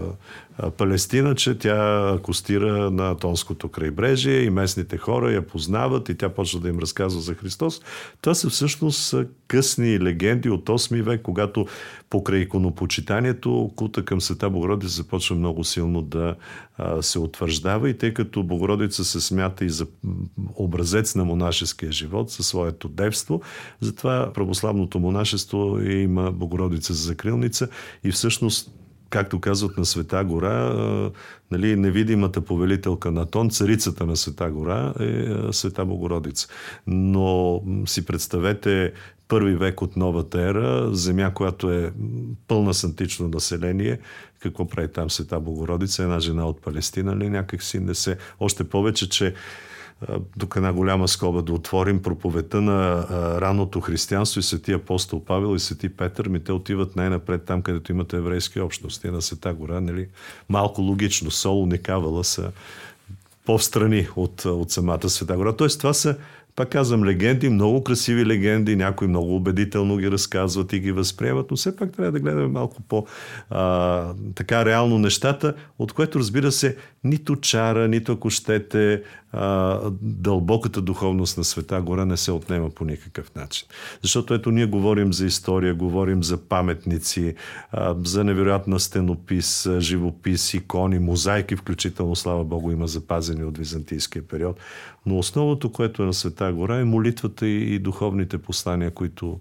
Палестина, 0.77 1.35
че 1.35 1.59
тя 1.59 2.19
костира 2.23 2.91
на 2.91 3.17
Тонското 3.17 3.69
крайбрежие 3.69 4.43
и 4.43 4.51
местните 4.51 4.97
хора 4.97 5.33
я 5.33 5.47
познават 5.47 6.09
и 6.09 6.15
тя 6.15 6.29
почва 6.29 6.61
да 6.61 6.69
им 6.69 6.79
разказва 6.79 7.21
за 7.21 7.35
Христос. 7.35 7.81
Това 8.21 8.35
са 8.35 8.51
всъщност 8.51 9.15
късни 9.49 10.01
легенди 10.01 10.51
от 10.51 10.69
8 10.69 11.03
век, 11.03 11.23
когато 11.23 11.67
покрай 12.11 12.41
иконопочитанието 12.41 13.71
култа 13.77 14.05
към 14.05 14.21
Света 14.21 14.51
Богородица 14.51 14.95
започва 14.95 15.37
много 15.37 15.65
силно 15.65 16.03
да 16.03 16.35
се 17.01 17.19
утвърждава 17.19 17.91
и 17.91 17.99
тъй 17.99 18.15
като 18.15 18.43
Богородица 18.43 19.05
се 19.05 19.21
смята 19.21 19.65
и 19.65 19.71
за 19.71 19.87
образец 20.55 21.15
на 21.15 21.25
монашеския 21.25 21.93
живот 21.93 22.31
със 22.31 22.47
своето 22.47 22.89
девство, 22.89 23.41
затова 23.81 24.33
православното 24.33 24.99
монашество 24.99 25.81
има 25.81 26.33
Богородица 26.33 26.95
за 26.95 27.03
закрилница 27.03 27.69
и 28.05 28.11
всъщност 28.11 28.71
както 29.11 29.41
казват 29.41 29.79
на 29.79 29.85
Света 29.85 30.25
гора, 30.25 30.75
нали, 31.51 31.77
невидимата 31.77 32.41
повелителка 32.41 33.11
на 33.11 33.27
Тон, 33.27 33.51
царицата 33.51 34.07
на 34.07 34.17
Света 34.17 34.51
гора 34.51 34.95
е 35.01 35.53
Света 35.53 35.85
Богородица. 35.85 36.49
Но 36.87 37.63
си 37.87 38.07
представете 38.07 38.93
първи 39.29 39.57
век 39.57 39.83
от 39.83 39.97
новата 39.97 40.43
ера, 40.43 40.95
земя, 40.95 41.31
която 41.35 41.71
е 41.71 41.93
пълна 42.49 42.75
с 42.75 42.85
антично 42.85 43.29
население, 43.29 43.99
какво 44.41 44.69
прави 44.69 44.89
там 44.89 45.11
Света 45.11 45.41
Богородица, 45.41 46.03
една 46.03 46.21
жена 46.21 46.47
от 46.47 46.63
Палестина 46.63 47.17
ли 47.17 47.29
някак 47.29 47.63
си 47.63 47.81
не 47.81 47.95
се... 47.95 48.17
Още 48.41 48.65
повече, 48.65 49.09
че 49.09 49.35
тук 50.39 50.55
една 50.57 50.73
голяма 50.73 51.09
скоба 51.09 51.43
да 51.43 51.53
отворим 51.53 52.03
проповета 52.03 52.61
на 52.61 53.07
раното 53.41 53.81
християнство 53.81 54.41
и 54.41 54.43
свети 54.43 54.73
апостол 54.73 55.25
Павел 55.25 55.57
и 55.57 55.59
свети 55.59 55.89
Петър, 55.89 56.29
ми 56.29 56.45
те 56.45 56.53
отиват 56.53 56.97
най-напред 56.97 57.45
там, 57.45 57.63
където 57.63 57.93
имате 57.93 58.17
еврейски 58.17 58.61
общности 58.61 59.11
на 59.11 59.23
Света 59.23 59.55
гора, 59.55 59.81
нали? 59.81 60.07
Малко 60.49 60.83
логично, 60.83 61.31
Соло, 61.31 61.67
Никавала 61.67 62.25
са 62.25 62.53
по-встрани 63.47 64.09
от, 64.17 64.45
от 64.45 64.71
самата 64.71 65.09
Света 65.09 65.37
гора. 65.37 65.53
Тоест 65.53 65.79
това 65.79 65.93
са 65.93 66.17
пак 66.57 66.69
казвам, 66.69 67.05
легенди, 67.05 67.49
много 67.49 67.85
красиви 67.85 68.27
легенди, 68.27 68.77
някои 68.77 69.09
много 69.09 69.37
убедително 69.37 69.97
ги 69.97 70.11
разказват 70.11 70.73
и 70.73 70.81
ги 70.81 70.93
възприемат, 70.93 71.51
но 71.51 71.57
все 71.57 71.77
пак 71.77 71.93
трябва 71.93 72.13
да 72.13 72.21
гледаме 72.21 72.47
малко 72.47 72.83
по 72.83 73.07
а, 73.51 74.15
така 74.35 74.65
реално 74.65 74.99
нещата, 74.99 75.55
от 75.79 75.93
което 75.93 76.19
разбира 76.19 76.53
се 76.53 76.77
нито 77.05 77.37
чара, 77.37 77.89
нито 77.89 78.13
ако 78.13 78.31
щете 78.31 79.03
а, 79.33 79.81
дълбоката 80.03 80.81
духовност 80.81 81.39
на 81.39 81.45
света 81.45 81.83
гора 81.83 82.05
не 82.05 82.17
се 82.17 82.33
отнема 82.33 82.71
по 82.71 82.85
никакъв 82.85 83.35
начин. 83.35 83.69
Защото 84.03 84.35
ето 84.35 84.51
ние 84.51 84.67
говорим 84.67 85.13
за 85.13 85.27
история, 85.27 85.75
говорим 85.75 86.23
за 86.23 86.49
паметници, 86.49 87.35
а, 87.73 87.95
за 88.05 88.25
невероятна 88.25 88.81
стенопис, 88.81 89.69
живопис, 89.79 90.55
икони, 90.55 90.99
мозайки, 90.99 91.57
включително, 91.57 92.17
слава 92.17 92.45
Богу, 92.45 92.71
има 92.71 92.87
запазени 92.87 93.45
от 93.45 93.59
византийския 93.59 94.29
период. 94.29 94.61
Но 95.07 95.19
основното, 95.19 95.73
което 95.73 96.03
е 96.03 96.07
на 96.07 96.15
Света 96.15 96.53
гора 96.53 96.81
е 96.81 96.85
молитвата 96.85 97.47
и, 97.47 97.75
и 97.75 97.79
духовните 97.79 98.39
послания, 98.39 98.91
които 98.91 99.41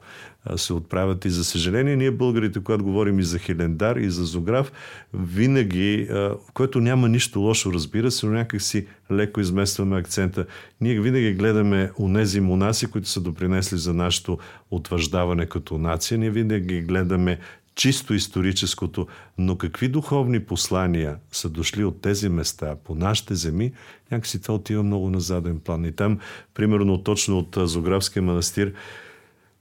се 0.56 0.74
отправят. 0.74 1.26
И 1.26 1.30
за 1.30 1.44
съжаление, 1.44 1.96
ние 1.96 2.12
българите, 2.12 2.64
когато 2.64 2.84
говорим 2.84 3.20
и 3.20 3.24
за 3.24 3.40
Хилендар, 3.40 3.96
и 3.96 4.10
за 4.10 4.26
Зограф, 4.26 4.72
винаги, 5.14 6.10
което 6.54 6.80
няма 6.80 7.10
нищо 7.10 7.40
лошо, 7.40 7.74
разбира 7.74 8.12
се, 8.12 8.26
но 8.26 8.32
някак 8.32 8.62
си 8.62 8.88
леко 9.12 9.40
изместваме 9.40 9.98
акцента. 9.98 10.46
Ние 10.82 11.02
винаги 11.02 11.34
гледаме 11.34 11.92
нези 12.00 12.40
монаси, 12.40 12.88
които 12.88 13.10
са 13.10 13.22
допринесли 13.22 13.78
за 13.78 13.94
нашето 13.94 14.38
утвърждаване 14.72 15.46
като 15.46 15.78
нация. 15.78 16.18
Ние 16.18 16.32
винаги 16.32 16.82
гледаме 16.82 17.40
чисто 17.76 18.14
историческото, 18.14 19.08
но 19.38 19.58
какви 19.58 19.88
духовни 19.88 20.40
послания 20.40 21.16
са 21.32 21.50
дошли 21.50 21.84
от 21.84 22.02
тези 22.02 22.30
места 22.30 22.76
по 22.84 22.96
нашите 22.96 23.36
земи, 23.36 23.72
някакси 24.12 24.42
това 24.42 24.56
отива 24.56 24.84
много 24.84 25.10
на 25.10 25.20
заден 25.20 25.60
план. 25.60 25.86
И 25.86 25.92
там, 25.92 26.20
примерно 26.54 27.04
точно 27.04 27.38
от 27.38 27.58
Зографския 27.70 28.24
манастир, 28.24 28.74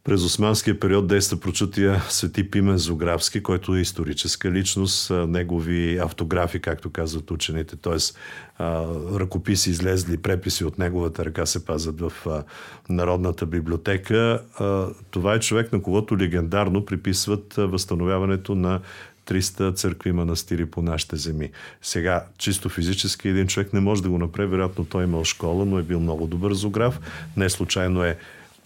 през 0.04 0.22
османския 0.22 0.80
период 0.80 1.06
действа 1.06 1.40
прочутия 1.40 2.02
свети 2.08 2.50
Пимен 2.50 2.78
Зографски, 2.78 3.42
който 3.42 3.74
е 3.74 3.80
историческа 3.80 4.50
личност, 4.50 5.10
негови 5.10 5.98
автографи, 5.98 6.60
както 6.60 6.90
казват 6.90 7.30
учените, 7.30 7.76
т.е. 7.76 7.96
ръкописи 9.18 9.70
излезли, 9.70 10.16
преписи 10.16 10.64
от 10.64 10.78
неговата 10.78 11.24
ръка 11.24 11.46
се 11.46 11.64
пазят 11.64 12.00
в 12.00 12.12
Народната 12.88 13.46
библиотека. 13.46 14.42
Това 15.10 15.34
е 15.34 15.40
човек, 15.40 15.72
на 15.72 15.82
когото 15.82 16.18
легендарно 16.18 16.84
приписват 16.84 17.54
възстановяването 17.56 18.54
на 18.54 18.80
300 19.26 19.76
църкви 19.76 20.10
и 20.10 20.12
манастири 20.12 20.66
по 20.66 20.82
нашите 20.82 21.16
земи. 21.16 21.50
Сега, 21.82 22.24
чисто 22.38 22.68
физически 22.68 23.28
един 23.28 23.46
човек 23.46 23.72
не 23.72 23.80
може 23.80 24.02
да 24.02 24.08
го 24.08 24.18
направи, 24.18 24.48
вероятно 24.48 24.84
той 24.84 25.02
е 25.02 25.06
имал 25.06 25.24
школа, 25.24 25.64
но 25.66 25.78
е 25.78 25.82
бил 25.82 26.00
много 26.00 26.26
добър 26.26 26.52
зограф. 26.52 27.00
Не 27.36 27.50
случайно 27.50 28.04
е 28.04 28.18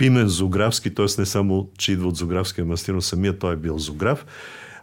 Пимен 0.02 0.28
Зографски, 0.28 0.94
т.е. 0.94 1.06
не 1.18 1.26
само, 1.26 1.70
че 1.78 1.92
идва 1.92 2.08
от 2.08 2.16
Зографския 2.16 2.64
мастир, 2.64 2.94
но 2.94 3.00
самия 3.00 3.38
той 3.38 3.52
е 3.52 3.56
бил 3.56 3.78
Зограф. 3.78 4.26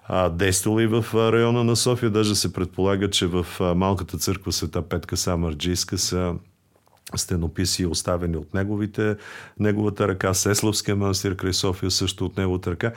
А, 0.03 0.29
действал 0.29 0.79
и 0.79 0.87
в 0.87 1.05
района 1.13 1.63
на 1.63 1.75
София. 1.75 2.09
Даже 2.09 2.35
се 2.35 2.53
предполага, 2.53 3.09
че 3.09 3.27
в 3.27 3.45
малката 3.75 4.17
църква 4.17 4.51
Света 4.51 4.81
Петка 4.81 5.17
Самарджийска 5.17 5.97
са 5.97 6.33
стенописи 7.15 7.85
оставени 7.85 8.37
от 8.37 8.53
неговите, 8.53 9.15
неговата 9.59 10.07
ръка. 10.07 10.33
Сеславския 10.33 10.95
манастир 10.95 11.35
край 11.35 11.53
София 11.53 11.91
също 11.91 12.25
от 12.25 12.37
неговата 12.37 12.71
ръка. 12.71 12.93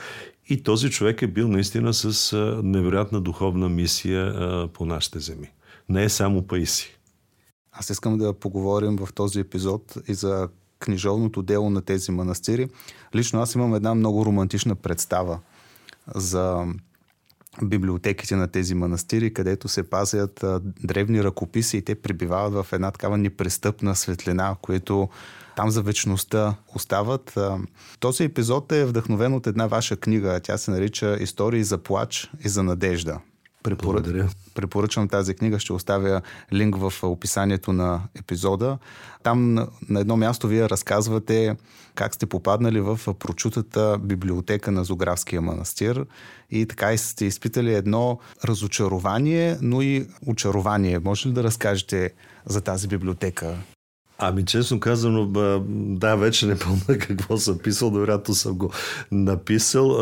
И 0.49 0.63
този 0.63 0.91
човек 0.91 1.23
е 1.23 1.27
бил 1.27 1.49
наистина 1.49 1.95
с 1.95 2.37
невероятна 2.63 3.21
духовна 3.21 3.69
мисия 3.69 4.35
по 4.73 4.87
нашите 4.87 5.21
земи. 5.21 5.51
Не 5.89 6.05
е 6.05 6.09
само 6.09 6.43
Паиси. 6.43 6.99
Аз 7.73 7.91
искам 7.91 8.19
да 8.19 8.33
поговорим 8.33 8.97
в 8.97 9.13
този 9.13 9.41
епизод 9.41 9.95
и 10.09 10.15
за 10.15 10.49
книжовното 10.83 11.43
дело 11.43 11.71
на 11.71 11.83
тези 11.83 12.13
манастири. 12.13 12.69
Лично 13.15 13.41
аз 13.41 13.55
имам 13.55 13.75
една 13.75 13.95
много 13.95 14.27
романтична 14.27 14.75
представа 14.75 15.39
за 16.15 16.67
библиотеките 17.63 18.37
на 18.37 18.49
тези 18.49 18.75
манастири, 18.75 19.35
където 19.35 19.69
се 19.69 19.91
пазят 19.91 20.43
а, 20.43 20.61
древни 20.63 21.25
ръкописи 21.25 21.77
и 21.77 21.83
те 21.83 21.95
прибивават 21.95 22.53
в 22.53 22.73
една 22.73 22.91
такава 22.91 23.19
непрестъпна 23.19 23.97
светлина, 23.97 24.57
които 24.63 25.09
там 25.57 25.71
за 25.71 25.83
вечността 25.83 26.55
остават. 26.75 27.37
А, 27.37 27.59
този 28.01 28.25
епизод 28.25 28.73
е 28.73 28.85
вдъхновен 28.85 29.35
от 29.35 29.47
една 29.47 29.67
ваша 29.67 29.97
книга. 29.97 30.41
Тя 30.43 30.59
се 30.59 30.71
нарича 30.71 31.17
Истории 31.21 31.65
за 31.65 31.79
плач 31.79 32.31
и 32.45 32.49
за 32.49 32.63
надежда. 32.63 33.19
Препоръ... 33.63 34.29
Препоръчвам 34.55 35.09
тази 35.09 35.35
книга, 35.35 35.59
ще 35.59 35.73
оставя 35.73 36.23
линк 36.53 36.77
в 36.77 36.93
описанието 37.03 37.73
на 37.73 38.01
епизода. 38.15 38.79
Там 39.23 39.55
на 39.89 40.01
едно 40.01 40.17
място 40.17 40.49
вие 40.49 40.69
разказвате 40.69 41.57
как 41.95 42.15
сте 42.15 42.27
попаднали 42.27 42.81
в 42.81 43.01
прочутата 43.19 43.99
библиотека 44.03 44.71
на 44.71 44.85
Зографския 44.85 45.41
манастир 45.41 46.07
и 46.51 46.67
така 46.67 46.97
сте 46.97 47.25
изпитали 47.25 47.75
едно 47.75 48.19
разочарование, 48.45 49.57
но 49.63 49.83
и 49.83 50.07
очарование. 50.27 50.99
Може 50.99 51.29
ли 51.29 51.33
да 51.33 51.45
разкажете 51.45 52.11
за 52.47 52.61
тази 52.61 52.89
библиотека? 52.89 53.57
Ами, 54.25 54.45
честно 54.45 54.81
казано, 54.81 55.27
да, 55.99 56.17
вече 56.17 56.47
не 56.47 56.59
помня 56.59 56.99
какво 56.99 57.37
съм 57.37 57.59
писал, 57.59 57.91
но 57.91 57.99
вероятно 57.99 58.35
съм 58.35 58.59
го 58.59 58.71
написал. 59.11 59.99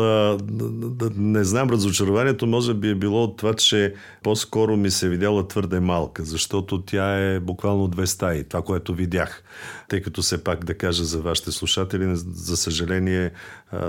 Не 1.15 1.43
знам, 1.43 1.69
разочарованието 1.69 2.47
може 2.47 2.73
би 2.73 2.89
е 2.89 2.95
било 2.95 3.23
от 3.23 3.37
това, 3.37 3.53
че 3.53 3.93
по-скоро 4.23 4.77
ми 4.77 4.91
се 4.91 5.05
е 5.05 5.09
видяла 5.09 5.47
твърде 5.47 5.79
малка, 5.79 6.23
защото 6.23 6.81
тя 6.81 7.17
е 7.17 7.39
буквално 7.39 7.87
две 7.87 8.07
стаи, 8.07 8.43
това, 8.43 8.61
което 8.61 8.93
видях. 8.93 9.43
Тъй 9.89 10.01
като 10.01 10.21
все 10.21 10.43
пак 10.43 10.65
да 10.65 10.73
кажа 10.73 11.03
за 11.03 11.21
вашите 11.21 11.51
слушатели, 11.51 12.15
за 12.15 12.57
съжаление 12.57 13.31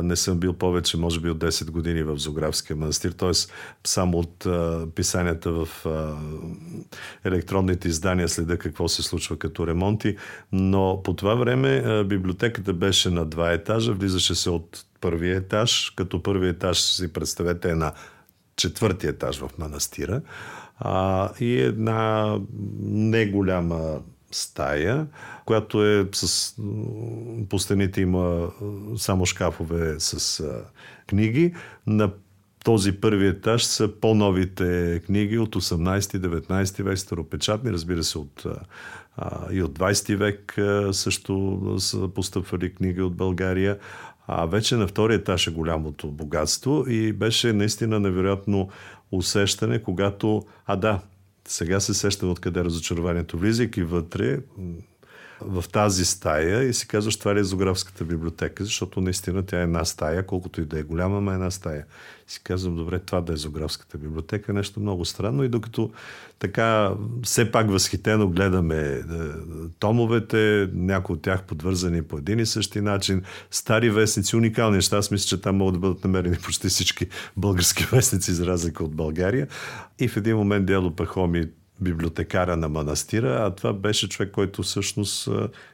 не 0.02 0.16
съм 0.16 0.38
бил 0.38 0.52
повече, 0.52 0.96
може 0.96 1.20
би 1.20 1.30
от 1.30 1.38
10 1.38 1.70
години 1.70 2.02
в 2.02 2.18
Зографския 2.18 2.76
манастир, 2.76 3.10
т.е. 3.10 3.30
само 3.84 4.18
от 4.18 4.46
писанията 4.94 5.50
в 5.52 5.68
електронните 7.24 7.88
издания 7.88 8.28
следа 8.28 8.56
какво 8.56 8.88
се 8.88 9.02
случва 9.02 9.36
като 9.36 9.66
ремонти, 9.66 10.16
но 10.52 11.00
по 11.04 11.14
това 11.14 11.34
време 11.34 12.04
библиотеката 12.04 12.72
беше 12.72 13.10
на 13.10 13.24
два 13.24 13.52
етажа, 13.52 13.92
влизаше 13.92 14.34
се 14.34 14.50
от 14.50 14.84
първия 15.00 15.36
етаж, 15.36 15.92
като 15.96 16.22
първи 16.22 16.48
етаж 16.48 16.80
си 16.80 17.12
представете 17.12 17.70
е 17.70 17.74
на 17.74 17.92
четвъртия 18.56 19.10
етаж 19.10 19.38
в 19.38 19.50
манастира 19.58 20.20
а, 20.78 21.30
и 21.40 21.60
една 21.60 22.38
не 22.80 23.26
голяма 23.26 24.00
стая, 24.30 25.06
която 25.44 25.86
е 25.86 26.08
с... 26.12 26.54
По 27.48 27.58
стените 27.58 28.00
има 28.00 28.50
само 28.96 29.26
шкафове 29.26 30.00
с 30.00 30.40
а, 30.40 30.64
книги. 31.06 31.54
На 31.86 32.10
този 32.64 32.92
първи 32.92 33.26
етаж 33.26 33.64
са 33.64 33.88
по-новите 34.00 35.00
книги 35.06 35.38
от 35.38 35.56
18-19 35.56 36.82
век, 36.82 36.98
старопечатни, 36.98 37.72
разбира 37.72 38.04
се, 38.04 38.18
от, 38.18 38.46
а, 39.16 39.52
и 39.52 39.62
от 39.62 39.78
20 39.78 40.16
век 40.16 40.58
също 40.94 41.60
са 41.78 42.08
постъпвали 42.08 42.74
книги 42.74 43.02
от 43.02 43.16
България. 43.16 43.78
А 44.26 44.46
вече 44.46 44.76
на 44.76 44.86
втория 44.86 45.16
етаж 45.16 45.46
е 45.46 45.50
голямото 45.50 46.10
богатство 46.10 46.84
и 46.88 47.12
беше 47.12 47.52
наистина 47.52 48.00
невероятно 48.00 48.68
усещане, 49.12 49.82
когато, 49.82 50.42
а 50.66 50.76
да, 50.76 51.00
Сега 51.48 51.80
се 51.80 51.94
сещам 51.94 52.30
откъде 52.30 52.64
разочарованието. 52.64 53.38
Влизайки 53.38 53.82
вътре, 53.82 54.38
в 55.46 55.64
тази 55.72 56.04
стая 56.04 56.62
и 56.62 56.74
си 56.74 56.88
казваш, 56.88 57.16
това 57.16 57.34
ли 57.34 57.40
е 57.40 57.44
зоографската 57.44 58.04
библиотека, 58.04 58.64
защото 58.64 59.00
наистина 59.00 59.42
тя 59.42 59.60
е 59.60 59.62
една 59.62 59.84
стая, 59.84 60.26
колкото 60.26 60.60
и 60.60 60.64
да 60.64 60.78
е 60.78 60.82
голяма, 60.82 61.20
ма 61.20 61.32
е 61.32 61.34
една 61.34 61.50
стая. 61.50 61.84
Си 62.26 62.40
казвам, 62.44 62.76
добре, 62.76 62.98
това 62.98 63.20
да 63.20 63.32
е 63.32 63.36
зоографската 63.36 63.98
библиотека, 63.98 64.52
нещо 64.52 64.80
много 64.80 65.04
странно. 65.04 65.44
И 65.44 65.48
докато 65.48 65.90
така 66.38 66.92
все 67.22 67.52
пак 67.52 67.70
възхитено 67.70 68.28
гледаме 68.28 68.78
е, 68.78 69.02
томовете, 69.78 70.68
някои 70.74 71.14
от 71.14 71.22
тях 71.22 71.42
подвързани 71.42 72.02
по 72.02 72.18
един 72.18 72.38
и 72.38 72.46
същи 72.46 72.80
начин, 72.80 73.22
стари 73.50 73.90
вестници, 73.90 74.36
уникални 74.36 74.76
неща. 74.76 74.96
Аз 74.96 75.10
мисля, 75.10 75.26
че 75.26 75.40
там 75.40 75.56
могат 75.56 75.74
да 75.74 75.80
бъдат 75.80 76.04
намерени 76.04 76.36
почти 76.36 76.68
всички 76.68 77.06
български 77.36 77.86
вестници, 77.92 78.32
за 78.32 78.46
разлика 78.46 78.84
от 78.84 78.94
България. 78.94 79.48
И 79.98 80.08
в 80.08 80.16
един 80.16 80.36
момент 80.36 80.66
Дяло 80.66 80.96
Пахоми 80.96 81.46
библиотекара 81.82 82.56
на 82.56 82.68
манастира, 82.68 83.46
а 83.46 83.50
това 83.50 83.72
беше 83.72 84.08
човек, 84.08 84.30
който 84.30 84.62
всъщност 84.62 85.28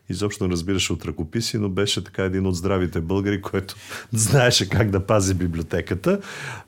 изобщо 0.08 0.50
разбираше 0.50 0.92
от 0.92 1.04
ръкописи, 1.04 1.58
но 1.58 1.68
беше 1.68 2.04
така 2.04 2.24
един 2.24 2.46
от 2.46 2.56
здравите 2.56 3.00
българи, 3.00 3.42
който 3.42 3.74
знаеше 4.12 4.68
как 4.68 4.90
да 4.90 5.06
пази 5.06 5.34
библиотеката. 5.34 6.20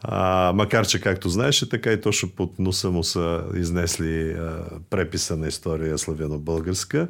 А, 0.02 0.52
макар, 0.54 0.86
че 0.86 1.00
както 1.00 1.28
знаеше, 1.28 1.68
така 1.68 1.92
и 1.92 2.00
точно 2.00 2.28
под 2.28 2.58
носа 2.58 2.90
му 2.90 3.04
са 3.04 3.44
изнесли 3.54 4.30
а, 4.30 4.64
преписа 4.90 5.36
на 5.36 5.48
история 5.48 5.98
славяно-българска. 5.98 7.08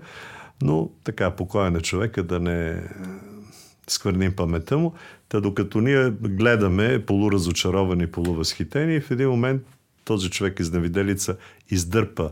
Но 0.62 0.90
така, 1.04 1.30
покоен 1.30 1.76
е 1.76 1.80
човека 1.80 2.22
да 2.22 2.40
не 2.40 2.82
сквърним 3.88 4.32
паметта 4.32 4.78
му. 4.78 4.94
Та 5.28 5.40
докато 5.40 5.80
ние 5.80 6.10
гледаме 6.10 7.04
полуразочаровани, 7.06 8.06
полувъзхитени, 8.06 9.00
в 9.00 9.10
един 9.10 9.28
момент 9.28 9.62
този 10.04 10.30
човек 10.30 10.60
изневиделица 10.60 11.36
издърпа 11.70 12.30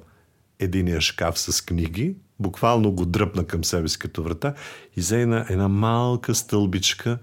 единия 0.59 1.01
шкаф 1.01 1.39
с 1.39 1.65
книги, 1.65 2.17
буквално 2.41 2.93
го 2.93 3.07
дръпна 3.07 3.47
към 3.47 3.65
себе 3.65 3.89
си 3.89 3.99
като 3.99 4.23
врата 4.23 4.55
и 4.97 5.01
взе 5.01 5.23
една, 5.23 5.47
една 5.49 5.69
малка 5.69 6.35
стълбичка 6.35 7.19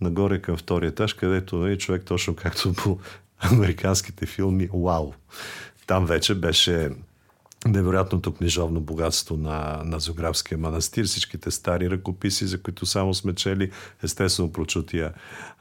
нагоре 0.00 0.42
към 0.42 0.56
втория 0.56 0.88
етаж, 0.88 1.14
където 1.14 1.66
е 1.66 1.78
човек 1.78 2.04
точно 2.04 2.36
както 2.36 2.72
по 2.72 2.98
американските 3.38 4.26
филми, 4.26 4.68
вау! 4.74 5.12
Там 5.86 6.06
вече 6.06 6.34
беше 6.34 6.90
невероятното 7.66 8.34
книжовно 8.34 8.80
богатство 8.80 9.36
на, 9.36 9.82
на 9.84 9.98
Зографския 9.98 10.58
манастир, 10.58 11.04
всичките 11.04 11.50
стари 11.50 11.90
ръкописи, 11.90 12.46
за 12.46 12.62
които 12.62 12.86
само 12.86 13.14
сме 13.14 13.34
чели, 13.34 13.70
естествено 14.02 14.52
прочутия 14.52 15.12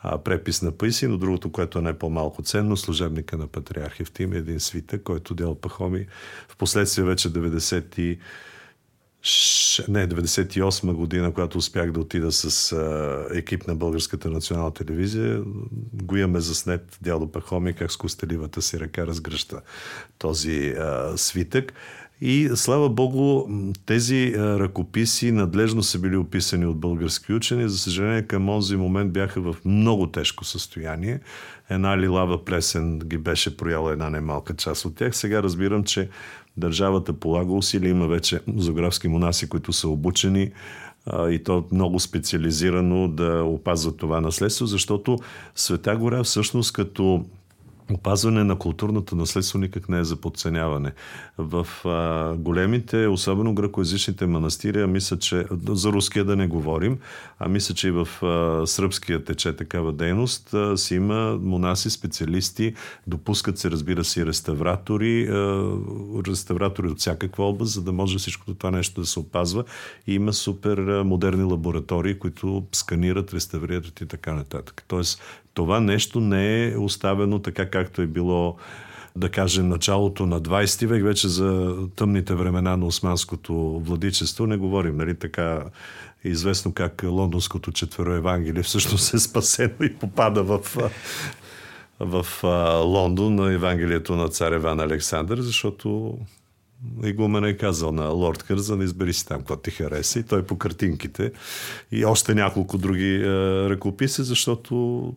а, 0.01 0.17
препис 0.17 0.61
на 0.61 0.71
Паиси, 0.71 1.07
но 1.07 1.17
другото, 1.17 1.51
което 1.51 1.79
е 1.79 1.81
най-по-малко 1.81 2.41
ценно, 2.41 2.77
служебника 2.77 3.37
на 3.37 3.47
патриарх 3.47 3.99
Евтим, 3.99 4.33
един 4.33 4.59
свитък, 4.59 5.03
който 5.03 5.33
Дел 5.33 5.55
Пахоми. 5.55 6.07
В 6.49 6.57
последствие 6.57 7.05
вече 7.05 7.33
90 7.33 8.17
не, 9.87 10.07
98 10.07 10.93
година, 10.93 11.33
когато 11.33 11.57
успях 11.57 11.91
да 11.91 11.99
отида 11.99 12.31
с 12.31 12.71
а, 12.71 13.25
екип 13.33 13.67
на 13.67 13.75
Българската 13.75 14.29
национална 14.29 14.73
телевизия, 14.73 15.41
го 15.93 16.17
имаме 16.17 16.39
заснет 16.39 16.97
дядо 17.01 17.31
Пахоми 17.31 17.73
как 17.73 17.91
с 17.91 17.97
костеливата 17.97 18.61
си 18.61 18.79
ръка 18.79 19.07
разгръща 19.07 19.61
този 20.17 20.69
а, 20.69 21.17
свитък. 21.17 21.73
И 22.23 22.49
слава 22.55 22.89
Богу, 22.89 23.47
тези 23.85 24.33
а, 24.37 24.59
ръкописи 24.59 25.31
надлежно 25.31 25.83
са 25.83 25.99
били 25.99 26.17
описани 26.17 26.65
от 26.65 26.79
български 26.79 27.33
учени. 27.33 27.69
За 27.69 27.77
съжаление, 27.77 28.27
към 28.27 28.47
този 28.47 28.75
момент 28.75 29.13
бяха 29.13 29.41
в 29.41 29.55
много 29.65 30.07
тежко 30.07 30.43
състояние. 30.43 31.19
Една 31.69 31.97
лилава 31.97 32.45
плесен 32.45 32.99
ги 32.99 33.17
беше 33.17 33.57
прояла 33.57 33.91
една 33.91 34.09
немалка 34.09 34.55
част 34.55 34.85
от 34.85 34.95
тях. 34.95 35.15
Сега 35.15 35.43
разбирам, 35.43 35.83
че 35.83 36.09
Държавата 36.57 37.13
полага 37.13 37.53
усилия, 37.53 37.89
има 37.89 38.07
вече 38.07 38.39
зоографски 38.55 39.07
монаси, 39.07 39.49
които 39.49 39.73
са 39.73 39.87
обучени 39.87 40.51
и 41.29 41.41
то 41.45 41.65
много 41.71 41.99
специализирано 41.99 43.07
да 43.07 43.43
опазват 43.43 43.97
това 43.97 44.21
наследство, 44.21 44.65
защото 44.65 45.17
Света 45.55 45.97
гора 45.97 46.23
всъщност 46.23 46.73
като 46.73 47.25
опазване 47.93 48.43
на 48.43 48.55
културното 48.55 49.15
наследство 49.15 49.59
никак 49.59 49.89
не 49.89 49.99
е 49.99 50.03
за 50.03 50.15
подценяване. 50.15 50.91
В 51.37 51.67
а, 51.85 52.33
големите, 52.37 53.07
особено 53.07 53.53
гръкоязичните 53.53 54.25
манастири, 54.25 54.87
мисля, 54.87 55.17
че 55.17 55.45
за 55.69 55.91
руския 55.91 56.25
да 56.25 56.35
не 56.35 56.47
говорим, 56.47 56.97
а 57.39 57.49
мисля, 57.49 57.75
че 57.75 57.87
и 57.87 57.91
в 57.91 58.07
а, 58.25 58.67
сръбския 58.67 59.23
тече 59.23 59.55
такава 59.55 59.93
дейност, 59.93 60.53
а, 60.53 60.77
си 60.77 60.95
има 60.95 61.37
монаси, 61.41 61.89
специалисти, 61.89 62.73
допускат 63.07 63.57
се, 63.57 63.71
разбира 63.71 64.03
се, 64.03 64.21
и 64.21 64.25
реставратори, 64.25 65.27
а, 65.27 65.71
реставратори 66.27 66.87
от 66.87 66.99
всякаква 66.99 67.45
област, 67.45 67.73
за 67.73 67.81
да 67.81 67.91
може 67.91 68.17
всичкото 68.17 68.55
това 68.55 68.71
нещо 68.71 69.01
да 69.01 69.07
се 69.07 69.19
опазва. 69.19 69.63
И 70.07 70.13
има 70.13 70.33
супер 70.33 71.03
модерни 71.03 71.43
лаборатории, 71.43 72.19
които 72.19 72.63
сканират, 72.71 73.33
реставрират 73.33 74.01
и 74.01 74.05
така 74.05 74.33
нататък. 74.33 74.83
Тоест, 74.87 75.21
това 75.53 75.79
нещо 75.79 76.19
не 76.19 76.67
е 76.67 76.77
оставено 76.77 77.39
така, 77.39 77.69
както 77.69 78.01
е 78.01 78.07
било 78.07 78.57
да 79.15 79.29
кажем, 79.29 79.69
началото 79.69 80.25
на 80.25 80.41
20 80.41 80.85
век, 80.85 81.03
вече 81.03 81.27
за 81.27 81.75
тъмните 81.95 82.35
времена 82.35 82.77
на 82.77 82.85
османското 82.85 83.81
владичество. 83.85 84.47
Не 84.47 84.57
говорим, 84.57 84.97
нали, 84.97 85.15
така 85.15 85.63
известно 86.23 86.73
как 86.73 87.03
лондонското 87.05 87.71
четверо 87.71 88.13
Евангелие 88.13 88.63
всъщност 88.63 89.13
е 89.13 89.19
спасено 89.19 89.75
и 89.81 89.93
попада 89.93 90.43
в, 90.43 90.59
в 91.99 92.25
Лондон 92.85 93.35
на 93.35 93.53
Евангелието 93.53 94.15
на 94.15 94.27
цар 94.27 94.51
Иван 94.51 94.79
Александър, 94.79 95.41
защото 95.41 96.17
Игумена 97.03 97.49
е 97.49 97.57
казал 97.57 97.91
на 97.91 98.07
Лорд 98.07 98.43
Кързан, 98.43 98.81
избери 98.81 99.13
си 99.13 99.27
там, 99.27 99.37
какво 99.37 99.55
ти 99.55 99.71
хареса. 99.71 100.19
И 100.19 100.23
той 100.23 100.45
по 100.45 100.57
картинките 100.57 101.31
и 101.91 102.05
още 102.05 102.35
няколко 102.35 102.77
други 102.77 103.15
е, 103.15 103.29
ръкописи, 103.69 104.23
защото 104.23 105.15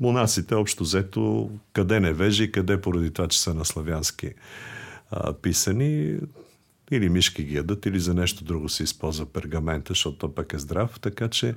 монасите 0.00 0.54
общо 0.54 0.84
взето 0.84 1.50
къде 1.72 2.00
не 2.00 2.12
вежи, 2.12 2.52
къде 2.52 2.80
поради 2.80 3.10
това, 3.10 3.28
че 3.28 3.40
са 3.40 3.54
на 3.54 3.64
славянски 3.64 4.26
е, 4.26 4.32
писани, 5.42 6.18
или 6.90 7.08
мишки 7.08 7.44
ги 7.44 7.56
ядат, 7.56 7.86
или 7.86 8.00
за 8.00 8.14
нещо 8.14 8.44
друго 8.44 8.68
се 8.68 8.82
използва 8.82 9.26
пергамента, 9.26 9.90
защото 9.90 10.18
то 10.18 10.34
пък 10.34 10.52
е 10.52 10.58
здрав. 10.58 11.00
Така 11.00 11.28
че, 11.28 11.54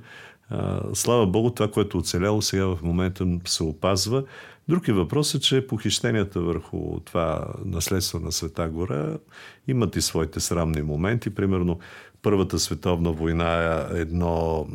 слава 0.94 1.26
Богу, 1.26 1.50
това, 1.50 1.70
което 1.70 1.98
е 1.98 2.00
оцеляло 2.00 2.42
сега 2.42 2.66
в 2.66 2.78
момента 2.82 3.26
се 3.46 3.62
опазва. 3.62 4.24
Друг 4.68 4.88
е 4.88 4.92
въпросът, 4.92 5.42
че 5.42 5.66
похищенията 5.66 6.40
върху 6.40 7.00
това 7.00 7.46
наследство 7.64 8.20
на 8.20 8.32
Света 8.32 8.68
гора 8.68 9.18
имат 9.68 9.96
и 9.96 10.00
своите 10.00 10.40
срамни 10.40 10.82
моменти. 10.82 11.34
Примерно, 11.34 11.78
Първата 12.22 12.58
световна 12.58 13.12
война 13.12 13.86
е 13.94 14.00
едно 14.00 14.66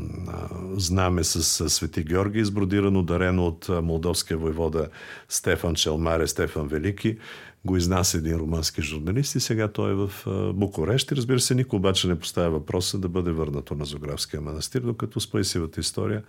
знаме 0.78 1.24
с 1.24 1.70
Свети 1.70 2.04
Георги, 2.04 2.40
избродирано, 2.40 3.04
дарено 3.04 3.48
от 3.48 3.70
молдовския 3.70 4.38
войвода 4.38 4.88
Стефан 5.30 5.76
Челмаре, 5.76 6.28
Стефан 6.28 6.68
Велики. 6.68 7.18
Го 7.66 7.78
изнася 7.78 8.18
един 8.18 8.36
румънски 8.36 8.82
журналист 8.82 9.36
и 9.36 9.40
сега 9.40 9.68
той 9.68 9.92
е 9.92 9.96
в 9.96 10.12
Букурещ. 10.54 11.12
И 11.12 11.16
разбира 11.16 11.40
се, 11.40 11.56
никой 11.56 11.78
обаче 11.78 12.08
не 12.08 12.20
поставя 12.20 12.50
въпроса 12.50 12.98
да 12.98 13.10
бъде 13.10 13.32
върнато 13.32 13.76
на 13.76 13.86
Зографския 13.86 14.42
манастир, 14.42 14.82
докато 14.82 15.20
с 15.20 15.32
Паисивата 15.32 15.80
история 15.80 16.24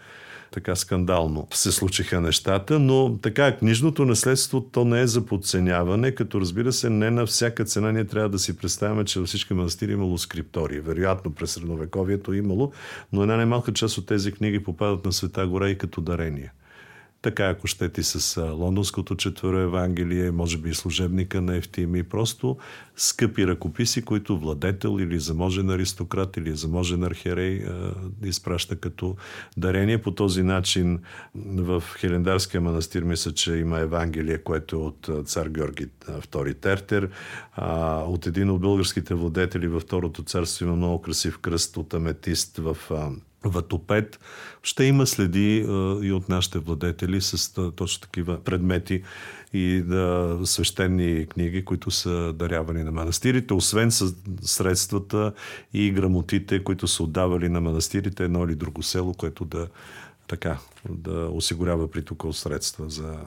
така 0.50 0.76
скандално 0.76 1.48
се 1.54 1.72
случиха 1.72 2.20
нещата, 2.20 2.78
но 2.78 3.18
така 3.22 3.56
книжното 3.56 4.04
наследство 4.04 4.60
то 4.60 4.84
не 4.84 5.00
е 5.00 5.06
за 5.06 5.26
подценяване, 5.26 6.12
като 6.12 6.40
разбира 6.40 6.72
се 6.72 6.90
не 6.90 7.10
на 7.10 7.26
всяка 7.26 7.64
цена 7.64 7.92
ние 7.92 8.04
трябва 8.04 8.28
да 8.28 8.38
си 8.38 8.56
представяме, 8.56 9.04
че 9.04 9.20
във 9.20 9.28
всички 9.28 9.54
манастири 9.54 9.92
имало 9.92 10.18
скриптории. 10.18 10.80
Вероятно 10.80 11.34
през 11.34 11.50
средновековието 11.50 12.32
е 12.32 12.36
имало, 12.36 12.72
но 13.12 13.22
една 13.22 13.36
немалка 13.36 13.72
част 13.72 13.98
от 13.98 14.06
тези 14.06 14.32
книги 14.32 14.64
попадат 14.64 15.04
на 15.04 15.12
Света 15.12 15.46
гора 15.46 15.68
и 15.68 15.78
като 15.78 16.00
дарение 16.00 16.52
така 17.26 17.48
ако 17.48 17.66
щете 17.66 18.02
с 18.02 18.42
лондонското 18.42 19.16
четвърво 19.16 19.60
Евангелие, 19.60 20.30
може 20.30 20.58
би 20.58 20.70
и 20.70 20.74
служебника 20.74 21.40
на 21.40 21.56
Ефтими, 21.56 22.02
просто 22.02 22.56
скъпи 22.96 23.46
ръкописи, 23.46 24.02
които 24.02 24.38
владетел 24.38 24.98
или 25.00 25.18
заможен 25.18 25.70
аристократ 25.70 26.36
или 26.36 26.56
заможен 26.56 27.04
архерей 27.04 27.64
изпраща 28.24 28.76
като 28.76 29.16
дарение. 29.56 30.02
По 30.02 30.10
този 30.10 30.42
начин 30.42 30.98
в 31.34 31.82
Хелендарския 31.98 32.60
манастир 32.60 33.02
мисля, 33.02 33.32
че 33.32 33.54
има 33.54 33.78
Евангелие, 33.78 34.38
което 34.38 34.76
е 34.76 34.78
от 34.78 35.28
цар 35.28 35.46
Георги 35.48 35.86
II 36.08 36.56
Тертер. 36.60 37.10
От 38.06 38.26
един 38.26 38.50
от 38.50 38.60
българските 38.60 39.14
владетели 39.14 39.68
във 39.68 39.82
Второто 39.82 40.22
царство 40.22 40.64
има 40.64 40.76
много 40.76 41.02
красив 41.02 41.38
кръст 41.38 41.76
от 41.76 41.94
аметист 41.94 42.56
в 42.56 42.76
Ватопед. 43.44 44.20
Ще 44.62 44.84
има 44.84 45.06
следи 45.06 45.66
а, 45.68 45.98
и 46.02 46.12
от 46.12 46.28
нашите 46.28 46.58
владетели 46.58 47.20
с 47.20 47.58
а, 47.58 47.70
точно 47.70 48.00
такива 48.00 48.44
предмети 48.44 49.02
и 49.52 49.82
да, 49.82 50.38
свещени 50.44 51.26
книги, 51.26 51.64
които 51.64 51.90
са 51.90 52.32
дарявани 52.32 52.82
на 52.82 52.92
манастирите, 52.92 53.54
освен 53.54 53.90
с 53.90 54.14
средствата 54.42 55.32
и 55.72 55.90
грамотите, 55.90 56.64
които 56.64 56.88
са 56.88 57.02
отдавали 57.02 57.48
на 57.48 57.60
манастирите 57.60 58.24
едно 58.24 58.44
или 58.44 58.54
друго 58.54 58.82
село, 58.82 59.14
което 59.14 59.44
да 59.44 59.68
така, 60.28 60.58
да 60.88 61.28
осигурява 61.32 61.90
притока 61.90 62.28
от 62.28 62.36
средства 62.36 62.90
за 62.90 63.18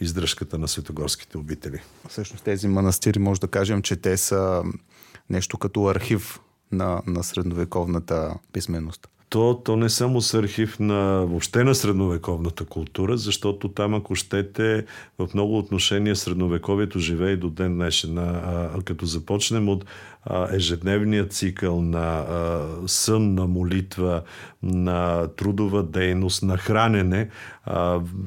издръжката 0.00 0.58
на 0.58 0.68
светогорските 0.68 1.38
обители. 1.38 1.80
Всъщност 2.08 2.44
тези 2.44 2.68
манастири 2.68 3.18
може 3.18 3.40
да 3.40 3.48
кажем, 3.48 3.82
че 3.82 3.96
те 3.96 4.16
са 4.16 4.62
нещо 5.30 5.58
като 5.58 5.86
архив 5.86 6.40
на, 6.72 7.02
на 7.06 7.24
средновековната 7.24 8.34
писменост 8.52 9.08
то, 9.28 9.60
то 9.64 9.76
не 9.76 9.88
само 9.88 10.20
с 10.20 10.34
архив 10.34 10.78
на 10.80 11.26
въобще 11.26 11.64
на 11.64 11.74
средновековната 11.74 12.64
култура, 12.64 13.16
защото 13.16 13.68
там, 13.68 13.94
ако 13.94 14.14
щете, 14.14 14.84
в 15.18 15.28
много 15.34 15.58
отношения 15.58 16.16
средновековието 16.16 16.98
живее 16.98 17.32
и 17.32 17.36
до 17.36 17.50
ден 17.50 17.74
днешен. 17.74 18.18
А, 18.18 18.70
а, 18.74 18.82
като 18.82 19.06
започнем 19.06 19.68
от 19.68 19.84
ежедневния 20.52 21.28
цикъл 21.28 21.82
на 21.82 22.26
сън, 22.86 23.34
на 23.34 23.46
молитва, 23.46 24.22
на 24.62 25.28
трудова 25.36 25.82
дейност, 25.82 26.42
на 26.42 26.56
хранене, 26.56 27.28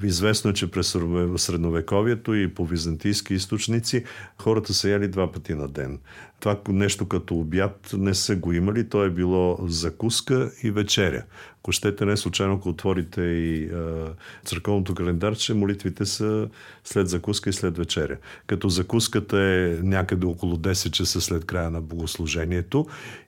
известно 0.04 0.52
е, 0.52 0.54
че 0.54 0.72
през 0.72 0.98
средновековието 1.38 2.34
и 2.34 2.54
по 2.54 2.66
византийски 2.66 3.34
източници 3.34 4.04
хората 4.42 4.74
са 4.74 4.90
яли 4.90 5.08
два 5.08 5.32
пъти 5.32 5.54
на 5.54 5.68
ден. 5.68 6.00
Това 6.40 6.60
нещо 6.70 7.08
като 7.08 7.36
обяд 7.36 7.90
не 7.98 8.14
са 8.14 8.36
го 8.36 8.54
имали, 8.54 8.90
то 8.90 9.04
е 9.04 9.10
било 9.10 9.58
закуска 9.68 10.52
и 10.64 10.72
вечеря. 10.72 11.24
Ако 11.64 11.72
щете 11.72 12.06
не 12.06 12.18
случайно, 12.18 12.54
ако 12.54 12.70
отворите 12.70 13.22
и 13.22 13.70
а, 13.74 14.08
църковното 14.46 14.96
календарче, 14.96 15.54
молитвите 15.54 16.06
са 16.06 16.48
след 16.84 17.10
закуска 17.10 17.50
и 17.50 17.54
след 17.54 17.78
вечеря. 17.78 18.18
Като 18.48 18.70
закуската 18.70 19.40
е 19.40 19.80
някъде 19.84 20.26
около 20.26 20.58
10 20.58 20.92
часа 20.92 21.22
след 21.22 21.46
края 21.46 21.72
на 21.72 21.82
богослужението 21.82 22.88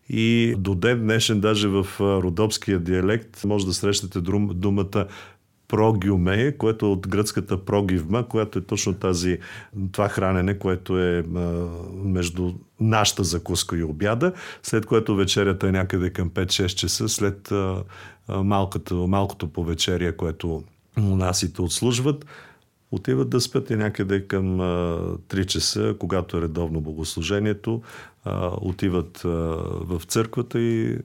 и 0.10 0.56
до 0.58 0.76
ден 0.76 1.00
днешен 1.00 1.40
даже 1.40 1.68
в 1.68 1.88
родопския 2.00 2.80
диалект 2.80 3.44
може 3.44 3.66
да 3.66 3.74
срещнете 3.74 4.22
думата 4.54 5.08
прогиумея, 5.74 6.58
което 6.58 6.86
е 6.86 6.90
от 6.90 7.08
гръцката 7.08 7.66
прогивма, 7.66 8.28
която 8.28 8.60
е 8.60 8.62
точно 8.62 8.94
тази, 8.94 9.38
това 9.92 10.10
хранене, 10.10 10.60
което 10.60 11.00
е 11.00 11.24
между 12.04 12.54
нашата 12.80 13.24
закуска 13.24 13.78
и 13.78 13.84
обяда, 13.84 14.34
след 14.64 14.86
което 14.86 15.16
вечерята 15.16 15.68
е 15.68 15.72
някъде 15.72 16.10
към 16.10 16.30
5-6 16.30 16.68
часа, 16.68 17.10
след 17.10 17.54
малкото, 18.30 19.08
малкото 19.08 19.48
повечерие, 19.48 20.12
което 20.12 20.64
монасите 20.98 21.62
отслужват, 21.62 22.26
отиват 22.92 23.30
да 23.30 23.42
спят 23.42 23.70
и 23.70 23.76
някъде 23.76 24.28
към 24.28 24.60
а, 24.60 24.64
3 24.64 25.46
часа, 25.46 25.96
когато 26.00 26.38
е 26.38 26.42
редовно 26.42 26.82
богослужението, 26.82 27.82
отиват 28.62 29.22
в 29.82 30.02
църквата 30.08 30.60
и 30.60 30.98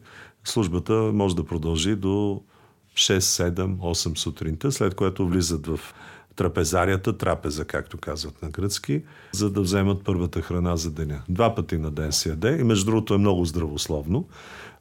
службата 0.45 0.93
може 0.93 1.37
да 1.37 1.45
продължи 1.45 1.97
до 1.97 2.43
6, 2.99 3.19
7, 3.19 3.77
8 3.77 4.19
сутринта, 4.19 4.73
след 4.73 4.95
което 4.95 5.29
влизат 5.29 5.67
в 5.67 5.81
трапезарията, 6.37 7.19
трапеза, 7.19 7.65
както 7.65 7.99
казват 7.99 8.43
на 8.43 8.51
гръцки, 8.51 9.03
за 9.33 9.51
да 9.51 9.61
вземат 9.61 10.05
първата 10.05 10.43
храна 10.43 10.77
за 10.77 10.91
деня. 10.91 11.23
Два 11.29 11.55
пъти 11.55 11.79
на 11.79 11.91
ден 11.91 12.13
се 12.13 12.29
яде 12.29 12.59
и 12.61 12.65
между 12.65 12.85
другото 12.85 13.15
е 13.15 13.19
много 13.19 13.45
здравословно. 13.45 14.29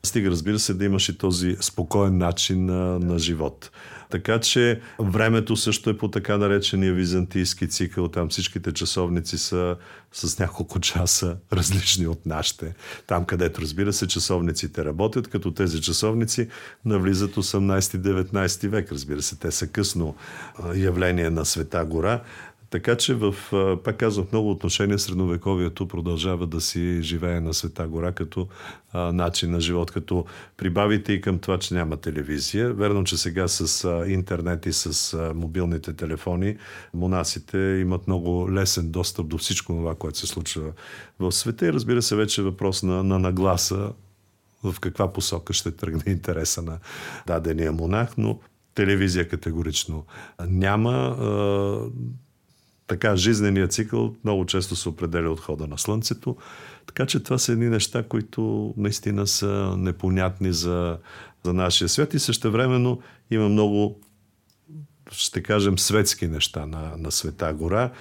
Стига, 0.04 0.32
разбира 0.32 0.60
се, 0.60 0.74
да 0.74 0.86
имаш 0.86 1.10
и 1.10 1.18
този 1.18 1.58
спокоен 1.62 2.18
начин 2.18 2.66
на, 2.66 3.00
на 3.00 3.20
живот. 3.20 3.72
Така 4.10 4.40
че 4.40 4.82
времето 5.00 5.56
също 5.56 5.90
е 5.90 5.98
по 5.98 6.08
така 6.08 6.38
наречения 6.38 6.94
византийски 6.94 7.70
цикъл. 7.70 8.08
Там 8.08 8.30
всичките 8.30 8.72
часовници 8.72 9.38
са 9.38 9.76
с 10.12 10.40
няколко 10.40 10.80
часа 10.80 11.38
различни 11.54 12.08
от 12.08 12.26
нашите. 12.26 12.76
Там, 13.08 13.26
където, 13.26 13.62
разбира 13.62 13.94
се, 13.94 14.08
часовниците 14.08 14.86
работят, 14.86 15.28
като 15.28 15.52
тези 15.52 15.82
часовници 15.82 16.48
навлизат 16.86 17.36
18-19 17.36 18.68
век. 18.68 18.92
Разбира 18.92 19.22
се, 19.22 19.40
те 19.40 19.52
са 19.52 19.68
късно 19.68 20.16
явление 20.76 21.30
на 21.30 21.46
Света 21.46 21.86
гора. 21.86 22.22
Така 22.70 22.96
че 22.96 23.14
в, 23.14 23.36
пак 23.84 23.98
казвам, 23.98 24.26
в 24.26 24.32
много 24.32 24.52
отношения 24.52 25.00
средновековието 25.00 25.88
продължава 25.88 26.48
да 26.48 26.62
си 26.62 27.00
живее 27.02 27.40
на 27.40 27.54
Света 27.54 27.88
гора 27.88 28.12
като 28.12 28.48
а, 28.92 29.12
начин 29.14 29.52
на 29.52 29.60
живот, 29.60 29.92
като 29.92 30.26
прибавите 30.58 31.14
и 31.14 31.22
към 31.22 31.40
това, 31.40 31.60
че 31.60 31.74
няма 31.74 31.98
телевизия. 31.98 32.74
Верно, 32.74 33.04
че 33.04 33.18
сега 33.18 33.48
с 33.48 33.86
а, 33.86 34.08
интернет 34.08 34.66
и 34.66 34.74
с 34.74 35.14
а, 35.14 35.34
мобилните 35.34 35.94
телефони 35.94 36.58
монасите 36.94 37.58
имат 37.58 38.08
много 38.08 38.52
лесен 38.52 38.92
достъп 38.92 39.28
до 39.28 39.38
всичко 39.38 39.74
това, 39.74 39.96
което 39.96 40.18
се 40.18 40.28
случва 40.28 40.72
в 41.20 41.32
света. 41.32 41.68
И 41.68 41.74
разбира 41.74 42.02
се 42.02 42.16
вече 42.16 42.42
е 42.42 42.44
въпрос 42.44 42.84
на, 42.84 43.04
на 43.04 43.20
нагласа 43.20 43.92
в 44.64 44.80
каква 44.80 45.14
посока 45.14 45.54
ще 45.54 45.72
тръгне 45.72 46.04
интереса 46.08 46.62
на 46.62 46.80
дадения 47.28 47.72
монах, 47.72 48.18
но 48.18 48.40
телевизия 48.76 49.28
категорично 49.28 50.06
няма 50.48 51.18
така 52.88 53.16
жизненият 53.16 53.72
цикъл 53.72 54.16
много 54.24 54.46
често 54.46 54.76
се 54.76 54.90
определя 54.90 55.30
от 55.30 55.40
хода 55.40 55.68
на 55.68 55.78
Слънцето. 55.78 56.36
Така 56.86 57.06
че 57.06 57.24
това 57.24 57.38
са 57.38 57.52
едни 57.52 57.70
неща, 57.70 58.04
които 58.04 58.74
наистина 58.78 59.28
са 59.28 59.76
непонятни 59.78 60.54
за, 60.54 60.98
за 61.44 61.54
нашия 61.54 61.90
свят 61.90 62.14
и 62.14 62.20
същевременно 62.20 63.02
има 63.32 63.50
много 63.50 64.00
ще 65.12 65.44
кажем, 65.44 65.80
светски 65.80 66.28
неща 66.28 66.66
на, 66.66 66.92
на 66.98 67.12
Света 67.12 67.54
гора. 67.54 67.92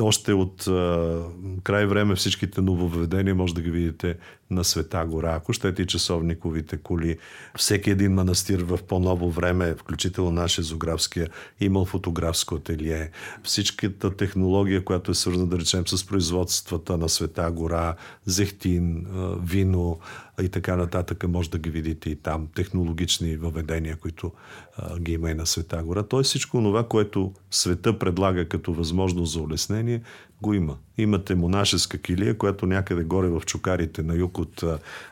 Още 0.00 0.32
от 0.32 0.66
а, 0.66 1.22
край 1.62 1.86
време 1.86 2.14
всичките 2.14 2.60
нововведения 2.60 3.34
може 3.34 3.54
да 3.54 3.62
ги 3.62 3.70
видите 3.70 4.16
на 4.50 4.64
Света 4.64 5.04
гора. 5.06 5.34
Ако 5.34 5.52
щете 5.52 5.82
и 5.82 5.86
часовниковите 5.86 6.76
коли, 6.76 7.18
всеки 7.58 7.90
един 7.90 8.12
манастир 8.12 8.60
в 8.60 8.78
по-ново 8.88 9.30
време, 9.30 9.74
включително 9.74 10.30
нашия 10.30 10.64
зоографския, 10.64 11.28
имал 11.60 11.84
фотографско 11.84 12.54
ателие. 12.54 13.10
Всичката 13.42 14.16
технология, 14.16 14.84
която 14.84 15.10
е 15.10 15.14
свързана, 15.14 15.46
да 15.46 15.58
речем, 15.58 15.86
с 15.86 16.06
производствата 16.06 16.98
на 16.98 17.08
Света 17.08 17.50
гора, 17.50 17.94
зехтин, 18.26 19.06
вино 19.42 19.98
и 20.42 20.48
така 20.48 20.76
нататък, 20.76 21.28
може 21.28 21.50
да 21.50 21.58
ги 21.58 21.70
видите 21.70 22.10
и 22.10 22.16
там. 22.16 22.48
Технологични 22.54 23.36
въведения, 23.36 23.96
които 23.96 24.32
а, 24.76 24.98
ги 24.98 25.12
има 25.12 25.30
и 25.30 25.34
на 25.34 25.46
Света 25.46 25.82
гора. 25.82 26.02
Тоест 26.02 26.28
всичко 26.28 26.58
това, 26.58 26.88
което 26.88 27.32
света 27.50 27.98
предлага 27.98 28.48
като 28.48 28.72
възможност 28.72 29.32
за 29.32 29.40
улеснение, 29.40 30.02
го 30.42 30.54
има. 30.54 30.76
Имате 30.98 31.34
монашеска 31.34 31.98
килия, 31.98 32.38
която 32.38 32.66
някъде 32.66 33.02
горе 33.02 33.28
в 33.28 33.42
чукарите 33.46 34.02
на 34.02 34.14
юг 34.14 34.38
от 34.38 34.64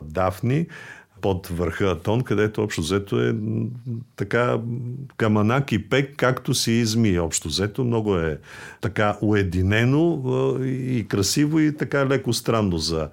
Дафни, 0.03 0.67
под 1.25 1.47
върха 1.47 1.85
Атон, 1.85 2.23
където 2.23 2.63
общо 2.63 2.81
взето 2.81 3.21
е 3.21 3.35
така 4.17 4.59
каманак 5.17 5.73
и 5.73 5.89
пек, 5.89 6.15
както 6.17 6.55
си 6.55 6.73
изми 6.73 7.19
общо 7.19 7.49
взето. 7.49 7.85
Много 7.85 8.17
е 8.17 8.39
така 8.81 9.17
уединено 9.23 10.23
и 10.65 11.07
красиво 11.09 11.61
и 11.61 11.77
така 11.77 12.07
леко 12.07 12.33
странно 12.33 12.79
за 12.79 13.09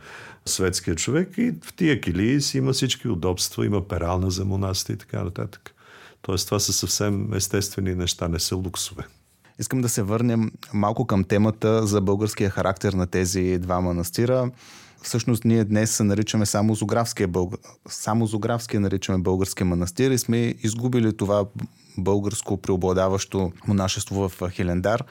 светския 0.45 0.95
човек. 0.95 1.37
И 1.37 1.53
в 1.63 1.73
тия 1.73 2.01
килии 2.01 2.41
си 2.41 2.57
има 2.57 2.73
всички 2.73 3.07
удобства, 3.07 3.65
има 3.65 3.87
перална 3.87 4.31
за 4.31 4.45
монасите 4.45 4.93
и 4.93 4.97
така 4.97 5.23
нататък. 5.23 5.75
Тоест 6.21 6.45
това 6.45 6.59
са 6.59 6.73
съвсем 6.73 7.33
естествени 7.33 7.95
неща, 7.95 8.27
не 8.27 8.39
са 8.39 8.55
луксове. 8.55 9.03
Искам 9.59 9.81
да 9.81 9.89
се 9.89 10.03
върнем 10.03 10.51
малко 10.73 11.05
към 11.05 11.23
темата 11.23 11.87
за 11.87 12.01
българския 12.01 12.49
характер 12.49 12.93
на 12.93 13.07
тези 13.07 13.57
два 13.57 13.81
манастира. 13.81 14.51
Всъщност 15.01 15.45
ние 15.45 15.63
днес 15.63 15.91
се 15.91 16.03
наричаме 16.03 16.45
само 16.45 16.75
Зографския, 16.75 17.27
бълг... 17.27 17.55
само 17.87 18.27
Зографския 18.27 18.79
наричаме 18.79 19.17
българския 19.17 19.65
манастир 19.65 20.11
и 20.11 20.17
сме 20.17 20.37
изгубили 20.37 21.17
това 21.17 21.45
българско 21.97 22.57
преобладаващо 22.57 23.51
монашество 23.67 24.29
в 24.29 24.49
Хилендар. 24.49 25.03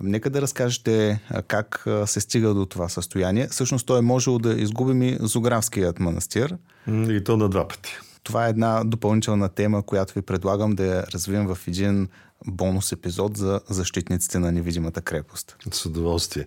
Нека 0.00 0.30
да 0.30 0.42
разкажете 0.42 1.20
как 1.46 1.86
се 2.06 2.20
стига 2.20 2.54
до 2.54 2.66
това 2.66 2.88
състояние. 2.88 3.48
Всъщност 3.48 3.86
той 3.86 3.98
е 3.98 4.02
можел 4.02 4.38
да 4.38 4.52
изгубим 4.52 5.02
и 5.02 5.16
Зографският 5.20 6.00
манастир. 6.00 6.56
И 6.88 7.24
то 7.24 7.36
на 7.36 7.48
два 7.48 7.68
пъти. 7.68 7.98
Това 8.22 8.46
е 8.46 8.50
една 8.50 8.84
допълнителна 8.84 9.48
тема, 9.48 9.82
която 9.82 10.14
ви 10.14 10.22
предлагам 10.22 10.74
да 10.74 10.84
я 10.84 11.06
развием 11.06 11.46
в 11.46 11.58
един 11.68 12.08
бонус 12.46 12.92
епизод 12.92 13.36
за 13.36 13.60
защитниците 13.68 14.38
на 14.38 14.52
невидимата 14.52 15.00
крепост. 15.00 15.56
С 15.72 15.86
удоволствие. 15.86 16.46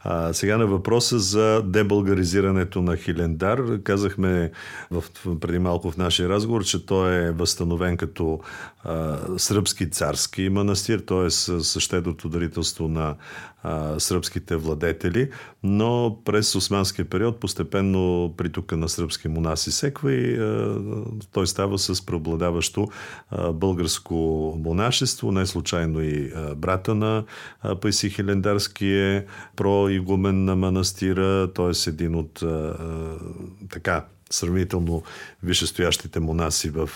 А, 0.00 0.32
сега 0.32 0.58
на 0.58 0.66
въпроса 0.66 1.18
за 1.18 1.62
дебългаризирането 1.62 2.82
на 2.82 2.96
Хилендар. 2.96 3.82
Казахме 3.82 4.50
в, 4.90 5.04
преди 5.40 5.58
малко 5.58 5.90
в 5.90 5.96
нашия 5.96 6.28
разговор, 6.28 6.64
че 6.64 6.86
той 6.86 7.16
е 7.16 7.30
възстановен 7.30 7.96
като 7.96 8.40
а, 8.84 9.18
сръбски 9.38 9.90
царски 9.90 10.48
манастир, 10.48 10.98
т.е. 10.98 11.30
същедото 11.30 12.28
дарителство 12.28 12.88
на 12.88 13.14
а, 13.62 14.00
сръбските 14.00 14.56
владетели, 14.56 15.30
но 15.62 16.18
през 16.24 16.54
османския 16.54 17.04
период 17.04 17.40
постепенно 17.40 18.34
притока 18.36 18.76
на 18.76 18.88
сръбски 18.88 19.28
монаси 19.28 19.70
секва 19.70 20.12
и 20.12 20.38
а, 20.38 20.80
той 21.32 21.46
става 21.46 21.78
с 21.78 22.06
преобладаващо 22.06 22.88
а, 23.30 23.52
българско 23.52 24.14
монашество, 24.64 25.32
не 25.32 25.46
случайно 25.46 26.00
и 26.00 26.32
а, 26.34 26.54
брата 26.54 26.94
на 26.94 27.24
а, 27.62 27.76
Пайси 27.76 28.10
Хилендарски 28.10 28.86
е 28.86 29.26
проигумен 29.56 30.44
на 30.44 30.56
манастира, 30.56 31.52
т.е. 31.52 31.90
един 31.90 32.14
от 32.14 32.42
а, 32.42 32.76
така 33.70 34.04
сравнително 34.30 35.02
висшестоящите 35.42 36.20
монаси 36.20 36.70
в 36.70 36.90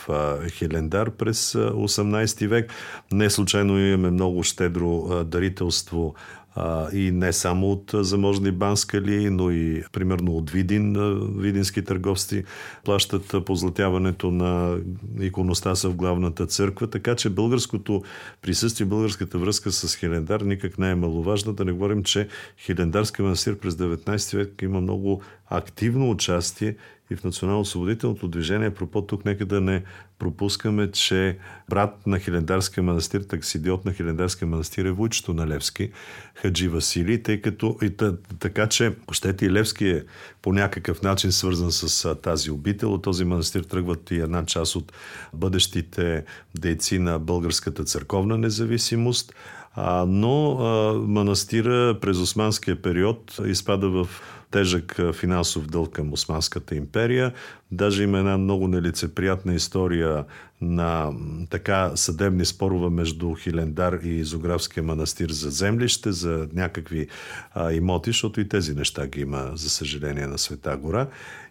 Хилендар 0.50 1.10
през 1.10 1.52
18 1.52 2.46
век. 2.46 2.70
Не 3.12 3.30
случайно 3.30 3.78
имаме 3.78 4.10
много 4.10 4.42
щедро 4.42 5.24
дарителство 5.24 6.14
а, 6.54 6.96
и 6.96 7.10
не 7.10 7.32
само 7.32 7.70
от 7.70 7.90
заможни 7.94 8.50
банскали, 8.50 9.30
но 9.30 9.50
и 9.50 9.84
примерно 9.92 10.36
от 10.36 10.50
Видин, 10.50 10.96
видински 11.38 11.84
търговци 11.84 12.44
плащат 12.84 13.34
позлатяването 13.46 14.30
на 14.30 14.78
иконостаса 15.20 15.88
в 15.88 15.94
главната 15.94 16.46
църква, 16.46 16.86
така 16.86 17.14
че 17.14 17.30
българското 17.30 18.02
присъствие, 18.42 18.86
българската 18.86 19.38
връзка 19.38 19.72
с 19.72 19.96
Хилендар 19.96 20.40
никак 20.40 20.78
не 20.78 20.90
е 20.90 20.94
маловажна. 20.94 21.52
Да 21.52 21.64
не 21.64 21.72
говорим, 21.72 22.02
че 22.02 22.28
Хилендарски 22.58 23.22
манастир 23.22 23.58
през 23.58 23.74
19 23.74 24.36
век 24.36 24.62
има 24.62 24.80
много 24.80 25.22
активно 25.50 26.10
участие 26.10 26.76
и 27.10 27.16
в 27.16 27.24
национално-освободителното 27.24 28.28
движение. 28.28 28.70
Пропо 28.70 29.02
тук 29.02 29.24
нека 29.24 29.46
да 29.46 29.60
не 29.60 29.82
пропускаме, 30.22 30.90
че 30.90 31.38
брат 31.68 32.06
на 32.06 32.18
Хилендарския 32.18 32.84
манастир, 32.84 33.20
таксидиот 33.20 33.84
на 33.84 33.92
Хилендарския 33.92 34.48
манастир 34.48 34.84
е 34.84 34.90
Войчето 34.90 35.34
на 35.34 35.46
Левски, 35.46 35.90
Хаджи 36.34 36.68
Васили, 36.68 37.22
тъй 37.22 37.40
като 37.40 37.76
и 37.82 37.90
та, 37.90 38.14
така, 38.38 38.66
че 38.66 38.94
щете 39.12 39.46
и 39.46 39.52
Левски 39.52 39.88
е 39.88 40.04
по 40.42 40.52
някакъв 40.52 41.02
начин 41.02 41.32
свързан 41.32 41.72
с 41.72 42.04
а, 42.04 42.14
тази 42.14 42.50
обител. 42.50 42.94
От 42.94 43.02
този 43.02 43.24
манастир 43.24 43.62
тръгват 43.62 44.10
и 44.10 44.20
една 44.20 44.46
част 44.46 44.76
от 44.76 44.92
бъдещите 45.34 46.24
дейци 46.58 46.98
на 46.98 47.18
българската 47.18 47.84
църковна 47.84 48.38
независимост. 48.38 49.34
А, 49.74 50.04
но 50.08 50.52
а, 50.52 50.94
манастира 50.98 51.98
през 52.00 52.18
османския 52.18 52.82
период 52.82 53.38
изпада 53.46 53.88
в 53.88 54.08
тежък 54.52 55.00
финансов 55.12 55.66
дълг 55.66 55.92
към 55.92 56.12
Османската 56.12 56.74
империя. 56.74 57.32
Даже 57.70 58.02
има 58.02 58.18
една 58.18 58.38
много 58.38 58.68
нелицеприятна 58.68 59.54
история 59.54 60.24
на 60.60 61.12
така 61.50 61.92
съдебни 61.94 62.44
спорове 62.44 62.90
между 62.90 63.34
Хилендар 63.34 63.98
и 64.02 64.24
Зографския 64.24 64.82
манастир 64.82 65.30
за 65.30 65.50
землище, 65.50 66.12
за 66.12 66.48
някакви 66.52 67.08
а, 67.54 67.72
имоти, 67.72 68.10
защото 68.10 68.40
и 68.40 68.48
тези 68.48 68.74
неща 68.74 69.06
ги 69.06 69.20
има, 69.20 69.50
за 69.54 69.70
съжаление, 69.70 70.26
на 70.26 70.38
Света 70.38 70.76
гора. 70.76 71.06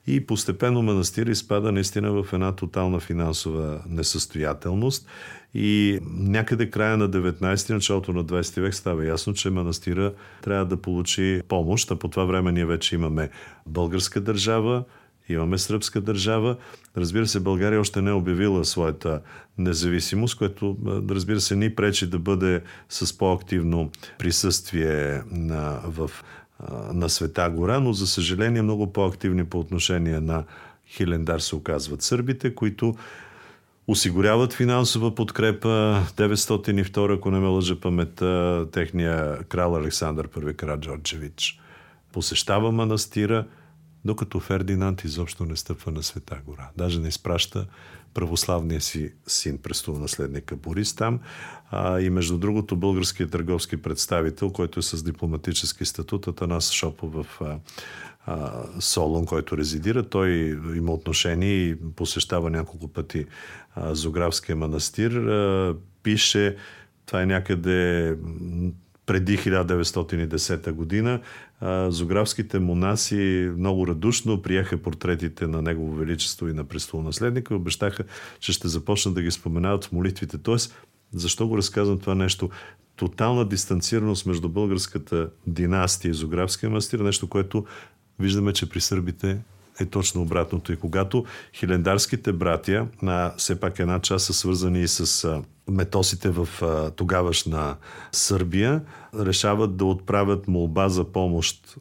И 0.07 0.25
постепенно 0.25 0.81
манастир 0.81 1.27
изпада 1.27 1.71
наистина 1.71 2.11
в 2.11 2.33
една 2.33 2.51
тотална 2.51 2.99
финансова 2.99 3.81
несъстоятелност. 3.89 5.07
И 5.53 5.99
някъде 6.11 6.69
края 6.69 6.97
на 6.97 7.09
19 7.09 7.73
началото 7.73 8.13
на 8.13 8.25
20 8.25 8.61
век 8.61 8.75
става 8.75 9.05
ясно, 9.05 9.33
че 9.33 9.49
манастира 9.49 10.13
трябва 10.41 10.65
да 10.65 10.77
получи 10.77 11.41
помощ, 11.47 11.91
а 11.91 11.95
по 11.95 12.07
това 12.07 12.25
време 12.25 12.51
ние 12.51 12.65
вече 12.65 12.95
имаме 12.95 13.29
българска 13.65 14.21
държава, 14.21 14.83
имаме 15.29 15.57
сръбска 15.57 16.01
държава. 16.01 16.57
Разбира 16.97 17.27
се, 17.27 17.39
България 17.39 17.79
още 17.79 18.01
не 18.01 18.09
е 18.09 18.13
обявила 18.13 18.65
своята 18.65 19.21
независимост, 19.57 20.37
което, 20.37 20.77
разбира 21.09 21.41
се, 21.41 21.55
ни 21.55 21.75
пречи 21.75 22.09
да 22.09 22.19
бъде 22.19 22.61
с 22.89 23.17
по-активно 23.17 23.91
присъствие 24.19 25.21
на, 25.31 25.79
в, 25.85 26.11
на 26.93 27.09
Света 27.09 27.49
гора, 27.49 27.79
но 27.79 27.93
за 27.93 28.07
съжаление 28.07 28.61
много 28.61 28.93
по-активни 28.93 29.45
по 29.45 29.59
отношение 29.59 30.19
на 30.19 30.43
Хилендар 30.87 31.39
се 31.39 31.55
оказват 31.55 32.01
сърбите, 32.01 32.55
които 32.55 32.95
осигуряват 33.87 34.53
финансова 34.53 35.15
подкрепа. 35.15 36.03
902, 36.17 37.17
ако 37.17 37.31
не 37.31 37.39
ме 37.39 37.47
лъжа 37.47 37.79
паметта, 37.79 38.67
техния 38.71 39.43
крал 39.43 39.75
Александър 39.75 40.27
I 40.27 40.55
Караджорджевич 40.55 41.59
посещава 42.11 42.71
манастира, 42.71 43.47
докато 44.05 44.39
Фердинанд 44.39 45.03
изобщо 45.03 45.45
не 45.45 45.55
стъпва 45.55 45.91
на 45.91 46.03
Света 46.03 46.41
гора. 46.45 46.69
Даже 46.77 46.99
не 46.99 47.07
изпраща 47.07 47.67
православния 48.13 48.81
си 48.81 49.13
син, 49.27 49.57
престолонаследника 49.57 50.55
Борис 50.55 50.95
там. 50.95 51.19
А, 51.71 51.99
и 51.99 52.09
между 52.09 52.37
другото, 52.37 52.75
българският 52.75 53.31
търговски 53.31 53.81
представител, 53.81 54.49
който 54.49 54.79
е 54.79 54.83
с 54.83 55.03
дипломатически 55.03 55.85
статут, 55.85 56.27
Атанас 56.27 56.71
Шопов 56.71 57.13
в 57.13 57.25
а, 58.25 58.63
Солон, 58.79 59.25
който 59.25 59.57
резидира. 59.57 60.03
Той 60.03 60.59
има 60.75 60.91
отношение 60.91 61.53
и 61.53 61.77
посещава 61.95 62.49
няколко 62.49 62.87
пъти 62.87 63.25
а, 63.75 63.95
Зографския 63.95 64.55
манастир. 64.55 65.11
А, 65.11 65.75
пише, 66.03 66.55
това 67.05 67.21
е 67.21 67.25
някъде 67.25 68.15
преди 69.05 69.37
1910 69.37 70.71
година, 70.71 71.19
зографските 71.89 72.59
монаси 72.59 73.51
много 73.57 73.87
радушно 73.87 74.41
приеха 74.41 74.77
портретите 74.77 75.47
на 75.47 75.61
Негово 75.61 75.95
Величество 75.95 76.47
и 76.47 76.53
на 76.53 76.63
престолонаследника 76.63 77.53
и 77.53 77.57
обещаха, 77.57 78.03
че 78.39 78.53
ще 78.53 78.67
започнат 78.67 79.15
да 79.15 79.21
ги 79.21 79.31
споменават 79.31 79.85
в 79.85 79.91
молитвите. 79.91 80.37
Тоест, 80.37 80.75
защо 81.13 81.47
го 81.47 81.57
разказвам 81.57 81.99
това 81.99 82.15
нещо? 82.15 82.49
Тотална 82.95 83.45
дистанцираност 83.45 84.25
между 84.25 84.49
българската 84.49 85.29
династия 85.47 86.09
и 86.09 86.13
Зографския 86.13 86.69
манастир, 86.69 86.99
нещо, 86.99 87.29
което 87.29 87.65
виждаме, 88.19 88.53
че 88.53 88.69
при 88.69 88.81
сърбите 88.81 89.39
е 89.79 89.85
точно 89.85 90.21
обратното. 90.21 90.73
И 90.73 90.77
когато 90.77 91.25
хилендарските 91.53 92.33
братия, 92.33 92.87
на 93.01 93.33
все 93.37 93.59
пак 93.59 93.79
една 93.79 93.99
част 93.99 94.25
са 94.25 94.33
свързани 94.33 94.81
и 94.81 94.87
с 94.87 95.41
метосите 95.69 96.29
в 96.29 96.47
тогавашна 96.95 97.75
Сърбия, 98.11 98.81
решават 99.19 99.77
да 99.77 99.85
отправят 99.85 100.47
молба 100.47 100.89
за 100.89 101.03
помощ 101.03 101.77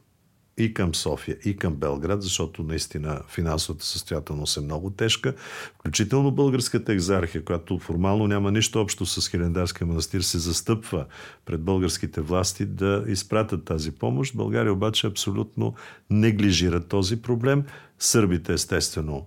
и 0.61 0.75
към 0.75 0.95
София, 0.95 1.37
и 1.45 1.57
към 1.57 1.75
Белград, 1.75 2.23
защото 2.23 2.63
наистина 2.63 3.21
финансовата 3.29 3.85
състоятелност 3.85 4.57
е 4.57 4.61
много 4.61 4.91
тежка. 4.91 5.35
Включително 5.79 6.31
българската 6.31 6.93
екзархия, 6.93 7.45
която 7.45 7.79
формално 7.79 8.27
няма 8.27 8.53
нищо 8.53 8.81
общо 8.81 9.07
с 9.07 9.31
Хилендарския 9.31 9.87
манастир, 9.87 10.21
се 10.21 10.39
застъпва 10.39 11.07
пред 11.47 11.61
българските 11.61 12.21
власти 12.21 12.67
да 12.67 13.05
изпратят 13.09 13.65
тази 13.65 13.93
помощ. 13.93 14.37
България 14.37 14.73
обаче 14.73 15.07
абсолютно 15.07 15.75
неглижира 16.11 16.81
този 16.81 17.23
проблем. 17.23 17.65
Сърбите, 17.99 18.53
естествено, 18.53 19.27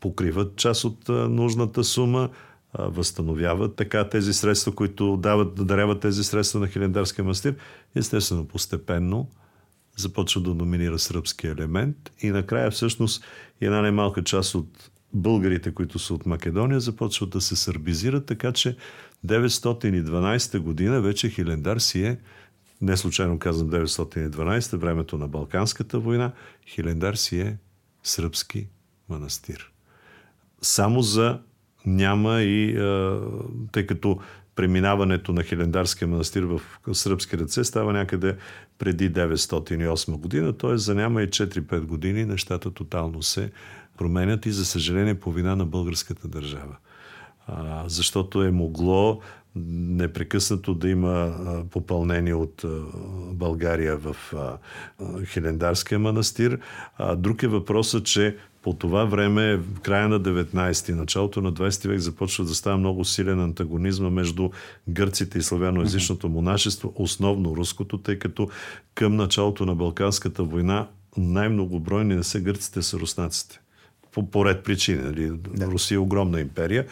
покриват 0.00 0.56
част 0.56 0.84
от 0.84 1.08
нужната 1.08 1.84
сума, 1.84 2.28
възстановяват 2.78 3.76
така 3.76 4.08
тези 4.08 4.32
средства, 4.32 4.74
които 4.74 5.16
дават, 5.16 5.66
даряват 5.66 6.00
тези 6.00 6.24
средства 6.24 6.60
на 6.60 6.68
Хилендарския 6.68 7.24
манастир. 7.24 7.54
Естествено, 7.94 8.48
постепенно 8.48 9.28
започва 10.00 10.40
да 10.40 10.54
доминира 10.54 10.98
сръбски 10.98 11.46
елемент 11.46 11.96
и 12.20 12.30
накрая 12.30 12.70
всъщност 12.70 13.24
една 13.60 13.82
немалка 13.82 14.24
част 14.24 14.54
от 14.54 14.90
българите, 15.12 15.74
които 15.74 15.98
са 15.98 16.14
от 16.14 16.26
Македония, 16.26 16.80
започват 16.80 17.30
да 17.30 17.40
се 17.40 17.56
сърбизират, 17.56 18.26
така 18.26 18.52
че 18.52 18.76
912 19.26 20.58
година 20.58 21.00
вече 21.00 21.28
Хилендар 21.28 21.78
си 21.78 22.04
е, 22.04 22.18
не 22.80 22.96
случайно 22.96 23.38
казвам 23.38 23.70
912, 23.70 24.76
времето 24.76 25.18
на 25.18 25.28
Балканската 25.28 25.98
война, 25.98 26.32
Хилендар 26.66 27.14
си 27.14 27.40
е 27.40 27.56
сръбски 28.02 28.68
манастир. 29.08 29.72
Само 30.62 31.02
за 31.02 31.40
няма 31.86 32.42
и, 32.42 32.74
тъй 33.72 33.86
като 33.86 34.20
преминаването 34.54 35.32
на 35.32 35.42
Хилендарския 35.42 36.08
манастир 36.08 36.42
в 36.42 36.60
сръбски 36.92 37.38
ръце 37.38 37.64
става 37.64 37.92
някъде 37.92 38.36
преди 38.80 39.12
908 39.12 40.16
година, 40.16 40.52
т.е. 40.52 40.76
за 40.76 40.94
няма 40.94 41.22
и 41.22 41.28
4-5 41.28 41.80
години 41.80 42.24
нещата 42.24 42.70
тотално 42.70 43.22
се 43.22 43.50
променят 43.98 44.46
и 44.46 44.52
за 44.52 44.64
съжаление 44.64 45.20
по 45.20 45.32
вина 45.32 45.56
на 45.56 45.66
българската 45.66 46.28
държава. 46.28 46.76
А, 47.46 47.84
защото 47.86 48.42
е 48.42 48.50
могло 48.50 49.20
непрекъснато 49.56 50.74
да 50.74 50.88
има 50.88 51.34
попълнение 51.70 52.34
от 52.34 52.64
България 53.32 53.96
в 53.96 54.16
Хилендарския 55.24 55.98
манастир. 55.98 56.58
Друг 57.16 57.42
е 57.42 57.48
въпросът, 57.48 58.04
че 58.04 58.36
по 58.62 58.72
това 58.72 59.04
време, 59.04 59.56
в 59.56 59.80
края 59.80 60.08
на 60.08 60.20
19 60.20 60.86
ти 60.86 60.92
началото 60.92 61.40
на 61.40 61.52
20 61.52 61.88
век 61.88 61.98
започва 61.98 62.44
да 62.44 62.54
става 62.54 62.76
много 62.76 63.04
силен 63.04 63.40
антагонизма 63.40 64.10
между 64.10 64.50
гърците 64.88 65.38
и 65.38 65.42
славяноязичното 65.42 66.28
монашество, 66.28 66.92
основно 66.96 67.56
руското, 67.56 67.98
тъй 67.98 68.18
като 68.18 68.48
към 68.94 69.16
началото 69.16 69.66
на 69.66 69.74
Балканската 69.74 70.44
война 70.44 70.88
най-многобройни 71.16 72.16
не 72.16 72.22
са 72.24 72.40
гърците, 72.40 72.82
са 72.82 72.98
руснаците 72.98 73.60
по 74.12 74.30
поред 74.30 74.64
причини. 74.64 75.02
Нали? 75.02 75.30
Да. 75.30 75.66
Русия 75.66 75.96
е 75.96 75.98
огромна 75.98 76.40
империя. 76.40 76.86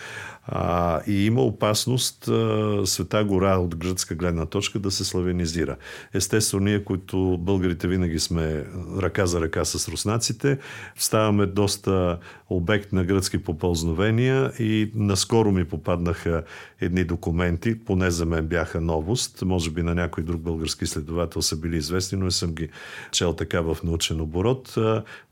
А, 0.51 1.01
и 1.07 1.27
има 1.27 1.43
опасност 1.43 2.29
а, 2.29 2.83
Света 2.85 3.25
гора 3.25 3.57
от 3.57 3.77
гръцка 3.77 4.15
гледна 4.15 4.47
точка 4.47 4.79
да 4.79 4.91
се 4.91 5.05
славянизира. 5.05 5.77
Естествено, 6.15 6.65
ние, 6.65 6.85
които 6.85 7.39
българите 7.41 7.89
винаги 7.89 8.19
сме 8.19 8.65
ръка 8.99 9.27
за 9.27 9.41
ръка 9.41 9.65
с 9.65 9.89
руснаците, 9.89 10.59
ставаме 10.97 11.47
доста 11.47 12.19
обект 12.51 12.93
на 12.93 13.05
гръцки 13.05 13.39
попълзновения 13.39 14.53
и 14.59 14.91
наскоро 14.95 15.53
ми 15.53 15.65
попаднаха 15.65 16.43
едни 16.81 17.05
документи, 17.05 17.79
поне 17.85 18.11
за 18.11 18.27
мен 18.27 18.47
бяха 18.47 18.81
новост, 18.81 19.43
може 19.43 19.71
би 19.71 19.83
на 19.83 19.95
някой 19.95 20.25
друг 20.25 20.41
български 20.41 20.87
следовател 20.87 21.43
са 21.43 21.57
били 21.57 21.77
известни, 21.77 22.19
но 22.19 22.25
не 22.25 22.31
съм 22.31 22.55
ги 22.55 22.69
чел 23.13 23.33
така 23.33 23.61
в 23.61 23.79
научен 23.85 24.21
оборот, 24.21 24.79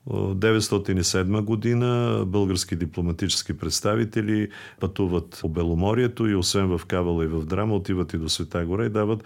1907 0.06 1.40
година 1.40 2.22
български 2.26 2.76
дипломатически 2.76 3.52
представители 3.52 4.48
пътуват 4.80 5.05
по 5.40 5.48
Беломорието 5.48 6.26
и 6.26 6.34
освен 6.34 6.78
в 6.78 6.86
Кавала 6.86 7.24
и 7.24 7.28
в 7.28 7.44
Драма 7.44 7.74
отиват 7.74 8.12
и 8.12 8.18
до 8.18 8.28
Света 8.28 8.64
гора 8.64 8.84
и 8.84 8.88
дават 8.88 9.24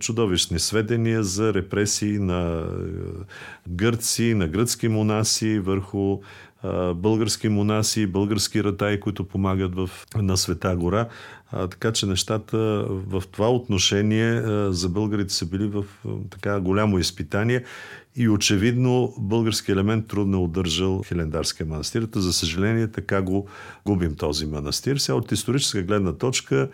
чудовищни 0.00 0.58
сведения 0.58 1.22
за 1.22 1.54
репресии 1.54 2.18
на 2.18 2.66
гърци, 3.68 4.34
на 4.34 4.48
гръцки 4.48 4.88
монаси 4.88 5.58
върху 5.58 6.18
български 6.94 7.48
монаси, 7.48 8.06
български 8.06 8.64
ратаи, 8.64 9.00
които 9.00 9.24
помагат 9.24 9.74
в, 9.74 9.90
на 10.16 10.36
Света 10.36 10.76
гора. 10.76 11.08
А, 11.52 11.68
така 11.68 11.92
че 11.92 12.06
нещата 12.06 12.58
в 12.88 13.22
това 13.32 13.52
отношение 13.52 14.42
за 14.70 14.88
българите 14.88 15.34
са 15.34 15.46
били 15.46 15.66
в 15.66 15.84
така 16.30 16.60
голямо 16.60 16.98
изпитание 16.98 17.64
и 18.16 18.28
очевидно 18.28 19.14
български 19.18 19.72
елемент 19.72 20.08
трудно 20.08 20.36
е 20.36 20.40
удържал 20.40 21.02
Хилендарския 21.06 21.66
манастир. 21.66 22.08
За 22.14 22.32
съжаление 22.32 22.88
така 22.88 23.22
го 23.22 23.48
губим 23.84 24.14
този 24.14 24.46
манастир. 24.46 24.96
Сега 24.96 25.16
от 25.16 25.32
историческа 25.32 25.82
гледна 25.82 26.12
точка 26.12 26.68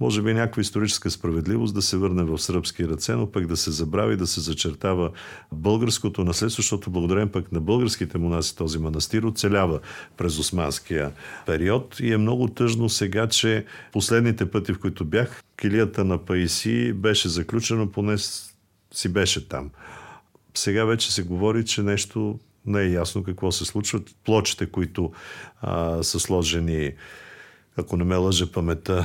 може 0.00 0.22
би 0.22 0.34
някаква 0.34 0.60
историческа 0.60 1.10
справедливост 1.10 1.74
да 1.74 1.82
се 1.82 1.96
върне 1.96 2.22
в 2.22 2.38
сръбски 2.38 2.88
ръце, 2.88 3.12
но 3.12 3.32
пък 3.32 3.46
да 3.46 3.56
се 3.56 3.70
забрави, 3.70 4.16
да 4.16 4.26
се 4.26 4.40
зачертава 4.40 5.10
българското 5.52 6.24
наследство, 6.24 6.62
защото 6.62 6.90
благодарение 6.90 7.32
пък 7.32 7.52
на 7.52 7.60
българските 7.60 8.18
монаси 8.18 8.56
този 8.56 8.78
манастир 8.78 9.22
оцелява 9.22 9.80
през 10.16 10.38
османския 10.38 11.12
период 11.46 12.00
и 12.00 12.12
е 12.12 12.16
много 12.16 12.48
тъжно 12.48 12.88
сега, 12.88 13.26
че 13.26 13.64
последните 13.92 14.50
пъти, 14.50 14.72
в 14.72 14.78
които 14.78 15.04
бях, 15.04 15.42
килията 15.60 16.04
на 16.04 16.18
Паиси 16.18 16.92
беше 16.92 17.28
заключено, 17.28 17.92
поне 17.92 18.16
си 18.92 19.08
беше 19.08 19.48
там. 19.48 19.70
Сега 20.54 20.84
вече 20.84 21.12
се 21.12 21.22
говори, 21.22 21.64
че 21.64 21.82
нещо 21.82 22.38
не 22.66 22.80
е 22.80 22.90
ясно 22.90 23.24
какво 23.24 23.52
се 23.52 23.64
случва. 23.64 24.00
Плочите, 24.24 24.66
които 24.66 25.12
а, 25.60 26.02
са 26.02 26.20
сложени 26.20 26.92
ако 27.76 27.96
не 27.96 28.04
ме 28.04 28.16
лъже 28.16 28.52
памета, 28.52 29.04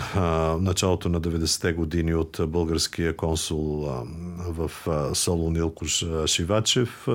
началото 0.61 1.09
на 1.09 1.21
90-те 1.21 1.73
години 1.73 2.13
от 2.13 2.39
българския 2.47 3.15
консул 3.15 3.89
в 4.37 4.71
Солон 5.13 5.55
Илко 5.55 5.85
Шивачев 6.25 7.07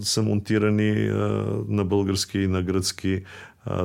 са 0.00 0.22
монтирани 0.22 1.08
на 1.68 1.84
български 1.84 2.38
и 2.38 2.46
на 2.46 2.62
гръцки 2.62 3.22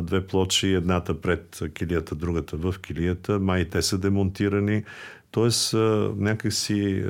две 0.01 0.27
плочи, 0.27 0.73
едната 0.73 1.21
пред 1.21 1.59
килията, 1.73 2.15
другата 2.15 2.57
в 2.57 2.75
килията. 2.81 3.39
Май 3.39 3.65
те 3.65 3.81
са 3.81 3.97
демонтирани. 3.97 4.83
Тоест, 5.31 5.73
някакси 6.17 7.03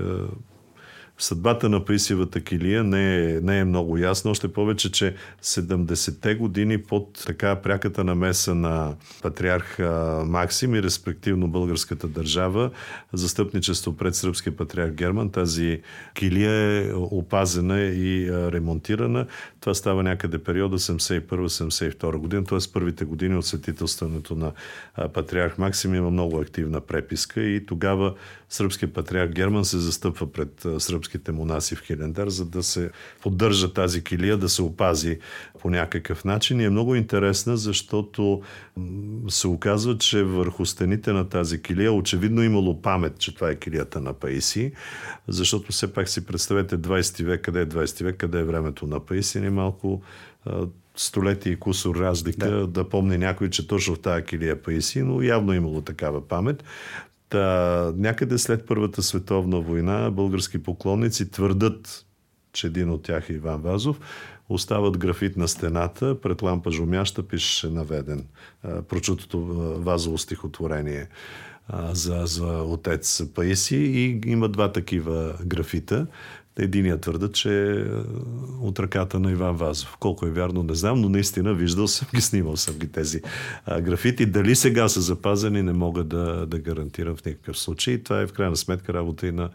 Съдбата 1.21 1.69
на 1.69 1.85
Паисиевата 1.85 2.41
килия 2.41 2.83
не 2.83 3.15
е, 3.15 3.41
не 3.41 3.59
е 3.59 3.65
много 3.65 3.97
ясна, 3.97 4.31
още 4.31 4.47
повече, 4.47 4.91
че 4.91 5.15
70-те 5.43 6.35
години 6.35 6.77
под 6.77 7.23
така 7.25 7.55
пряката 7.55 8.03
намеса 8.03 8.55
на 8.55 8.95
патриарх 9.21 9.79
Максим 10.25 10.75
и 10.75 10.83
респективно 10.83 11.47
българската 11.47 12.07
държава, 12.07 12.71
застъпничество 13.13 13.97
пред 13.97 14.15
сръбския 14.15 14.55
патриарх 14.55 14.91
Герман, 14.91 15.29
тази 15.29 15.81
килия 16.13 16.51
е 16.51 16.93
опазена 16.93 17.81
и 17.81 18.31
ремонтирана. 18.31 19.25
Това 19.59 19.73
става 19.73 20.03
някъде 20.03 20.37
периода 20.37 20.79
71-72 20.79 22.17
година, 22.17 22.43
т.е. 22.43 22.57
първите 22.73 23.05
години 23.05 23.35
от 23.35 23.45
светителстването 23.45 24.35
на 24.35 24.51
патриарх 25.13 25.57
Максим 25.57 25.95
има 25.95 26.09
много 26.09 26.39
активна 26.39 26.81
преписка 26.81 27.41
и 27.41 27.65
тогава 27.65 28.13
сръбския 28.49 28.93
патриарх 28.93 29.31
Герман 29.31 29.65
се 29.65 29.77
застъпва 29.77 30.31
пред 30.31 30.65
сръбските 31.09 31.31
монаси 31.31 31.75
в 31.75 31.81
Хилендар, 31.81 32.29
за 32.29 32.45
да 32.45 32.63
се 32.63 32.89
поддържа 33.21 33.73
тази 33.73 34.03
килия, 34.03 34.37
да 34.37 34.49
се 34.49 34.61
опази 34.61 35.19
по 35.59 35.69
някакъв 35.69 36.25
начин. 36.25 36.59
И 36.59 36.65
е 36.65 36.69
много 36.69 36.95
интересна, 36.95 37.57
защото 37.57 38.41
се 39.29 39.47
оказва, 39.47 39.97
че 39.97 40.23
върху 40.23 40.65
стените 40.65 41.13
на 41.13 41.29
тази 41.29 41.61
килия 41.61 41.93
очевидно 41.93 42.43
имало 42.43 42.81
памет, 42.81 43.19
че 43.19 43.35
това 43.35 43.49
е 43.49 43.55
килията 43.55 44.01
на 44.01 44.13
Паиси, 44.13 44.71
защото 45.27 45.71
все 45.71 45.93
пак 45.93 46.09
си 46.09 46.25
представете 46.25 46.77
20 46.77 47.23
век, 47.23 47.41
къде 47.41 47.61
е 47.61 47.65
20 47.65 48.03
век, 48.03 48.17
къде 48.17 48.39
е 48.39 48.43
времето 48.43 48.87
на 48.87 48.99
Паиси, 48.99 49.39
не 49.39 49.49
малко 49.49 50.01
столетие 50.95 51.51
и 51.51 51.59
кусор 51.59 51.95
разлика 51.95 52.49
да. 52.49 52.67
да 52.67 52.89
помни 52.89 53.17
някой, 53.17 53.49
че 53.49 53.67
точно 53.67 53.95
в 53.95 53.99
тази 53.99 54.23
килия 54.23 54.61
Паиси, 54.61 55.01
но 55.01 55.21
явно 55.21 55.53
имало 55.53 55.81
такава 55.81 56.27
памет. 56.27 56.63
Та, 57.29 57.93
някъде 57.97 58.37
след 58.37 58.67
Първата 58.67 59.03
световна 59.03 59.59
война 59.59 60.11
български 60.11 60.63
поклонници 60.63 61.31
твърдат, 61.31 62.05
че 62.53 62.67
един 62.67 62.89
от 62.89 63.03
тях 63.03 63.29
е 63.29 63.33
Иван 63.33 63.61
Вазов, 63.61 63.99
остават 64.49 64.97
графит 64.97 65.37
на 65.37 65.47
стената, 65.47 66.21
пред 66.21 66.41
лампа 66.41 66.71
жумяща 66.71 67.23
пише 67.23 67.69
наведен 67.69 68.25
прочутото 68.87 69.39
вазово 69.81 70.17
стихотворение 70.17 71.07
за, 71.91 72.25
за 72.25 72.47
отец 72.47 73.23
Паиси 73.35 73.75
и 73.75 74.21
има 74.25 74.49
два 74.49 74.71
такива 74.71 75.35
графита. 75.45 76.07
Единия 76.57 77.01
твърда, 77.01 77.31
че 77.31 77.71
е 77.71 77.83
от 78.61 78.79
ръката 78.79 79.19
на 79.19 79.31
Иван 79.31 79.55
Вазов. 79.55 79.97
Колко 79.99 80.25
е 80.25 80.31
вярно, 80.31 80.63
не 80.63 80.75
знам, 80.75 81.01
но 81.01 81.09
наистина 81.09 81.53
виждал 81.53 81.87
съм 81.87 82.07
ги, 82.15 82.21
снимал 82.21 82.57
съм 82.57 82.75
ги 82.75 82.91
тези 82.91 83.21
а, 83.65 83.81
графити. 83.81 84.25
Дали 84.25 84.55
сега 84.55 84.89
са 84.89 85.01
запазени, 85.01 85.61
не 85.61 85.73
мога 85.73 86.03
да, 86.03 86.45
да 86.45 86.59
гарантирам 86.59 87.15
в 87.15 87.25
никакъв 87.25 87.59
случай. 87.59 88.03
Това 88.03 88.21
е 88.21 88.27
в 88.27 88.33
крайна 88.33 88.55
сметка 88.55 88.93
работа 88.93 89.27
и 89.27 89.31
на 89.31 89.49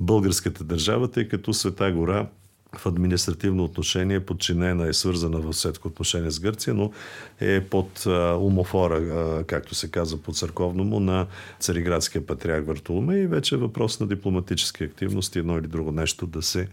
българската 0.00 0.64
държава, 0.64 1.08
тъй 1.08 1.28
като 1.28 1.54
Света 1.54 1.92
гора 1.92 2.28
в 2.76 2.86
административно 2.86 3.64
отношение 3.64 4.20
подчинена 4.20 4.88
е 4.88 4.92
свързана 4.92 5.40
в 5.40 5.52
светко 5.52 5.88
отношение 5.88 6.30
с 6.30 6.40
Гърция, 6.40 6.74
но 6.74 6.92
е 7.40 7.60
под 7.60 8.06
а, 8.06 8.36
умофора, 8.40 8.94
а, 8.94 9.44
както 9.44 9.74
се 9.74 9.90
казва 9.90 10.18
по 10.18 10.32
църковно 10.32 10.84
му, 10.84 11.00
на 11.00 11.26
цариградския 11.60 12.26
патриарх 12.26 12.66
Вартоломе 12.66 13.16
и 13.16 13.26
вече 13.26 13.54
е 13.54 13.58
въпрос 13.58 14.00
на 14.00 14.06
дипломатически 14.06 14.84
активности, 14.84 15.38
едно 15.38 15.58
или 15.58 15.66
друго 15.66 15.92
нещо 15.92 16.26
да 16.26 16.42
се 16.42 16.68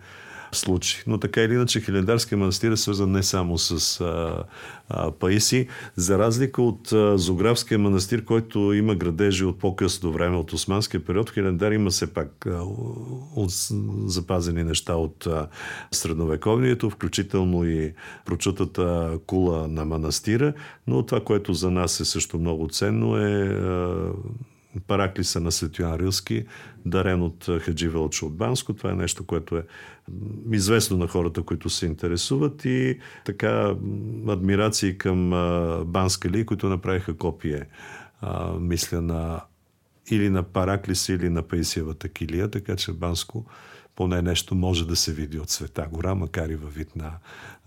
случи. 0.52 1.04
Но 1.08 1.18
така 1.18 1.42
или 1.42 1.54
иначе 1.54 1.82
Хилендарския 1.82 2.38
манастир 2.38 2.72
е 2.72 2.78
свързан 2.78 3.12
не 3.12 3.24
само 3.24 3.58
с 3.58 4.02
а, 4.02 4.44
а, 4.90 5.12
Паиси, 5.12 5.68
за 5.96 6.20
разлика 6.20 6.62
от 6.62 6.92
а, 6.92 7.18
Зографския 7.18 7.80
манастир, 7.80 8.26
който 8.26 8.74
има 8.74 8.96
градежи 8.96 9.46
от 9.46 9.60
по-късно 9.60 10.12
време, 10.12 10.38
от 10.38 10.54
османския 10.54 11.06
период, 11.06 11.32
Хилендар 11.32 11.72
има 11.72 11.90
все 11.90 12.14
пак 12.14 12.46
а, 12.46 12.64
от, 13.36 13.52
запазени 14.06 14.64
неща 14.64 14.96
от 14.96 15.28
а, 15.28 15.48
средновековнието, 15.92 16.90
включително 16.90 17.66
и 17.66 17.94
прочутата 18.26 19.18
кула 19.26 19.68
на 19.68 19.86
манастира, 19.86 20.54
но 20.88 21.04
това, 21.04 21.24
което 21.24 21.54
за 21.54 21.72
нас 21.72 22.00
е 22.00 22.06
също 22.06 22.40
много 22.40 22.68
ценно 22.68 23.18
е 23.18 23.44
а, 23.44 24.12
Параклиса 24.88 25.40
на 25.40 25.52
Светоян 25.52 25.96
Рилски, 25.96 26.46
дарен 26.86 27.22
от 27.22 27.50
Хаджи 27.62 27.88
Вълчо 27.88 28.26
от 28.26 28.38
Банско. 28.38 28.74
Това 28.74 28.92
е 28.92 28.96
нещо, 28.96 29.26
което 29.26 29.58
е 29.58 29.64
известно 30.52 30.98
на 30.98 31.08
хората, 31.08 31.44
които 31.44 31.70
се 31.70 31.86
интересуват 31.86 32.66
и 32.66 33.00
така 33.26 33.76
адмирации 34.28 34.98
към 34.98 35.30
Банска 35.86 36.30
Ли, 36.30 36.46
които 36.46 36.70
направиха 36.70 37.18
копие, 37.18 37.66
мисля, 38.60 39.02
на 39.02 39.42
или 40.12 40.30
на 40.30 40.44
Параклиса, 40.44 41.14
или 41.14 41.30
на 41.30 41.42
Паисиевата 41.42 42.10
килия, 42.10 42.50
така 42.52 42.76
че 42.76 42.94
Банско 42.94 43.46
поне 43.96 44.22
нещо 44.22 44.56
може 44.56 44.88
да 44.88 44.96
се 44.96 45.14
види 45.14 45.40
от 45.40 45.50
Света 45.50 45.88
гора, 45.92 46.16
макар 46.16 46.50
и 46.50 46.56
във 46.56 46.76
вид 46.76 46.96
на, 46.96 47.12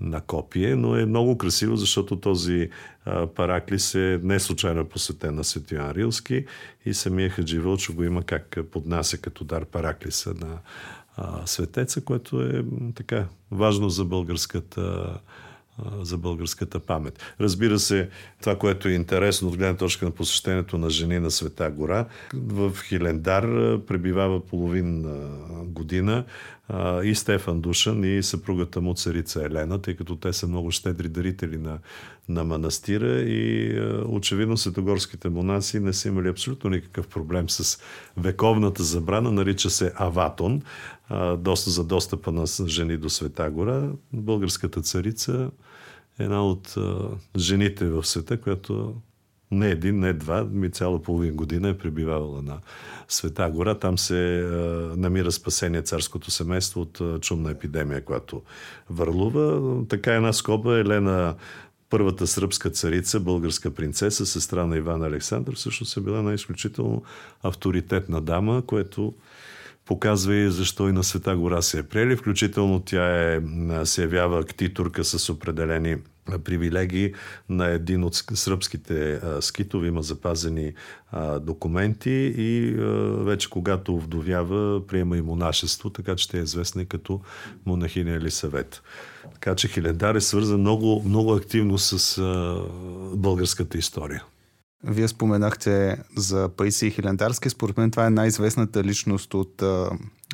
на 0.03 0.21
копие, 0.21 0.77
но 0.77 0.97
е 0.97 1.07
много 1.07 1.39
красиво, 1.39 1.77
защото 1.77 2.17
този 2.17 2.71
а, 3.05 3.27
Параклис 3.27 3.95
е 3.95 4.21
не 4.23 4.41
случайно 4.41 4.85
посветен 4.85 5.35
на 5.35 5.45
Светиан 5.45 5.91
Рилски 5.91 6.47
и 6.85 6.95
самия 6.95 7.31
Хаджи 7.31 7.59
Вълчо 7.59 7.93
го 7.93 8.05
има 8.05 8.23
как 8.23 8.59
поднася 8.73 9.19
като 9.19 9.45
дар 9.45 9.65
Параклиса 9.65 10.35
на 10.41 10.59
а, 11.17 11.47
светеца, 11.47 12.01
което 12.01 12.43
е 12.43 12.65
така 12.95 13.27
важно 13.51 13.89
за 13.89 14.05
българската 14.05 15.19
за 16.01 16.19
българската 16.19 16.81
памет. 16.81 17.35
Разбира 17.41 17.79
се, 17.79 18.09
това, 18.41 18.59
което 18.59 18.89
е 18.89 18.93
интересно 18.93 19.49
от 19.49 19.57
гледна 19.57 19.77
точка 19.77 20.05
на 20.05 20.11
посещението 20.11 20.79
на 20.79 20.91
жени 20.91 21.19
на 21.19 21.31
Света 21.31 21.71
гора, 21.71 22.07
в 22.35 22.73
Хилендар 22.83 23.45
пребивава 23.87 24.47
половин 24.47 25.07
година 25.65 26.25
и 27.05 27.15
Стефан 27.15 27.61
Душан 27.61 28.05
и 28.05 28.23
съпругата 28.23 28.81
му 28.81 28.95
царица 28.95 29.45
Елена, 29.45 29.83
тъй 29.83 29.97
като 29.97 30.17
те 30.17 30.33
са 30.33 30.49
много 30.49 30.71
щедри 30.71 31.09
дарители 31.09 31.59
на, 31.59 31.79
на 32.29 32.45
манастира 32.45 33.21
и 33.21 33.75
очевидно 34.07 34.57
светогорските 34.57 35.29
монаси 35.29 35.81
не 35.81 35.93
са 35.93 36.09
имали 36.09 36.29
абсолютно 36.29 36.71
никакъв 36.71 37.09
проблем 37.09 37.51
с 37.51 37.79
вековната 38.17 38.83
забрана, 38.83 39.33
нарича 39.33 39.71
се 39.71 39.93
Аватон, 39.97 40.63
доста 41.39 41.71
за 41.71 41.85
достъпа 41.85 42.33
на 42.33 42.47
жени 42.67 42.97
до 42.97 43.11
Света 43.11 43.51
гора. 43.51 43.89
Българската 44.13 44.81
царица 44.81 45.51
е 46.19 46.23
една 46.23 46.47
от 46.47 46.75
жените 47.37 47.85
в 47.89 48.05
света, 48.05 48.41
която 48.41 48.95
не 49.53 49.71
един, 49.71 50.01
не 50.01 50.13
два, 50.13 50.45
ми 50.45 50.71
цяла 50.71 51.03
половин 51.03 51.37
година 51.37 51.69
е 51.69 51.79
пребивавала 51.79 52.43
на 52.43 52.59
Света 53.09 53.51
гора. 53.51 53.75
Там 53.75 53.99
се 53.99 54.41
а, 54.41 54.47
намира 54.97 55.33
спасение 55.33 55.83
царското 55.83 56.31
семейство 56.31 56.81
от 56.81 57.01
а, 57.01 57.21
чумна 57.21 57.51
епидемия, 57.51 58.05
която 58.05 58.43
върлува. 58.91 59.75
Така 59.89 60.15
една 60.15 60.33
скоба 60.33 60.79
Елена 60.79 61.35
първата 61.91 62.27
сръбска 62.27 62.71
царица, 62.71 63.21
българска 63.21 63.71
принцеса, 63.71 64.27
сестра 64.27 64.67
на 64.67 64.77
Иван 64.77 65.03
Александър, 65.03 65.55
всъщност 65.55 65.97
е 65.97 66.01
била 66.01 66.19
една 66.19 66.33
изключително 66.33 67.03
авторитетна 67.43 68.21
дама, 68.21 68.63
което 68.67 69.15
показва 69.87 70.35
и 70.35 70.51
защо 70.51 70.89
и 70.89 70.93
на 70.93 71.05
Света 71.05 71.37
гора 71.37 71.63
се 71.63 71.79
е 71.79 71.83
приели. 71.83 72.17
Включително 72.17 72.81
тя 72.81 73.33
е, 73.33 73.41
се 73.85 74.03
явява 74.03 74.41
актитурка 74.41 75.05
с 75.05 75.31
определени 75.31 75.97
привилегии 76.45 77.15
на 77.49 77.67
един 77.67 78.05
от 78.05 78.15
сръбските 78.15 79.13
а, 79.13 79.43
скитове. 79.43 79.89
Има 79.89 80.03
запазени 80.03 80.73
документи 81.41 82.35
и 82.37 82.75
вече 83.25 83.51
когато 83.51 83.99
вдовява, 83.99 84.87
приема 84.87 85.17
и 85.17 85.23
монашество, 85.23 85.91
така 85.91 86.17
че 86.17 86.25
ще 86.25 86.39
е 86.39 86.43
известна 86.43 86.83
и 86.83 86.87
като 86.87 87.21
монахиня 87.67 88.11
или 88.11 88.31
съвет. 88.31 88.83
Така 89.35 89.55
че 89.55 89.69
Хилендар 89.69 90.15
е 90.15 90.21
свързан 90.21 90.61
много, 90.61 91.03
много 91.07 91.35
активно 91.35 91.79
с 91.79 92.23
българската 93.15 93.79
история. 93.79 94.25
Вие 94.85 95.09
споменахте 95.09 95.99
за 96.17 96.49
Паисий 96.49 96.91
Хилендарски. 96.91 97.51
Според 97.51 97.77
мен 97.77 97.91
това 97.91 98.07
е 98.07 98.11
най-известната 98.11 98.85
личност 98.85 99.35
от 99.35 99.63
а, 99.63 99.91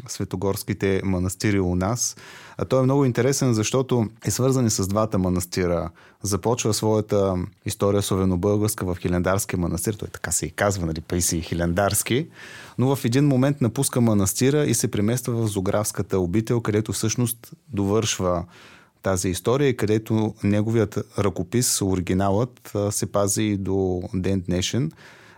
светогорските 0.07 1.01
манастири 1.05 1.61
у 1.61 1.75
нас. 1.75 2.17
А 2.59 2.65
той 2.65 2.81
е 2.81 2.83
много 2.83 3.05
интересен, 3.05 3.55
защото 3.55 4.09
е 4.25 4.31
свързан 4.31 4.67
и 4.67 4.71
с 4.71 4.87
двата 4.87 5.19
манастира. 5.19 5.91
Започва 6.23 6.75
своята 6.75 7.35
история 7.67 8.03
словено-българска 8.03 8.87
в 8.87 8.97
Хилендарския 9.01 9.59
манастир. 9.59 9.95
Той 9.95 10.09
така 10.09 10.31
се 10.31 10.47
и 10.47 10.51
казва, 10.51 10.87
нали, 10.87 11.01
Паисий 11.01 11.41
Хилендарски. 11.41 12.29
Но 12.79 12.97
в 12.97 13.05
един 13.05 13.27
момент 13.27 13.61
напуска 13.61 14.01
манастира 14.01 14.65
и 14.65 14.75
се 14.75 14.91
премества 14.91 15.33
в 15.33 15.47
Зографската 15.47 16.19
обител, 16.19 16.61
където 16.61 16.93
всъщност 16.93 17.53
довършва 17.69 18.45
тази 19.03 19.29
история, 19.29 19.77
където 19.77 20.35
неговият 20.45 20.99
ръкопис, 21.19 21.83
оригиналът, 21.83 22.77
се 22.91 23.13
пази 23.13 23.43
и 23.43 23.57
до 23.57 24.03
ден 24.15 24.41
днешен. 24.47 24.91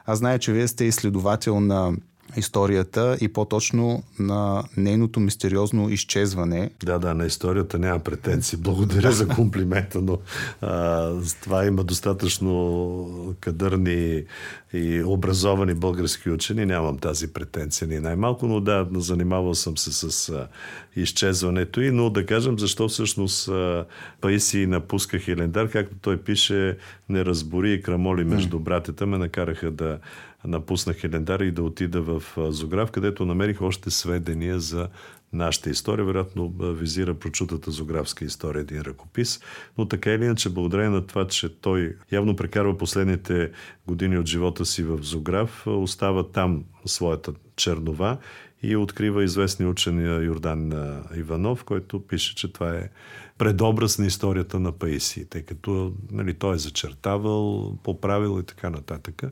Аз 0.07 0.19
зная, 0.19 0.39
че 0.39 0.53
вие 0.53 0.69
сте 0.69 0.85
изследовател 0.85 1.61
на 1.61 1.93
историята 2.37 3.17
и 3.21 3.29
по-точно 3.29 4.03
на 4.19 4.65
нейното 4.77 5.21
мистериозно 5.21 5.91
изчезване. 5.91 6.71
Да, 6.85 6.99
да, 6.99 7.15
на 7.15 7.27
историята 7.27 7.79
няма 7.79 7.99
претенции. 7.99 8.59
Благодаря 8.59 9.13
за 9.13 9.29
комплимента, 9.29 10.01
но 10.01 10.19
а, 10.61 11.11
това 11.43 11.67
има 11.67 11.85
достатъчно 11.85 13.37
кадърни 13.41 14.25
и 14.73 15.03
образовани 15.03 15.75
български 15.75 16.31
учени. 16.31 16.67
Нямам 16.67 16.99
тази 16.99 17.33
претенция 17.33 17.89
ни 17.89 18.01
най-малко, 18.01 18.47
но 18.47 18.61
да, 18.61 18.87
занимавал 18.95 19.55
съм 19.55 19.79
се 19.79 19.93
с 19.93 20.29
а, 20.29 20.49
изчезването 20.97 21.81
и, 21.81 21.91
но 21.91 22.11
да 22.11 22.27
кажем 22.27 22.59
защо 22.59 22.89
всъщност 22.89 23.49
а, 23.49 23.85
Паиси 24.21 24.67
напуска 24.67 25.19
Хилендар, 25.19 25.71
както 25.71 25.97
той 26.01 26.17
пише, 26.17 26.77
не 27.09 27.25
разбори 27.25 27.73
и 27.73 27.83
крамоли 27.83 28.25
между 28.25 28.59
братята, 28.59 29.07
ме 29.07 29.19
накараха 29.19 29.71
да 29.71 29.99
напуснах 30.45 30.97
Хилендар 30.97 31.41
и 31.41 31.51
да 31.51 31.63
отида 31.63 32.03
в 32.03 32.23
Зограф, 32.37 32.91
където 32.91 33.27
намерих 33.27 33.63
още 33.63 33.91
сведения 33.91 34.61
за 34.61 34.89
нашата 35.33 35.71
история. 35.71 36.05
Вероятно 36.05 36.55
визира 36.59 37.15
прочутата 37.15 37.71
зографска 37.71 38.25
история, 38.25 38.61
един 38.61 38.81
ръкопис. 38.81 39.41
Но 39.79 39.89
така 39.89 40.13
или 40.13 40.25
иначе, 40.25 40.49
благодарение 40.49 40.91
на 40.91 41.07
това, 41.07 41.27
че 41.27 41.61
той 41.61 41.97
явно 42.13 42.37
прекарва 42.37 42.79
последните 42.79 43.51
години 43.87 44.19
от 44.19 44.27
живота 44.27 44.65
си 44.65 44.83
в 44.83 44.99
Зограф, 45.03 45.67
остава 45.67 46.29
там 46.29 46.65
своята 46.87 47.33
чернова 47.57 48.19
и 48.63 48.77
открива 48.77 49.25
известни 49.25 49.67
учен 49.67 50.25
Йордан 50.25 50.73
Иванов, 51.17 51.65
който 51.65 52.07
пише, 52.07 52.35
че 52.35 52.53
това 52.53 52.75
е 52.75 52.91
предобраз 53.39 53.99
на 53.99 54.07
историята 54.07 54.61
на 54.61 54.73
Паиси, 54.73 55.29
тъй 55.29 55.43
като 55.43 55.93
нали, 56.11 56.35
той 56.35 56.55
е 56.55 56.59
зачертавал, 56.59 57.77
поправил 57.83 58.41
и 58.41 58.47
така 58.47 58.71
нататък. 58.71 59.23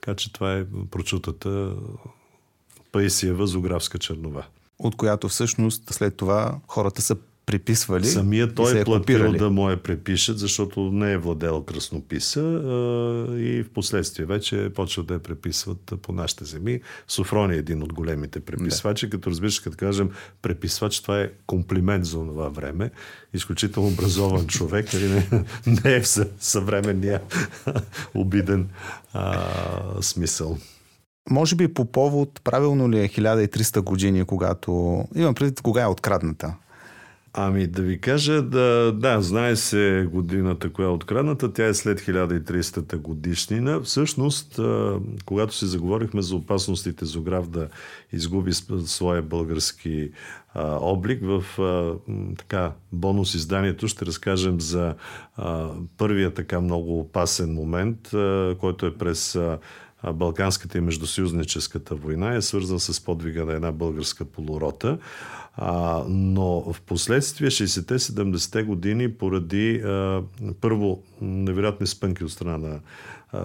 Така 0.00 0.14
че 0.14 0.32
това 0.32 0.56
е 0.56 0.64
прочутата 0.90 1.74
Паисиева 2.92 3.46
зографска 3.46 3.98
чернова. 3.98 4.46
От 4.78 4.96
която 4.96 5.28
всъщност 5.28 5.94
след 5.94 6.16
това 6.16 6.58
хората 6.66 7.02
са 7.02 7.16
приписвали. 7.50 8.06
Самия 8.06 8.54
той 8.54 8.80
е, 8.80 8.84
платил 8.84 9.32
да 9.32 9.50
му 9.50 9.70
я 9.70 9.82
препишат, 9.82 10.38
защото 10.38 10.80
не 10.80 11.12
е 11.12 11.18
владел 11.18 11.62
кръснописа 11.62 12.40
а, 12.40 12.70
и 13.38 13.62
в 13.62 13.70
последствие 13.70 14.26
вече 14.26 14.70
почва 14.74 15.02
да 15.02 15.14
я 15.14 15.20
преписват 15.20 15.92
по 16.02 16.12
нашите 16.12 16.44
земи. 16.44 16.80
Софрони 17.08 17.54
е 17.54 17.58
един 17.58 17.82
от 17.82 17.92
големите 17.92 18.40
преписвачи, 18.40 19.06
да. 19.06 19.10
като 19.10 19.30
разбираш, 19.30 19.60
като 19.60 19.76
кажем 19.76 20.10
преписвач, 20.42 21.00
това 21.00 21.20
е 21.20 21.30
комплимент 21.46 22.04
за 22.04 22.18
това 22.18 22.48
време. 22.48 22.90
Изключително 23.34 23.88
образован 23.88 24.46
човек, 24.46 24.92
нали, 24.92 25.08
не, 25.08 25.44
не 25.66 25.94
е 25.94 26.00
в 26.00 26.08
съвременния 26.40 27.20
обиден 28.14 28.68
а, 29.12 29.42
смисъл. 30.00 30.58
Може 31.30 31.56
би 31.56 31.74
по 31.74 31.84
повод, 31.84 32.40
правилно 32.44 32.90
ли 32.90 33.00
е 33.00 33.08
1300 33.08 33.80
години, 33.80 34.24
когато... 34.24 35.04
Имам 35.14 35.34
предвид 35.34 35.60
кога 35.60 35.82
е 35.82 35.86
открадната 35.86 36.54
Ами 37.32 37.66
да 37.66 37.82
ви 37.82 38.00
кажа, 38.00 38.42
да, 38.42 38.92
да, 38.92 39.22
знае 39.22 39.56
се 39.56 40.08
годината, 40.12 40.72
коя 40.72 40.88
е 40.88 40.90
открадната. 40.90 41.52
Тя 41.52 41.66
е 41.66 41.74
след 41.74 42.00
1300-та 42.00 42.96
годишнина. 42.96 43.80
Всъщност, 43.80 44.60
когато 45.24 45.54
си 45.54 45.66
заговорихме 45.66 46.22
за 46.22 46.36
опасностите 46.36 47.04
Зограф 47.04 47.48
да 47.48 47.68
изгуби 48.12 48.52
своя 48.84 49.22
български 49.22 50.10
облик, 50.80 51.20
в 51.22 51.44
така 52.38 52.72
бонус 52.92 53.34
изданието 53.34 53.88
ще 53.88 54.06
разкажем 54.06 54.60
за 54.60 54.94
първия 55.98 56.34
така 56.34 56.60
много 56.60 57.00
опасен 57.00 57.54
момент, 57.54 57.98
който 58.60 58.86
е 58.86 58.94
през 58.94 59.38
Балканската 60.14 60.78
и 60.78 60.80
междусъюзническата 60.80 61.94
война 61.94 62.34
е 62.34 62.42
свързан 62.42 62.80
с 62.80 63.04
подвига 63.04 63.44
на 63.44 63.52
една 63.52 63.72
българска 63.72 64.24
полурота. 64.24 64.98
Но 66.08 66.72
в 66.72 66.80
последствие 66.80 67.50
60-те, 67.50 67.98
70-те 67.98 68.62
години 68.62 69.12
поради 69.12 69.82
първо 70.60 71.02
невероятни 71.20 71.86
спънки 71.86 72.24
от 72.24 72.32
страна 72.32 72.58
на 72.58 72.80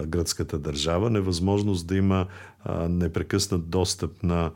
гръцката 0.05 0.59
държава, 0.59 1.09
невъзможност 1.09 1.87
да 1.87 1.95
има 1.95 2.27
непрекъснат 2.89 3.69
достъп 3.69 4.23
на 4.23 4.51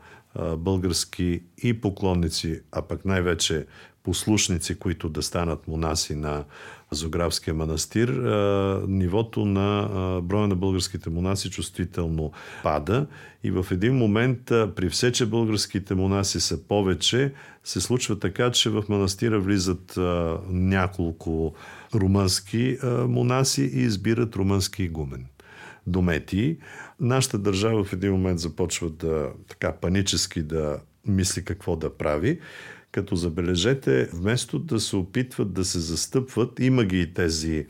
български 0.56 1.42
и 1.62 1.80
поклонници, 1.80 2.60
а 2.72 2.82
пък 2.82 3.04
най-вече 3.04 3.66
послушници, 4.02 4.78
които 4.78 5.08
да 5.08 5.22
станат 5.22 5.68
монаси 5.68 6.14
на 6.14 6.44
Зографския 6.92 7.54
манастир, 7.54 8.08
нивото 8.88 9.44
на 9.44 9.88
броя 10.22 10.48
на 10.48 10.56
българските 10.56 11.10
монаси 11.10 11.50
чувствително 11.50 12.32
пада 12.62 13.06
и 13.44 13.50
в 13.50 13.66
един 13.70 13.94
момент, 13.94 14.40
при 14.46 14.88
все, 14.88 15.12
че 15.12 15.26
българските 15.26 15.94
монаси 15.94 16.40
са 16.40 16.62
повече, 16.62 17.32
се 17.64 17.80
случва 17.80 18.18
така, 18.18 18.50
че 18.50 18.70
в 18.70 18.84
манастира 18.88 19.40
влизат 19.40 19.98
няколко 20.48 21.54
румънски 21.94 22.78
монаси 23.08 23.62
и 23.62 23.80
избират 23.80 24.36
румънски 24.36 24.82
игумен. 24.82 25.26
Домети. 25.86 26.58
Нашата 27.00 27.38
държава 27.38 27.84
в 27.84 27.92
един 27.92 28.12
момент 28.12 28.38
започва 28.38 28.90
да 28.90 29.28
така 29.48 29.72
панически 29.72 30.42
да 30.42 30.78
мисли 31.06 31.44
какво 31.44 31.76
да 31.76 31.96
прави 31.96 32.40
като 32.92 33.16
забележете, 33.16 34.08
вместо 34.12 34.58
да 34.58 34.80
се 34.80 34.96
опитват 34.96 35.52
да 35.52 35.64
се 35.64 35.78
застъпват, 35.78 36.60
има 36.60 36.84
ги 36.84 37.00
и 37.00 37.14
тези 37.14 37.66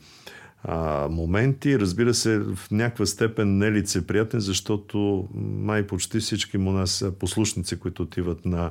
а, 0.65 1.09
моменти. 1.11 1.79
Разбира 1.79 2.15
се, 2.15 2.39
в 2.39 2.59
някаква 2.71 3.07
степен 3.07 3.59
нелицеприятни, 3.59 4.41
защото 4.41 5.29
май 5.35 5.87
почти 5.87 6.21
всички 6.21 6.59
монаси, 6.59 7.05
послушници, 7.19 7.79
които 7.79 8.03
отиват 8.03 8.45
на 8.45 8.71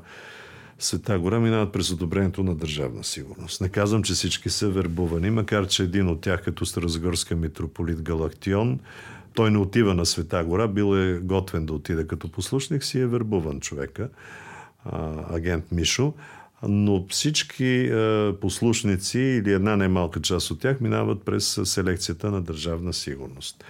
Света 0.81 1.19
гора, 1.19 1.39
минават 1.39 1.71
през 1.71 1.91
одобрението 1.91 2.43
на 2.43 2.55
държавна 2.55 3.03
сигурност. 3.03 3.61
Не 3.61 3.69
казвам, 3.69 4.03
че 4.03 4.13
всички 4.13 4.49
са 4.49 4.69
вербувани, 4.69 5.29
макар 5.29 5.67
че 5.67 5.83
един 5.83 6.07
от 6.07 6.21
тях, 6.21 6.43
като 6.43 6.65
Старозагорска 6.65 7.35
митрополит 7.35 8.01
Галактион, 8.01 8.79
той 9.33 9.51
не 9.51 9.57
отива 9.57 9.93
на 9.93 10.05
Света 10.05 10.43
гора, 10.43 10.67
бил 10.67 10.97
е 10.97 11.19
готвен 11.19 11.65
да 11.65 11.73
отида 11.73 12.07
като 12.07 12.31
послушник, 12.31 12.83
си 12.83 12.99
е 12.99 13.07
вербуван 13.07 13.59
човека, 13.59 14.09
агент 15.29 15.71
Мишо 15.71 16.13
но 16.67 17.05
всички 17.09 17.65
е, 17.65 18.33
послушници 18.41 19.19
или 19.19 19.53
една 19.53 19.75
немалка 19.75 20.21
част 20.21 20.51
от 20.51 20.59
тях 20.59 20.81
минават 20.81 21.23
през 21.25 21.59
селекцията 21.63 22.31
на 22.31 22.41
държавна 22.41 22.93
сигурност. 22.93 23.63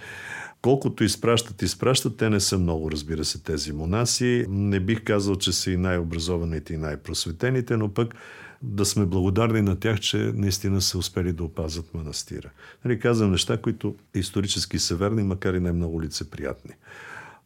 Колкото 0.62 1.04
изпращат, 1.04 1.62
изпращат, 1.62 2.16
те 2.16 2.30
не 2.30 2.40
са 2.40 2.58
много, 2.58 2.90
разбира 2.90 3.24
се, 3.24 3.42
тези 3.42 3.72
монаси. 3.72 4.46
Не 4.48 4.80
бих 4.80 5.04
казал, 5.04 5.36
че 5.36 5.52
са 5.52 5.70
и 5.70 5.76
най-образованите 5.76 6.74
и 6.74 6.76
най-просветените, 6.76 7.76
но 7.76 7.94
пък 7.94 8.14
да 8.62 8.84
сме 8.84 9.06
благодарни 9.06 9.62
на 9.62 9.80
тях, 9.80 10.00
че 10.00 10.16
наистина 10.16 10.80
са 10.80 10.98
успели 10.98 11.32
да 11.32 11.44
опазят 11.44 11.94
манастира. 11.94 12.50
Нали, 12.84 12.98
казвам 12.98 13.30
неща, 13.30 13.56
които 13.56 13.96
исторически 14.14 14.78
са 14.78 14.96
верни, 14.96 15.22
макар 15.22 15.54
и 15.54 15.60
не 15.60 15.72
много 15.72 16.02
лицеприятни. 16.02 16.74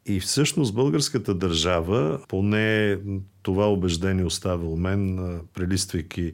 И 0.06 0.20
всъщност 0.20 0.74
българската 0.74 1.34
държава, 1.34 2.20
поне 2.28 2.98
това 3.42 3.72
убеждение 3.72 4.24
оставя 4.24 4.66
у 4.66 4.76
мен, 4.76 5.40
прелиствайки 5.54 6.32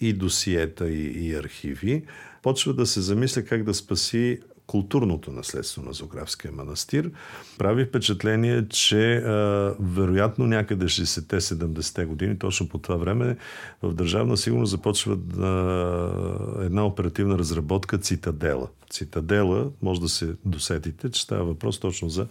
и 0.00 0.12
досиета, 0.12 0.90
и, 0.90 1.28
и 1.28 1.34
архиви, 1.34 2.04
почва 2.42 2.74
да 2.74 2.86
се 2.86 3.00
замисля 3.00 3.44
как 3.44 3.64
да 3.64 3.74
спаси 3.74 4.38
културното 4.70 5.32
наследство 5.32 5.82
на 5.82 5.92
Зографския 5.92 6.52
манастир. 6.52 7.10
Прави 7.58 7.84
впечатление, 7.84 8.68
че 8.68 9.16
а, 9.16 9.74
вероятно 9.80 10.46
някъде 10.46 10.84
60-те, 10.84 11.40
70-те 11.40 12.04
години, 12.04 12.38
точно 12.38 12.68
по 12.68 12.78
това 12.78 12.96
време, 12.96 13.36
в 13.82 13.94
Държавна 13.94 14.36
сигурност 14.36 14.70
започва 14.70 15.18
а, 15.38 16.64
една 16.64 16.86
оперативна 16.86 17.38
разработка 17.38 17.98
Цитадела. 17.98 18.68
Цитадела, 18.90 19.70
може 19.82 20.00
да 20.00 20.08
се 20.08 20.34
досетите, 20.44 21.10
че 21.10 21.22
става 21.22 21.44
въпрос 21.44 21.78
точно 21.78 22.08
за 22.08 22.26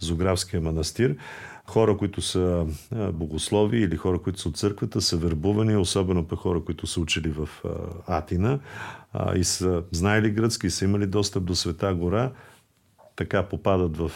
Зографския 0.00 0.60
манастир 0.60 1.16
хора, 1.66 1.96
които 1.96 2.20
са 2.20 2.66
богослови 3.12 3.78
или 3.78 3.96
хора, 3.96 4.18
които 4.18 4.40
са 4.40 4.48
от 4.48 4.56
църквата, 4.56 5.00
са 5.00 5.16
вербувани, 5.16 5.76
особено 5.76 6.24
пък 6.24 6.38
хора, 6.38 6.60
които 6.64 6.86
са 6.86 7.00
учили 7.00 7.28
в 7.28 7.48
Атина 8.06 8.58
и 9.36 9.44
са 9.44 9.82
знаели 9.92 10.30
гръцки 10.30 10.70
са 10.70 10.84
имали 10.84 11.06
достъп 11.06 11.44
до 11.44 11.54
Света 11.54 11.94
гора, 11.94 12.32
така 13.16 13.42
попадат 13.42 13.96
в 13.96 14.10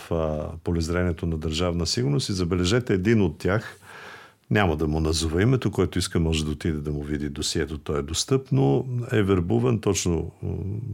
полезрението 0.65 1.27
на 1.27 1.39
държавна 1.39 1.87
сигурност. 1.87 2.29
И 2.29 2.33
забележете 2.33 2.95
един 2.95 3.23
от 3.23 3.39
тях, 3.39 3.81
няма 4.51 4.77
да 4.77 4.89
му 4.89 5.01
назова 5.01 5.43
името, 5.43 5.71
който 5.71 5.99
иска 5.99 6.21
може 6.21 6.45
да 6.45 6.51
отиде 6.51 6.79
да 6.79 6.91
му 6.91 7.03
види 7.03 7.29
досието, 7.29 7.79
то 7.79 7.97
е 7.97 8.03
достъпно, 8.03 8.89
е 9.13 9.23
вербуван 9.23 9.81
точно 9.81 10.33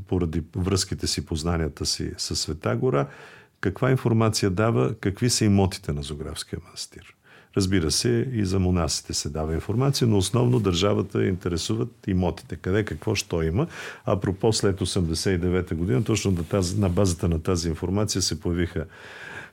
поради 0.09 0.43
връзките 0.57 1.07
си, 1.07 1.27
познанията 1.27 1.87
си 1.87 2.13
с 2.17 2.37
Света 2.37 2.77
гора. 2.77 3.09
Каква 3.61 3.91
информация 3.91 4.51
дава, 4.51 4.95
какви 4.95 5.31
са 5.31 5.45
имотите 5.45 5.93
на 5.93 6.03
Зографския 6.03 6.59
манастир. 6.65 7.15
Разбира 7.57 7.91
се, 7.91 8.29
и 8.33 8.45
за 8.45 8.59
монасите 8.59 9.15
се 9.15 9.29
дава 9.29 9.55
информация, 9.55 10.09
но 10.09 10.17
основно 10.17 10.61
държавата 10.61 11.27
интересуват 11.27 11.89
имотите. 12.07 12.57
Къде, 12.57 12.85
какво, 12.85 13.15
що 13.15 13.43
има. 13.43 13.67
А 14.05 14.21
пропо 14.21 14.53
след 14.53 14.81
89-та 14.81 15.75
година, 15.75 16.05
точно 16.05 16.37
на, 16.77 16.89
базата 16.89 17.29
на 17.29 17.43
тази 17.43 17.69
информация 17.69 18.23
се 18.23 18.41
появиха 18.41 18.85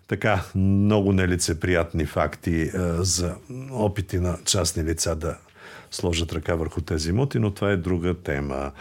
така 0.08 0.44
много 0.56 1.14
нелицеприятни 1.14 2.06
факти 2.06 2.62
е, 2.62 2.70
за 3.00 3.36
опити 3.72 4.20
на 4.20 4.38
частни 4.46 4.84
лица 4.84 5.16
да 5.16 5.38
сложат 5.92 6.34
ръка 6.34 6.56
върху 6.56 6.82
тези 6.82 7.10
имоти, 7.10 7.40
но 7.40 7.52
това 7.52 7.72
е 7.72 7.78
друга 7.78 8.14
тема. 8.14 8.72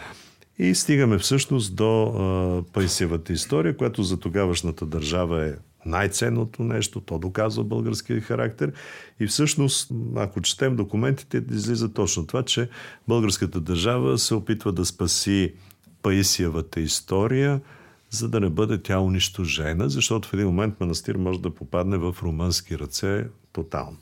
И 0.59 0.75
стигаме 0.75 1.17
всъщност 1.17 1.75
до 1.75 2.03
а, 2.03 2.73
Пайсевата 2.73 3.33
история, 3.33 3.77
която 3.77 4.03
за 4.03 4.19
тогавашната 4.19 4.85
държава 4.85 5.45
е 5.45 5.53
най-ценното 5.85 6.63
нещо, 6.63 7.01
то 7.01 7.19
доказва 7.19 7.63
българския 7.63 8.21
характер. 8.21 8.71
И 9.19 9.27
всъщност, 9.27 9.91
ако 10.15 10.41
четем 10.41 10.75
документите, 10.75 11.43
излиза 11.51 11.93
точно 11.93 12.27
това, 12.27 12.43
че 12.43 12.69
българската 13.07 13.59
държава 13.59 14.17
се 14.17 14.35
опитва 14.35 14.71
да 14.71 14.85
спаси 14.85 15.53
Паисиевата 16.01 16.79
история, 16.79 17.61
за 18.09 18.29
да 18.29 18.39
не 18.39 18.49
бъде 18.49 18.81
тя 18.81 18.99
унищожена, 18.99 19.89
защото 19.89 20.29
в 20.29 20.33
един 20.33 20.45
момент 20.45 20.79
манастир 20.79 21.15
може 21.15 21.41
да 21.41 21.55
попадне 21.55 21.97
в 21.97 22.15
румънски 22.23 22.79
ръце 22.79 23.27
тотално. 23.53 23.97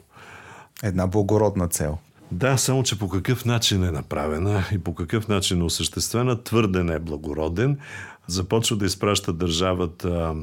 Една 0.84 1.08
благородна 1.08 1.68
цел. 1.68 1.98
Да, 2.32 2.58
само 2.58 2.84
че 2.84 3.00
по 3.00 3.10
какъв 3.10 3.46
начин 3.46 3.84
е 3.84 3.92
направена 3.92 4.64
и 4.72 4.78
по 4.78 4.96
какъв 4.96 5.28
начин 5.28 5.62
е 5.62 5.64
осъществена, 5.64 6.44
твърде 6.44 6.84
не 6.84 6.94
е 6.94 7.00
благороден. 7.00 7.80
Започва 8.28 8.78
да 8.78 8.86
изпраща 8.86 9.34
държавата 9.34 10.36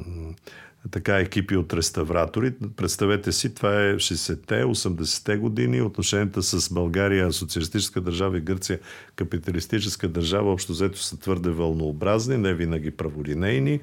така 0.91 1.19
екипи 1.19 1.57
от 1.57 1.73
реставратори. 1.73 2.53
Представете 2.77 3.33
си, 3.33 3.55
това 3.55 3.83
е 3.83 3.95
60-те, 3.95 4.65
80-те 4.65 5.37
години. 5.37 5.83
Отношенията 5.83 6.43
с 6.43 6.75
България, 6.75 7.33
социалистическа 7.33 8.01
държава 8.01 8.39
и 8.39 8.41
Гърция, 8.41 8.79
капиталистическа 9.17 10.09
държава, 10.09 10.53
общо 10.53 10.73
взето 10.73 10.99
са 10.99 11.21
твърде 11.21 11.51
вълнообразни, 11.51 12.37
не 12.37 12.55
винаги 12.55 12.91
праволинейни. 12.91 13.81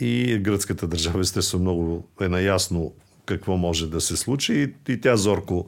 И 0.00 0.38
гръцката 0.38 0.86
държава, 0.86 1.20
естествено, 1.20 1.62
много 1.62 2.08
е 2.20 2.28
наясно 2.28 2.94
какво 3.26 3.56
може 3.56 3.90
да 3.90 4.00
се 4.00 4.16
случи 4.16 4.54
и, 4.54 4.92
и 4.92 5.00
тя 5.00 5.16
зорко 5.16 5.66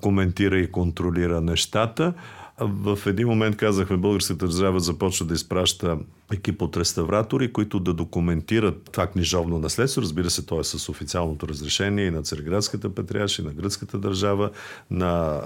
коментира 0.00 0.58
и 0.58 0.70
контролира 0.70 1.40
нещата. 1.40 2.14
В 2.60 2.98
един 3.06 3.28
момент 3.28 3.56
казахме, 3.56 3.96
българската 3.96 4.46
държава 4.46 4.80
започва 4.80 5.26
да 5.26 5.34
изпраща 5.34 5.98
екип 6.32 6.62
от 6.62 6.76
реставратори, 6.76 7.52
които 7.52 7.80
да 7.80 7.94
документират 7.94 8.88
това 8.92 9.06
книжовно 9.06 9.58
наследство. 9.58 10.02
Разбира 10.02 10.30
се, 10.30 10.46
то 10.46 10.60
е 10.60 10.64
с 10.64 10.88
официалното 10.88 11.48
разрешение 11.48 12.06
и 12.06 12.10
на 12.10 12.22
Цареградската 12.22 12.94
патриаршия, 12.94 13.44
на 13.44 13.52
гръцката 13.52 13.98
държава, 13.98 14.50
на 14.90 15.40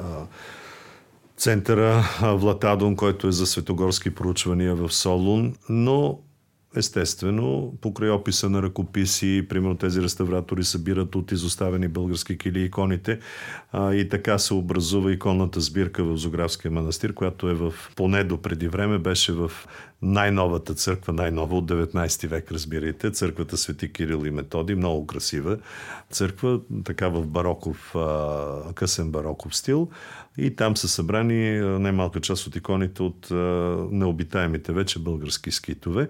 центъра 1.36 2.04
Влатадон, 2.22 2.96
който 2.96 3.28
е 3.28 3.32
за 3.32 3.46
светогорски 3.46 4.14
проучвания 4.14 4.74
в 4.74 4.92
Солун, 4.92 5.54
но 5.68 6.18
Естествено, 6.76 7.74
покрай 7.80 8.10
описа 8.10 8.50
на 8.50 8.62
ръкописи, 8.62 9.46
примерно 9.48 9.76
тези 9.76 10.02
реставратори 10.02 10.64
събират 10.64 11.14
от 11.14 11.32
изоставени 11.32 11.88
български 11.88 12.38
кили 12.38 12.62
иконите 12.62 13.18
а, 13.72 13.94
и 13.94 14.08
така 14.08 14.38
се 14.38 14.54
образува 14.54 15.12
иконната 15.12 15.60
сбирка 15.60 16.04
в 16.04 16.16
Зографския 16.16 16.70
манастир, 16.70 17.14
която 17.14 17.48
е 17.48 17.54
в, 17.54 17.74
поне 17.96 18.24
до 18.24 18.42
преди 18.42 18.68
време, 18.68 18.98
беше 18.98 19.32
в 19.32 19.52
най-новата 20.02 20.74
църква, 20.74 21.12
най-нова 21.12 21.56
от 21.56 21.70
19 21.70 22.26
век, 22.26 22.52
разбирайте, 22.52 23.10
църквата 23.10 23.56
Свети 23.56 23.92
Кирил 23.92 24.26
и 24.26 24.30
Методи, 24.30 24.74
много 24.74 25.06
красива 25.06 25.58
църква, 26.10 26.60
така 26.84 27.08
в 27.08 27.26
бароков, 27.26 27.94
а, 27.96 28.72
късен 28.74 29.10
бароков 29.10 29.56
стил 29.56 29.88
и 30.38 30.56
там 30.56 30.76
са 30.76 30.88
събрани 30.88 31.60
най-малка 31.60 32.20
част 32.20 32.46
от 32.46 32.56
иконите 32.56 33.02
от 33.02 33.30
а, 33.30 33.34
необитаемите 33.90 34.72
вече 34.72 34.98
български 34.98 35.50
скитове. 35.50 36.08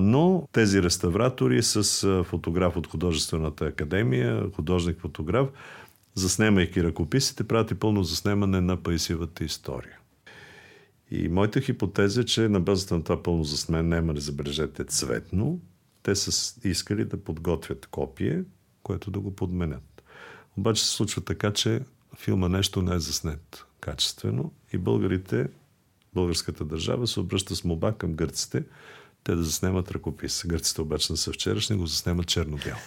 Но 0.00 0.48
тези 0.52 0.82
реставратори 0.82 1.62
с 1.62 2.24
фотограф 2.24 2.76
от 2.76 2.86
художествената 2.86 3.66
академия, 3.66 4.50
художник-фотограф, 4.50 5.48
заснемайки 6.14 6.84
ръкописите, 6.84 7.44
правят 7.44 7.80
пълно 7.80 8.02
заснемане 8.02 8.60
на 8.60 8.76
Паисивата 8.76 9.44
история. 9.44 9.98
И 11.10 11.28
моята 11.28 11.60
хипотеза 11.60 12.20
е, 12.20 12.24
че 12.24 12.48
на 12.48 12.60
базата 12.60 12.94
на 12.94 13.02
това 13.02 13.22
пълно 13.22 13.44
заснемане, 13.44 14.20
забележете, 14.20 14.84
цветно, 14.84 15.60
те 16.02 16.14
са 16.14 16.60
искали 16.68 17.04
да 17.04 17.24
подготвят 17.24 17.86
копие, 17.86 18.44
което 18.82 19.10
да 19.10 19.20
го 19.20 19.36
подменят. 19.36 20.02
Обаче 20.56 20.84
се 20.84 20.90
случва 20.90 21.22
така, 21.22 21.52
че 21.52 21.80
филма 22.16 22.48
нещо 22.48 22.82
не 22.82 22.94
е 22.94 22.98
заснет 22.98 23.64
качествено 23.80 24.52
и 24.72 24.78
българите, 24.78 25.48
българската 26.14 26.64
държава 26.64 27.06
се 27.06 27.20
обръща 27.20 27.56
с 27.56 27.64
моба 27.64 27.92
към 27.92 28.14
гърците, 28.14 28.64
те 29.24 29.34
да 29.34 29.42
заснемат 29.42 29.90
ръкопис. 29.90 30.44
Гърците 30.46 30.80
обаче 30.80 31.12
не 31.12 31.16
са 31.16 31.32
вчерашни, 31.32 31.76
го 31.76 31.86
заснемат 31.86 32.26
черно-бяло. 32.26 32.78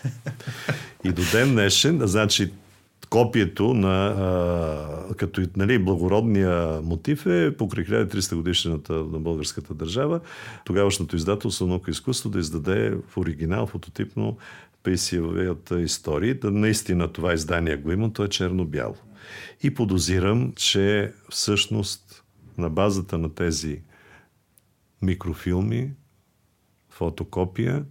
И 1.04 1.12
до 1.12 1.22
ден 1.32 1.52
днешен, 1.52 2.00
значи 2.04 2.52
копието 3.10 3.74
на 3.74 4.08
а, 4.08 5.16
като 5.16 5.42
нали, 5.56 5.80
благородния 5.80 6.82
мотив 6.82 7.26
е 7.26 7.58
покрай 7.58 7.86
1300 7.86 8.36
годишната 8.36 8.94
на 8.94 9.20
българската 9.20 9.74
държава, 9.74 10.20
тогавашното 10.66 11.16
издателство 11.16 11.68
наука 11.68 11.92
изкуство 11.92 12.30
да 12.30 12.40
издаде 12.40 12.98
в 13.10 13.18
оригинал 13.18 13.66
фототипно 13.66 14.38
Пейсиевата 14.84 15.82
история. 15.82 16.36
Да 16.36 16.52
наистина 16.52 17.14
това 17.14 17.34
издание 17.34 17.78
го 17.78 17.92
има, 17.92 18.14
то 18.14 18.24
е 18.24 18.28
черно-бяло. 18.28 18.96
И 19.64 19.74
подозирам, 19.74 20.54
че 20.56 21.14
всъщност 21.30 22.24
на 22.58 22.70
базата 22.70 23.18
на 23.18 23.36
тези 23.36 23.82
микрофилми 25.02 25.92
фотокопия 26.98 27.86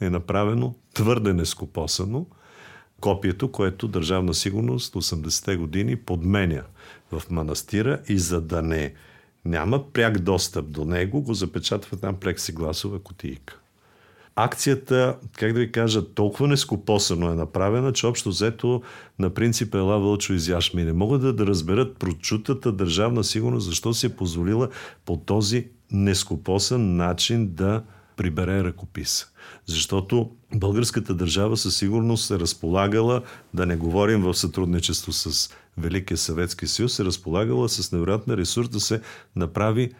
е 0.00 0.10
направено 0.10 0.74
твърде 0.94 1.32
нескопосано 1.32 2.26
копието, 3.00 3.52
което 3.52 3.88
Държавна 3.88 4.34
сигурност 4.34 4.94
80-те 4.94 5.56
години 5.56 5.96
подменя 5.96 6.62
в 7.12 7.22
манастира 7.30 8.00
и 8.08 8.18
за 8.18 8.40
да 8.40 8.62
не 8.62 8.94
няма 9.44 9.92
пряк 9.92 10.18
достъп 10.18 10.70
до 10.70 10.84
него, 10.84 11.22
го 11.22 11.34
запечатва 11.34 11.96
там 11.96 12.16
плексигласова 12.16 12.98
кутийка. 12.98 13.60
Акцията, 14.36 15.16
как 15.32 15.52
да 15.52 15.60
ви 15.60 15.72
кажа, 15.72 16.04
толкова 16.14 16.48
нескопосано 16.48 17.30
е 17.30 17.34
направена, 17.34 17.92
че 17.92 18.06
общо 18.06 18.28
взето 18.28 18.82
на 19.18 19.30
принцип 19.30 19.74
Ела 19.74 20.00
Вълчо 20.00 20.32
изяш 20.32 20.74
ми. 20.74 20.84
Не 20.84 20.92
могат 20.92 21.22
да, 21.22 21.32
да 21.32 21.46
разберат 21.46 21.96
прочутата 21.96 22.72
държавна 22.72 23.24
сигурност, 23.24 23.66
защо 23.66 23.94
си 23.94 24.06
е 24.06 24.16
позволила 24.16 24.68
по 25.04 25.16
този 25.16 25.68
нескопосан 25.92 26.96
начин 26.96 27.54
да 27.54 27.82
прибере 28.16 28.64
ръкопис. 28.64 29.26
Защото 29.66 30.30
българската 30.54 31.14
държава 31.14 31.56
със 31.56 31.76
сигурност 31.76 32.26
се 32.26 32.38
разполагала, 32.38 33.22
да 33.54 33.66
не 33.66 33.76
говорим 33.76 34.22
в 34.22 34.34
сътрудничество 34.34 35.12
с 35.12 35.50
Великия 35.78 36.18
Съветски 36.18 36.66
съюз, 36.66 36.94
се 36.94 37.04
разполагала 37.04 37.68
с 37.68 37.92
невероятна 37.92 38.36
ресурс 38.36 38.68
да 38.68 38.80
се 38.80 39.00
направи 39.36 39.92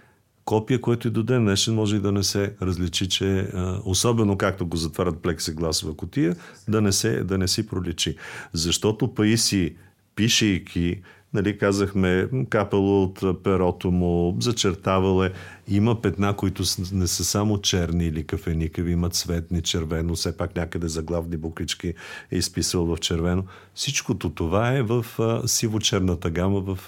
копия, 0.44 0.80
което 0.80 1.08
и 1.08 1.10
до 1.10 1.22
ден 1.22 1.44
днешен 1.44 1.74
може 1.74 1.96
и 1.96 2.00
да 2.00 2.12
не 2.12 2.22
се 2.22 2.54
различи, 2.62 3.08
че 3.08 3.48
особено 3.84 4.38
както 4.38 4.66
го 4.66 4.76
затварят 4.76 5.22
плексигласова 5.22 5.96
котия, 5.96 6.36
да 6.68 6.80
не, 6.80 6.92
се, 6.92 7.24
да 7.24 7.38
не 7.38 7.48
си 7.48 7.66
проличи. 7.66 8.16
Защото 8.52 9.14
Паиси, 9.14 9.76
пишейки, 10.16 11.02
нали, 11.34 11.58
казахме, 11.58 12.28
капало 12.48 13.02
от 13.02 13.42
перото 13.42 13.90
му, 13.90 14.36
зачертавал 14.40 15.24
е. 15.24 15.32
Има 15.68 16.02
петна, 16.02 16.36
които 16.36 16.62
не 16.92 17.06
са 17.06 17.24
само 17.24 17.60
черни 17.60 18.06
или 18.06 18.26
кафеникави, 18.26 18.92
имат 18.92 19.14
цветни, 19.14 19.62
червено, 19.62 20.14
все 20.14 20.36
пак 20.36 20.56
някъде 20.56 20.88
за 20.88 21.02
главни 21.02 21.36
буквички 21.36 21.94
е 22.30 22.36
изписал 22.36 22.84
в 22.84 22.98
червено. 22.98 23.44
Всичкото 23.74 24.30
това 24.30 24.72
е 24.72 24.82
в 24.82 25.06
сиво-черната 25.46 26.30
гама 26.30 26.60
в 26.60 26.78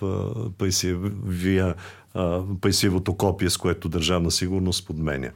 Пайсивия 0.58 1.74
пайсивото 2.60 3.16
копие, 3.16 3.50
с 3.50 3.56
което 3.56 3.88
държавна 3.88 4.30
сигурност 4.30 4.86
подменя. 4.86 5.30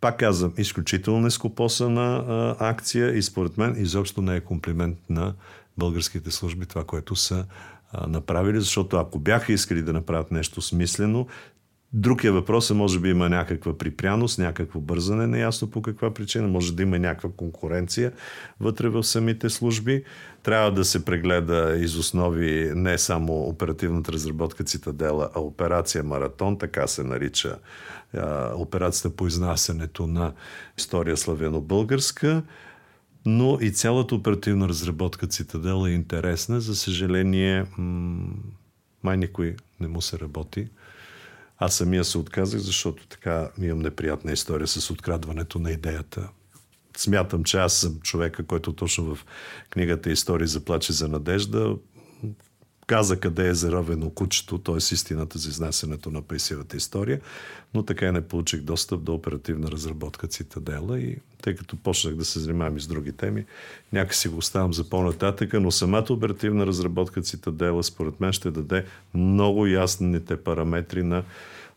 Пак 0.00 0.18
казвам, 0.18 0.52
изключително 0.58 1.20
нескопосана 1.20 2.24
акция 2.58 3.16
и 3.16 3.22
според 3.22 3.58
мен 3.58 3.74
изобщо 3.78 4.22
не 4.22 4.36
е 4.36 4.40
комплимент 4.40 4.98
на 5.10 5.34
българските 5.78 6.30
служби 6.30 6.66
това, 6.66 6.84
което 6.84 7.16
са 7.16 7.46
направили, 8.08 8.60
защото 8.60 8.96
ако 8.96 9.18
бяха 9.18 9.52
искали 9.52 9.82
да 9.82 9.92
направят 9.92 10.30
нещо 10.30 10.62
смислено, 10.62 11.26
Другия 11.96 12.32
въпрос 12.32 12.70
е, 12.70 12.74
може 12.74 13.00
би 13.00 13.10
има 13.10 13.28
някаква 13.28 13.78
припряност, 13.78 14.38
някакво 14.38 14.80
бързане, 14.80 15.26
неясно 15.26 15.70
по 15.70 15.82
каква 15.82 16.14
причина, 16.14 16.48
може 16.48 16.76
да 16.76 16.82
има 16.82 16.98
някаква 16.98 17.30
конкуренция 17.36 18.12
вътре 18.60 18.88
в 18.88 19.02
самите 19.02 19.50
служби. 19.50 20.04
Трябва 20.42 20.72
да 20.72 20.84
се 20.84 21.04
прегледа 21.04 21.76
из 21.78 21.96
основи 21.96 22.72
не 22.74 22.98
само 22.98 23.32
оперативната 23.32 24.12
разработка 24.12 24.64
Цитадела, 24.64 25.30
а 25.34 25.40
операция 25.40 26.04
Маратон, 26.04 26.58
така 26.58 26.86
се 26.86 27.04
нарича 27.04 27.56
операцията 28.54 29.16
по 29.16 29.26
изнасянето 29.26 30.06
на 30.06 30.32
история 30.78 31.16
славяно-българска 31.16 32.42
но 33.26 33.58
и 33.60 33.70
цялата 33.70 34.14
оперативна 34.14 34.68
разработка 34.68 35.26
Цитадела 35.26 35.90
е 35.90 35.94
интересна. 35.94 36.60
За 36.60 36.76
съжаление, 36.76 37.66
май 39.02 39.16
никой 39.16 39.56
не 39.80 39.88
му 39.88 40.02
се 40.02 40.18
работи. 40.18 40.68
Аз 41.58 41.74
самия 41.74 42.04
се 42.04 42.18
отказах, 42.18 42.60
защото 42.60 43.06
така 43.08 43.50
имам 43.62 43.78
неприятна 43.78 44.32
история 44.32 44.66
с 44.66 44.90
открадването 44.90 45.58
на 45.58 45.70
идеята. 45.70 46.28
Смятам, 46.96 47.44
че 47.44 47.58
аз 47.58 47.72
съм 47.72 48.00
човека, 48.00 48.46
който 48.46 48.72
точно 48.72 49.14
в 49.14 49.26
книгата 49.70 50.10
Истории 50.10 50.46
за 50.46 50.64
плаче 50.64 50.92
за 50.92 51.08
надежда 51.08 51.76
каза 52.86 53.20
къде 53.20 53.48
е 53.48 53.54
заровено 53.54 54.10
кучето, 54.10 54.58
т.е. 54.58 54.76
истината 54.76 55.38
за 55.38 55.48
изнасянето 55.48 56.10
на 56.10 56.22
пейсивата 56.22 56.76
история, 56.76 57.20
но 57.74 57.82
така 57.82 58.06
и 58.06 58.10
не 58.12 58.20
получих 58.20 58.60
достъп 58.60 59.02
до 59.02 59.14
оперативна 59.14 59.70
разработка 59.70 60.26
Цитадела 60.26 61.00
и 61.00 61.16
тъй 61.42 61.54
като 61.54 61.76
почнах 61.76 62.14
да 62.14 62.24
се 62.24 62.40
занимавам 62.40 62.76
и 62.76 62.80
с 62.80 62.86
други 62.86 63.12
теми, 63.12 63.44
някакси 63.92 64.28
го 64.28 64.36
оставам 64.36 64.74
за 64.74 64.90
по-нататъка, 64.90 65.60
но 65.60 65.70
самата 65.70 66.06
оперативна 66.10 66.66
разработка 66.66 67.22
Цитадела 67.22 67.82
според 67.82 68.20
мен 68.20 68.32
ще 68.32 68.50
даде 68.50 68.84
много 69.14 69.66
ясните 69.66 70.36
параметри 70.36 71.02
на 71.02 71.24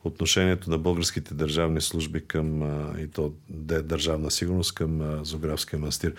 отношението 0.03 0.69
на 0.69 0.77
българските 0.77 1.34
държавни 1.34 1.81
служби 1.81 2.21
към 2.27 2.61
и 2.99 3.07
то 3.07 3.34
държавна 3.49 4.31
сигурност 4.31 4.73
към 4.73 5.19
Зографския 5.25 5.79
манастир. 5.79 6.13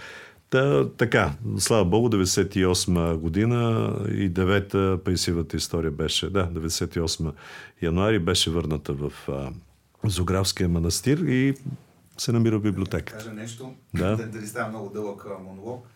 Та, 0.50 0.88
така, 0.88 1.32
слава 1.58 1.84
Богу, 1.84 2.08
98 2.08 3.16
година 3.16 3.92
и 4.08 4.32
9-та 4.32 5.04
пенсивата 5.04 5.56
история 5.56 5.90
беше, 5.90 6.30
да, 6.30 6.50
98 6.50 7.32
януари 7.82 8.18
беше 8.18 8.50
върната 8.50 8.92
в 8.92 9.12
а, 9.28 9.50
Зографския 10.04 10.68
манастир 10.68 11.18
и 11.18 11.54
се 12.18 12.32
намира 12.32 12.58
в 12.58 12.62
библиотека. 12.62 13.12
Да 13.12 13.18
кажа 13.18 13.32
нещо, 13.32 13.74
да. 13.94 14.16
дали 14.32 14.46
става 14.46 14.68
много 14.68 14.90
дълъг 14.90 15.26
монолог. 15.44 15.86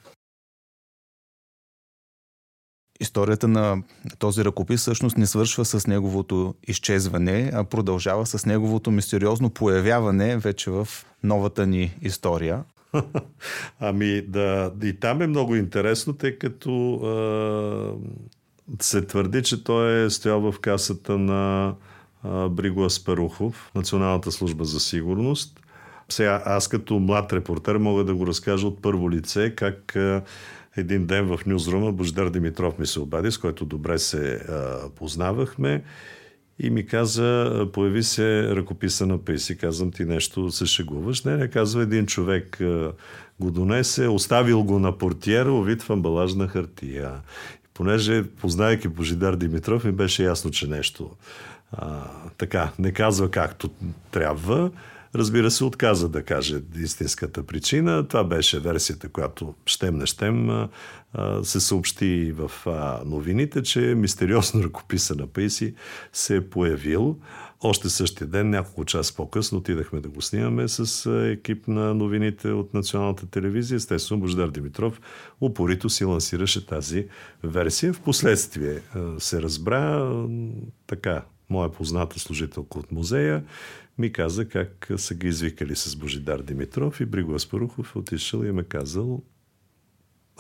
Историята 3.01 3.49
на 3.49 3.83
този 4.19 4.45
ръкопис 4.45 4.81
всъщност 4.81 5.17
не 5.17 5.27
свършва 5.27 5.65
с 5.65 5.87
неговото 5.87 6.55
изчезване, 6.67 7.51
а 7.55 7.65
продължава 7.65 8.27
с 8.27 8.47
неговото 8.47 8.91
мистериозно 8.91 9.51
появяване 9.51 10.37
вече 10.37 10.71
в 10.71 10.89
новата 11.23 11.67
ни 11.67 11.97
история. 12.03 12.65
ами 13.81 14.23
да, 14.23 14.73
и 14.83 14.93
там 14.93 15.23
е 15.23 15.27
много 15.27 15.57
интересно, 15.57 16.13
тъй 16.13 16.39
като 16.39 16.95
а, 16.95 18.85
се 18.85 19.03
твърди, 19.03 19.43
че 19.43 19.65
той 19.65 20.05
е 20.05 20.11
стоял 20.11 20.53
в 20.53 20.61
касата 20.61 21.19
на 21.19 21.75
а, 22.23 22.49
Бриго 22.49 22.85
Аспарухов, 22.85 23.71
Националната 23.75 24.33
служба 24.33 24.65
за 24.65 24.81
сигурност. 24.81 25.61
Сега 26.09 26.43
аз 26.47 26.69
като 26.69 26.99
млад 26.99 27.33
репортер 27.33 27.77
мога 27.77 28.05
да 28.05 28.15
го 28.15 28.27
разкажа 28.27 28.67
от 28.67 28.83
първо 28.83 29.11
лице 29.11 29.55
как 29.57 29.97
а, 29.97 30.23
един 30.77 31.07
ден 31.07 31.37
в 31.37 31.47
Нюзрума 31.47 31.93
Бождар 31.93 32.31
Димитров 32.31 32.79
ми 32.79 32.87
се 32.87 33.01
обади, 33.01 33.31
с 33.31 33.39
който 33.39 33.65
добре 33.65 33.99
се 33.99 34.35
а, 34.35 34.89
познавахме 34.97 35.83
и 36.59 36.71
ми 36.71 36.87
каза, 36.87 37.67
появи 37.73 38.03
се 38.03 38.57
ръкописа 38.57 39.07
на 39.07 39.19
Пейси. 39.19 39.59
Казвам 39.59 39.91
ти 39.91 40.05
нещо, 40.05 40.51
се 40.51 40.67
шегуваш. 40.67 41.25
Не, 41.25 41.37
не, 41.37 41.49
казва 41.49 41.83
един 41.83 42.07
човек 42.07 42.63
го 43.41 43.51
донесе, 43.51 44.09
оставил 44.09 44.63
го 44.63 44.79
на 44.79 44.99
портиера, 44.99 45.53
овит 45.53 45.83
в 45.83 45.91
амбалажна 45.91 46.49
хартия. 46.49 47.11
И 47.65 47.69
понеже, 47.75 48.25
познайки 48.41 48.89
Божидар 48.89 49.37
Димитров, 49.37 49.85
ми 49.85 49.93
беше 49.93 50.25
ясно, 50.25 50.51
че 50.51 50.67
нещо 50.67 51.11
а, 51.73 52.01
така, 52.39 52.73
не 52.79 52.93
казва 52.93 53.31
както 53.31 53.71
трябва. 54.11 54.71
Разбира 55.15 55.51
се, 55.51 55.65
отказа 55.65 56.09
да 56.09 56.23
каже 56.23 56.61
истинската 56.77 57.43
причина. 57.43 58.09
Това 58.09 58.25
беше 58.25 58.61
версията, 58.61 59.09
която 59.09 59.55
щем 59.67 59.99
не 59.99 60.07
щем 60.07 60.69
се 61.43 61.61
съобщи 61.61 62.33
в 62.33 62.51
новините, 63.07 63.63
че 63.63 63.81
мистериозно 63.81 64.63
ръкописа 64.63 65.15
на 65.15 65.27
Пейси 65.27 65.75
се 66.13 66.37
е 66.37 66.49
появил. 66.49 67.19
Още 67.65 67.91
същия 67.91 68.27
ден, 68.27 68.51
няколко 68.51 68.85
час 68.85 69.13
по-късно, 69.13 69.59
отидахме 69.59 70.01
да 70.01 70.09
го 70.09 70.23
снимаме 70.23 70.69
с 70.69 71.11
екип 71.11 71.69
на 71.69 71.95
новините 71.95 72.49
от 72.49 72.75
националната 72.75 73.27
телевизия. 73.27 73.77
Естествено, 73.77 74.21
Бождар 74.21 74.49
Димитров 74.49 75.01
упорито 75.41 75.91
си 75.91 76.05
лансираше 76.05 76.67
тази 76.67 77.07
версия. 77.45 77.93
Впоследствие 77.93 78.79
се 79.19 79.43
разбра 79.43 80.13
така, 80.87 81.23
моя 81.53 81.73
позната 81.73 82.19
служителка 82.19 82.79
от 82.79 82.93
музея 82.93 83.45
ми 83.99 84.13
каза 84.13 84.49
как 84.49 84.91
са 84.97 85.15
ги 85.15 85.29
извикали 85.29 85.77
с 85.77 85.97
Божидар 85.97 86.43
Димитров 86.43 87.01
и 87.01 87.07
Бриго 87.07 87.35
Аспарухов 87.35 87.93
е 87.97 87.99
отишъл 87.99 88.43
и 88.43 88.53
ме 88.53 88.65
казал 88.65 89.23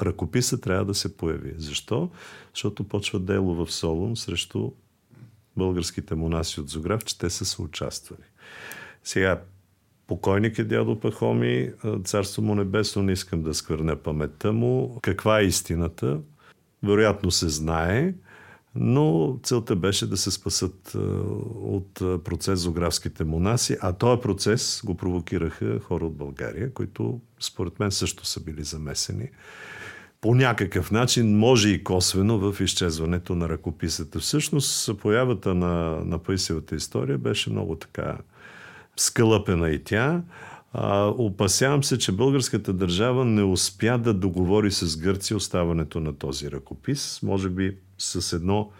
ръкописа 0.02 0.60
трябва 0.60 0.84
да 0.84 0.94
се 0.94 1.16
появи. 1.16 1.54
Защо? 1.56 2.10
Защото 2.54 2.84
почва 2.84 3.20
дело 3.20 3.54
в 3.54 3.72
Солун 3.72 4.16
срещу 4.16 4.72
българските 5.56 6.14
монаси 6.14 6.60
от 6.60 6.68
Зограф, 6.68 7.04
че 7.04 7.18
те 7.18 7.30
са 7.30 7.44
съучаствали. 7.44 8.24
Сега, 9.04 9.42
покойник 10.06 10.58
е 10.58 10.64
дядо 10.64 11.00
Пахоми, 11.00 11.72
царство 12.04 12.42
му 12.42 12.54
небесно, 12.54 13.02
не 13.02 13.12
искам 13.12 13.42
да 13.42 13.54
сквърня 13.54 13.96
паметта 13.96 14.52
му. 14.52 14.98
Каква 15.02 15.40
е 15.40 15.44
истината? 15.44 16.20
Вероятно 16.82 17.30
се 17.30 17.48
знае, 17.48 18.14
но 18.74 19.38
целта 19.42 19.76
беше 19.76 20.06
да 20.06 20.16
се 20.16 20.30
спасат 20.30 20.94
от 21.54 21.94
процес 22.24 22.58
зографските 22.58 23.24
монаси, 23.24 23.76
а 23.80 23.92
този 23.92 24.20
процес 24.20 24.82
го 24.84 24.96
провокираха 24.96 25.80
хора 25.80 26.06
от 26.06 26.16
България, 26.16 26.72
които 26.72 27.20
според 27.40 27.80
мен 27.80 27.90
също 27.90 28.26
са 28.26 28.40
били 28.40 28.64
замесени 28.64 29.28
по 30.22 30.34
някакъв 30.34 30.90
начин, 30.90 31.38
може 31.38 31.68
и 31.68 31.84
косвено 31.84 32.38
в 32.38 32.60
изчезването 32.60 33.34
на 33.34 33.48
ръкописата. 33.48 34.18
Всъщност, 34.18 34.98
появата 34.98 35.54
на, 35.54 36.04
на 36.04 36.18
Паисевата 36.18 36.76
история 36.76 37.18
беше 37.18 37.50
много 37.50 37.76
така 37.76 38.18
скълъпена 38.96 39.70
и 39.70 39.84
тя. 39.84 40.22
А, 40.72 41.06
опасявам 41.06 41.84
се, 41.84 41.98
че 41.98 42.12
българската 42.12 42.72
държава 42.72 43.24
не 43.24 43.42
успя 43.42 43.98
да 43.98 44.14
договори 44.14 44.70
с 44.70 44.96
Гърция 44.98 45.36
оставането 45.36 46.00
на 46.00 46.18
този 46.18 46.50
ръкопис. 46.50 47.20
Може 47.22 47.48
би 47.48 47.76
с 48.04 48.32
едно 48.32 48.70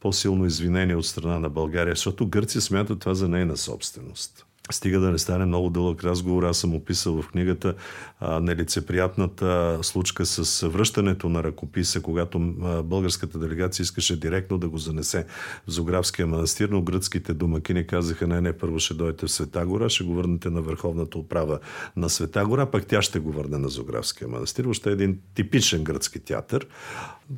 по-силно 0.00 0.46
извинение 0.46 0.96
от 0.96 1.06
страна 1.06 1.38
на 1.38 1.50
България, 1.50 1.94
защото 1.94 2.26
Гърция 2.26 2.60
смята 2.60 2.98
това 2.98 3.14
за 3.14 3.28
нейна 3.28 3.56
собственост. 3.56 4.46
Стига 4.70 5.00
да 5.00 5.10
не 5.10 5.18
стане 5.18 5.44
много 5.44 5.70
дълъг 5.70 6.04
разговор. 6.04 6.42
Аз 6.42 6.58
съм 6.58 6.74
описал 6.74 7.22
в 7.22 7.28
книгата 7.28 7.74
а, 8.20 8.40
нелицеприятната 8.40 9.78
случка 9.82 10.26
с 10.26 10.68
връщането 10.68 11.28
на 11.28 11.42
ръкописа, 11.42 12.02
когато 12.02 12.54
а, 12.62 12.82
българската 12.82 13.38
делегация 13.38 13.82
искаше 13.82 14.20
директно 14.20 14.58
да 14.58 14.68
го 14.68 14.78
занесе 14.78 15.26
в 15.68 15.70
Зографския 15.70 16.26
манастир, 16.26 16.68
но 16.68 16.82
гръцките 16.82 17.34
домакини 17.34 17.86
казаха, 17.86 18.26
не, 18.26 18.40
не, 18.40 18.52
първо 18.52 18.78
ще 18.78 18.94
дойдете 18.94 19.26
в 19.26 19.30
Света 19.30 19.66
гора, 19.66 19.88
ще 19.88 20.04
го 20.04 20.14
върнете 20.14 20.50
на 20.50 20.62
Върховната 20.62 21.18
управа 21.18 21.58
на 21.96 22.10
Света 22.10 22.44
гора, 22.46 22.66
пък 22.66 22.86
тя 22.86 23.02
ще 23.02 23.18
го 23.18 23.32
върне 23.32 23.58
на 23.58 23.68
Зографския 23.68 24.28
манастир. 24.28 24.64
Въобще 24.64 24.90
е 24.90 24.92
един 24.92 25.18
типичен 25.34 25.84
гръцки 25.84 26.20
театър. 26.20 26.66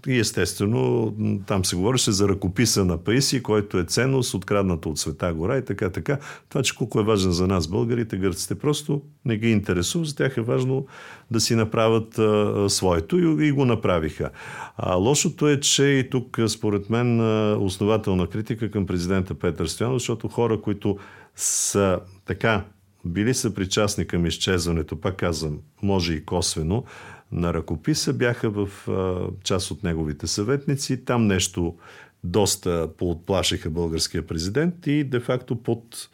И 0.07 0.19
естествено, 0.19 1.15
там 1.47 1.65
се 1.65 1.77
говореше 1.77 2.13
за 2.13 2.29
ръкописа 2.29 2.85
на 2.85 2.99
Паиси, 2.99 3.43
който 3.43 3.79
е 3.79 3.85
ценност, 3.85 4.35
открадната 4.35 4.89
от 4.89 4.99
Света 4.99 5.35
гора 5.35 5.59
и 5.59 5.65
така, 5.65 5.91
така. 5.91 6.19
Това, 6.49 6.63
че 6.63 6.77
колко 6.77 7.01
е 7.01 7.05
важен 7.05 7.33
за 7.33 7.47
нас, 7.47 7.69
българите, 7.69 8.17
гърците, 8.17 8.55
просто 8.55 9.03
не 9.25 9.37
ги 9.37 9.51
интересува. 9.51 10.05
За 10.05 10.17
тях 10.17 10.37
е 10.37 10.41
важно 10.41 10.87
да 11.31 11.41
си 11.41 11.55
направят 11.55 12.19
а, 12.19 12.67
своето 12.69 13.19
и, 13.19 13.49
и 13.49 13.53
го 13.53 13.65
направиха. 13.65 14.31
А, 14.77 14.95
лошото 14.95 15.49
е, 15.49 15.61
че 15.61 15.85
и 15.85 16.11
тук, 16.11 16.39
според 16.49 16.91
мен, 16.91 17.21
основателна 17.65 18.27
критика 18.27 18.71
към 18.71 18.87
президента 18.87 19.35
Петър 19.35 19.67
Стоянов, 19.67 19.97
защото 19.97 20.29
хора, 20.29 20.61
които 20.61 20.99
са 21.37 22.01
така 22.25 22.65
били 23.07 23.35
са 23.35 23.55
причастни 23.55 24.07
към 24.07 24.27
изчезването, 24.27 25.01
пак 25.01 25.17
казвам, 25.17 25.59
може 25.83 26.15
и 26.15 26.25
косвено, 26.25 26.85
на 27.33 27.55
ръкописа 27.55 28.13
бяха 28.13 28.51
в 28.51 28.89
а, 28.89 29.27
част 29.45 29.71
от 29.71 29.83
неговите 29.83 30.27
съветници. 30.27 31.05
Там 31.05 31.27
нещо 31.27 31.77
доста 32.25 32.89
поотплашиха 32.99 33.71
българския 33.71 34.27
президент 34.27 34.87
и 34.87 35.05
де-факто 35.05 35.63
под 35.63 36.09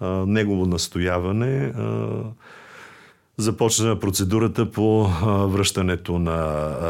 а, 0.00 0.26
негово 0.26 0.66
настояване 0.66 1.72
а, 1.76 2.22
започна 3.36 3.98
процедурата 3.98 4.70
по 4.70 5.04
връщането 5.48 6.18
на 6.18 6.36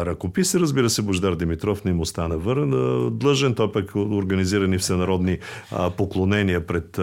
ръкопис. 0.06 0.54
Разбира 0.54 0.90
се, 0.90 1.02
Бождар 1.02 1.34
Димитров 1.34 1.84
не 1.84 1.90
им 1.90 2.00
остана 2.00 2.38
върн. 2.38 2.70
Длъжен, 3.18 3.54
той 3.54 3.72
пък 3.72 3.96
организирани 3.96 4.78
всенародни 4.78 5.38
поклонения 5.96 6.66
пред 6.66 6.98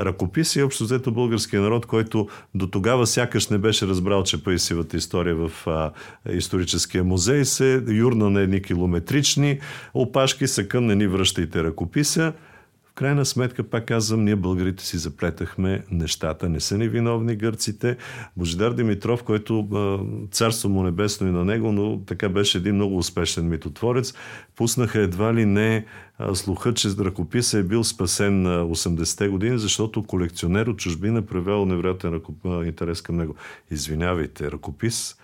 ръкописи. 0.00 0.62
Общо 0.62 0.84
взето 0.84 1.12
българския 1.12 1.62
народ, 1.62 1.86
който 1.86 2.28
до 2.54 2.66
тогава 2.66 3.06
сякаш 3.06 3.48
не 3.48 3.58
беше 3.58 3.86
разбрал, 3.86 4.22
че 4.22 4.44
Паисивата 4.44 4.96
история 4.96 5.36
в 5.36 5.52
историческия 6.30 7.04
музей 7.04 7.44
се 7.44 7.84
юрна 7.88 8.30
на 8.30 8.40
едни 8.40 8.62
километрични 8.62 9.58
опашки, 9.94 10.46
са 10.46 10.66
ни 10.80 11.06
връщайте 11.06 11.64
ръкописа 11.64 12.32
крайна 13.00 13.26
сметка, 13.26 13.62
пак 13.62 13.86
казвам, 13.86 14.24
ние 14.24 14.36
българите 14.36 14.86
си 14.86 14.98
заплетахме 14.98 15.84
нещата. 15.90 16.48
Не 16.48 16.60
са 16.60 16.78
ни 16.78 16.88
виновни 16.88 17.36
гърците. 17.36 17.96
Божидар 18.36 18.72
Димитров, 18.72 19.22
който 19.22 19.68
царство 20.30 20.68
му 20.68 20.82
небесно 20.82 21.28
и 21.28 21.30
на 21.30 21.44
него, 21.44 21.72
но 21.72 22.00
така 22.06 22.28
беше 22.28 22.58
един 22.58 22.74
много 22.74 22.96
успешен 22.96 23.48
митотворец, 23.48 24.14
пуснаха 24.56 25.00
едва 25.00 25.34
ли 25.34 25.46
не 25.46 25.86
слуха, 26.34 26.74
че 26.74 26.88
ръкопис 26.98 27.54
е 27.54 27.62
бил 27.62 27.84
спасен 27.84 28.42
на 28.42 28.64
80-те 28.64 29.28
години, 29.28 29.58
защото 29.58 30.02
колекционер 30.02 30.66
от 30.66 30.78
чужбина 30.78 31.22
проявял 31.22 31.66
невероятен 31.66 32.20
интерес 32.66 33.02
към 33.02 33.16
него. 33.16 33.34
Извинявайте, 33.70 34.50
ръкопис, 34.50 35.16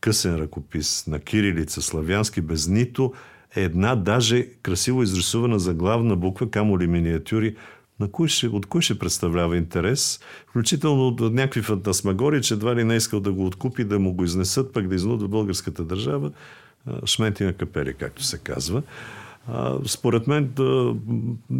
късен 0.00 0.36
ръкопис 0.36 1.06
на 1.06 1.18
кирилица, 1.18 1.82
славянски, 1.82 2.40
без 2.40 2.68
нито 2.68 3.12
една 3.56 3.96
даже 3.96 4.46
красиво 4.62 5.02
изрисувана 5.02 5.58
заглавна 5.58 6.16
буква, 6.16 6.50
камо 6.50 6.78
ли 6.78 6.86
миниатюри, 6.86 7.56
на 8.00 8.10
кой 8.10 8.28
ще, 8.28 8.48
от 8.48 8.66
кой 8.66 8.82
ще 8.82 8.98
представлява 8.98 9.56
интерес, 9.56 10.20
включително 10.46 11.08
от 11.08 11.20
някакви 11.20 11.62
фантасмагори, 11.62 12.42
че 12.42 12.54
едва 12.54 12.76
ли 12.76 12.84
не 12.84 12.96
искал 12.96 13.20
да 13.20 13.32
го 13.32 13.46
откупи, 13.46 13.84
да 13.84 13.98
му 13.98 14.12
го 14.12 14.24
изнесат, 14.24 14.72
пък 14.72 14.88
да 14.88 14.94
изнудат 14.94 15.30
българската 15.30 15.84
държава, 15.84 16.30
шменти 17.04 17.44
на 17.44 17.52
капели, 17.52 17.94
както 17.94 18.22
се 18.22 18.38
казва. 18.38 18.82
Според 19.86 20.26
мен 20.26 20.52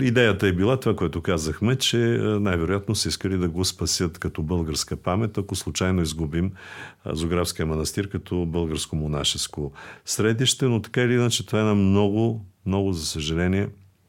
идеята 0.01 0.49
е 0.49 0.53
била 0.53 0.81
това, 0.81 0.97
което 0.97 1.23
казахме, 1.23 1.77
че 1.77 1.97
най-вероятно 2.21 2.95
са 2.95 3.09
искали 3.09 3.37
да 3.37 3.49
го 3.49 3.65
спасят 3.65 4.19
като 4.19 4.43
българска 4.43 4.97
памет, 4.97 5.39
ако 5.39 5.55
случайно 5.55 6.03
изгубим 6.03 6.53
Зографския 7.07 7.67
манастир 7.67 8.09
като 8.09 8.47
българско 8.47 8.97
монашеско 8.97 9.73
средище, 10.05 10.65
но 10.65 10.83
така 10.83 11.03
или 11.03 11.15
иначе 11.15 11.47
това 11.47 11.59
е 11.59 11.63
една 11.63 11.75
много, 11.75 12.45
много, 12.67 12.93
за 12.93 13.07
съжаление, 13.07 13.69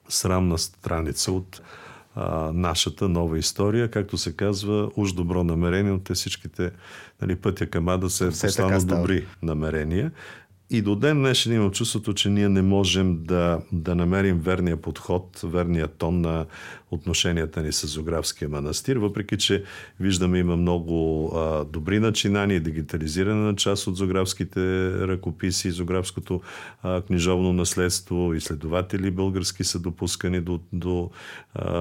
срамна 0.09 0.57
страница 0.57 1.31
от 1.31 1.61
а, 2.15 2.51
нашата 2.53 3.09
нова 3.09 3.37
история. 3.39 3.91
Както 3.91 4.17
се 4.17 4.35
казва, 4.35 4.89
уж 4.95 5.13
добро 5.13 5.43
намерение 5.43 5.91
от 5.91 6.09
всичките 6.13 6.71
нали, 7.21 7.35
пътя 7.35 7.67
към 7.67 7.87
Ада 7.87 8.09
се 8.09 8.25
е 8.25 8.79
добри 8.79 9.25
намерения. 9.41 10.11
И 10.69 10.81
до 10.81 10.95
ден 10.95 11.17
днешен 11.17 11.53
имам 11.53 11.71
чувството, 11.71 12.13
че 12.13 12.29
ние 12.29 12.49
не 12.49 12.61
можем 12.61 13.23
да, 13.23 13.59
да 13.71 13.95
намерим 13.95 14.39
верния 14.39 14.77
подход, 14.77 15.39
верния 15.43 15.87
тон 15.87 16.21
на 16.21 16.45
отношенията 16.91 17.61
ни 17.61 17.73
с 17.73 17.87
Зографския 17.87 18.49
манастир, 18.49 18.95
въпреки 18.95 19.37
че 19.37 19.63
виждаме 19.99 20.39
има 20.39 20.55
много 20.55 21.27
а, 21.35 21.65
добри 21.65 21.99
начинания, 21.99 22.61
дигитализиране 22.61 23.41
на 23.41 23.55
част 23.55 23.87
от 23.87 23.97
зографските 23.97 24.59
ръкописи, 25.07 25.71
зографското 25.71 26.41
а, 26.83 27.01
книжовно 27.01 27.53
наследство, 27.53 28.33
изследователи 28.33 29.11
български 29.11 29.63
са 29.63 29.79
допускани 29.79 30.41
до, 30.41 30.59
до, 30.73 31.09
а, 31.53 31.71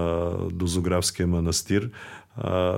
до 0.52 0.66
Зографския 0.66 1.26
манастир. 1.26 1.90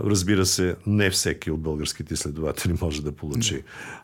Разбира 0.05 0.47
се, 0.47 0.77
не 0.87 1.11
всеки 1.11 1.51
от 1.51 1.61
българските 1.61 2.15
изследователи 2.15 2.75
може 2.81 3.03
да 3.03 3.13
получи 3.13 3.63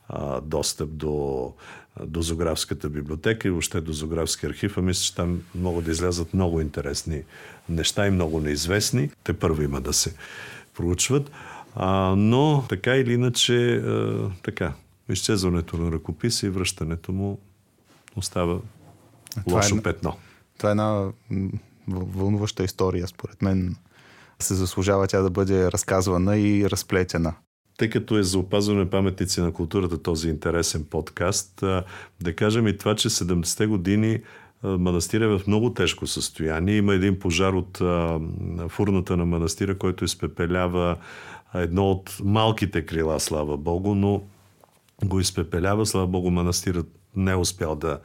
а, 0.09 0.41
достъп 0.41 0.91
до, 0.91 1.53
до 2.01 2.23
Зографската 2.23 2.89
библиотека 2.89 3.49
и 3.49 3.51
въобще 3.51 3.81
до 3.81 3.93
Зографски 3.93 4.47
архив. 4.47 4.79
А 4.79 4.83
мисля, 4.83 5.03
че 5.03 5.15
там 5.15 5.43
могат 5.55 5.85
да 5.85 5.91
излязат 5.91 6.35
много 6.35 6.61
интересни 6.61 7.23
неща 7.69 8.07
и 8.07 8.11
много 8.11 8.41
неизвестни. 8.41 9.11
Те 9.25 9.33
първо 9.33 9.63
има 9.63 9.81
да 9.81 9.93
се 9.93 10.15
проучват. 10.75 11.31
А, 11.75 12.15
но 12.17 12.65
така 12.69 12.97
или 12.97 13.13
иначе, 13.13 13.77
а, 13.77 14.31
така, 14.43 14.73
изчезването 15.09 15.77
на 15.77 15.93
ръкописа 15.93 16.47
и 16.47 16.51
връщането 16.51 17.13
му 17.13 17.39
остава 18.17 18.59
това 19.47 19.57
лошо 19.57 19.77
е, 19.77 19.83
петно. 19.83 20.17
Това 20.59 20.69
е 20.69 20.71
една 20.71 21.13
вълнуваща 21.89 22.65
история, 22.65 23.09
според 23.09 23.43
мен 23.43 23.77
се 24.39 24.55
заслужава 24.55 25.07
тя 25.07 25.21
да 25.21 25.31
бъде 25.31 25.73
разказвана 25.73 26.37
и 26.37 26.71
разплетена. 26.71 27.35
Тъй 27.77 27.91
като 27.91 28.19
е 28.19 28.23
за 28.23 28.39
опазване 28.39 28.91
паметници 28.91 29.41
на 29.41 29.53
културата 29.53 30.03
този 30.03 30.29
интересен 30.29 30.85
подкаст, 30.91 31.55
да 32.21 32.37
кажем 32.37 32.67
и 32.67 32.79
това, 32.79 32.95
че 32.95 33.09
70-те 33.09 33.67
години 33.67 34.21
манастира 34.63 35.25
е 35.25 35.39
в 35.39 35.41
много 35.47 35.75
тежко 35.75 36.07
състояние. 36.07 36.77
Има 36.77 36.95
един 36.95 37.19
пожар 37.19 37.53
от 37.53 37.79
фурната 38.69 39.17
на 39.17 39.27
манастира, 39.27 39.79
който 39.79 40.05
изпепелява 40.05 40.97
едно 41.55 41.91
от 41.91 42.19
малките 42.25 42.87
крила, 42.87 43.21
слава 43.21 43.57
Богу, 43.57 43.95
но 43.95 44.23
го 45.05 45.21
изпепелява. 45.21 45.87
Слава 45.87 46.07
Богу, 46.07 46.31
манастирът 46.31 46.87
не 47.17 47.31
е 47.31 47.37
успял 47.37 47.77
да 47.77 47.99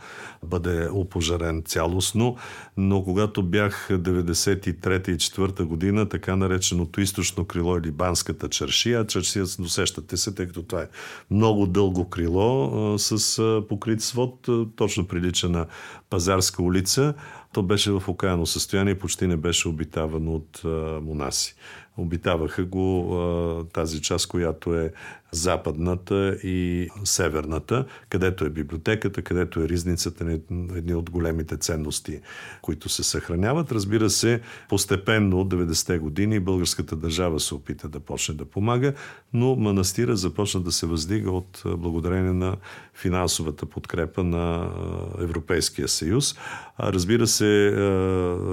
бъде 0.43 0.89
опожарен 0.91 1.63
цялостно, 1.65 2.35
но 2.77 3.03
когато 3.03 3.43
бях 3.43 3.87
93 3.91 5.09
и 5.09 5.17
4 5.17 5.63
година, 5.63 6.09
така 6.09 6.35
нареченото 6.35 7.01
източно 7.01 7.45
крило 7.45 7.77
или 7.77 7.91
банската 7.91 8.49
чаршия, 8.49 9.07
чаршия 9.07 9.45
досещате 9.59 10.17
се, 10.17 10.35
тъй 10.35 10.47
като 10.47 10.63
това 10.63 10.81
е 10.81 10.87
много 11.31 11.67
дълго 11.67 12.09
крило 12.09 12.97
с 12.97 13.63
покрит 13.69 14.01
свод, 14.01 14.47
точно 14.75 15.07
прилича 15.07 15.49
на 15.49 15.65
Пазарска 16.09 16.63
улица, 16.63 17.13
то 17.53 17.63
беше 17.63 17.91
в 17.91 18.03
окаяно 18.07 18.45
състояние 18.45 18.99
почти 18.99 19.27
не 19.27 19.37
беше 19.37 19.67
обитавано 19.67 20.33
от 20.33 20.61
монаси. 21.03 21.55
Обитаваха 21.97 22.65
го 22.65 23.65
тази 23.73 24.01
част, 24.01 24.27
която 24.27 24.75
е 24.75 24.93
западната 25.31 26.37
и 26.43 26.89
северната, 27.03 27.85
където 28.09 28.45
е 28.45 28.49
библиотеката, 28.49 29.21
където 29.21 29.59
е 29.61 29.69
ризницата, 29.69 30.39
едни 30.75 30.93
от 30.93 31.09
големите 31.09 31.57
ценности, 31.57 32.19
които 32.61 32.89
се 32.89 33.03
съхраняват. 33.03 33.71
Разбира 33.71 34.09
се, 34.09 34.41
постепенно 34.69 35.39
от 35.39 35.53
90-те 35.53 35.97
години 35.97 36.39
българската 36.39 36.95
държава 36.95 37.39
се 37.39 37.55
опита 37.55 37.89
да 37.89 37.99
почне 37.99 38.35
да 38.35 38.45
помага, 38.45 38.93
но 39.33 39.55
манастира 39.55 40.15
започна 40.15 40.61
да 40.61 40.71
се 40.71 40.85
въздига 40.85 41.31
от 41.31 41.61
благодарение 41.65 42.33
на 42.33 42.57
финансовата 42.93 43.65
подкрепа 43.65 44.23
на 44.23 44.71
Европейския 45.19 45.87
съюз. 45.87 46.35
Разбира 46.79 47.27
се, 47.27 47.73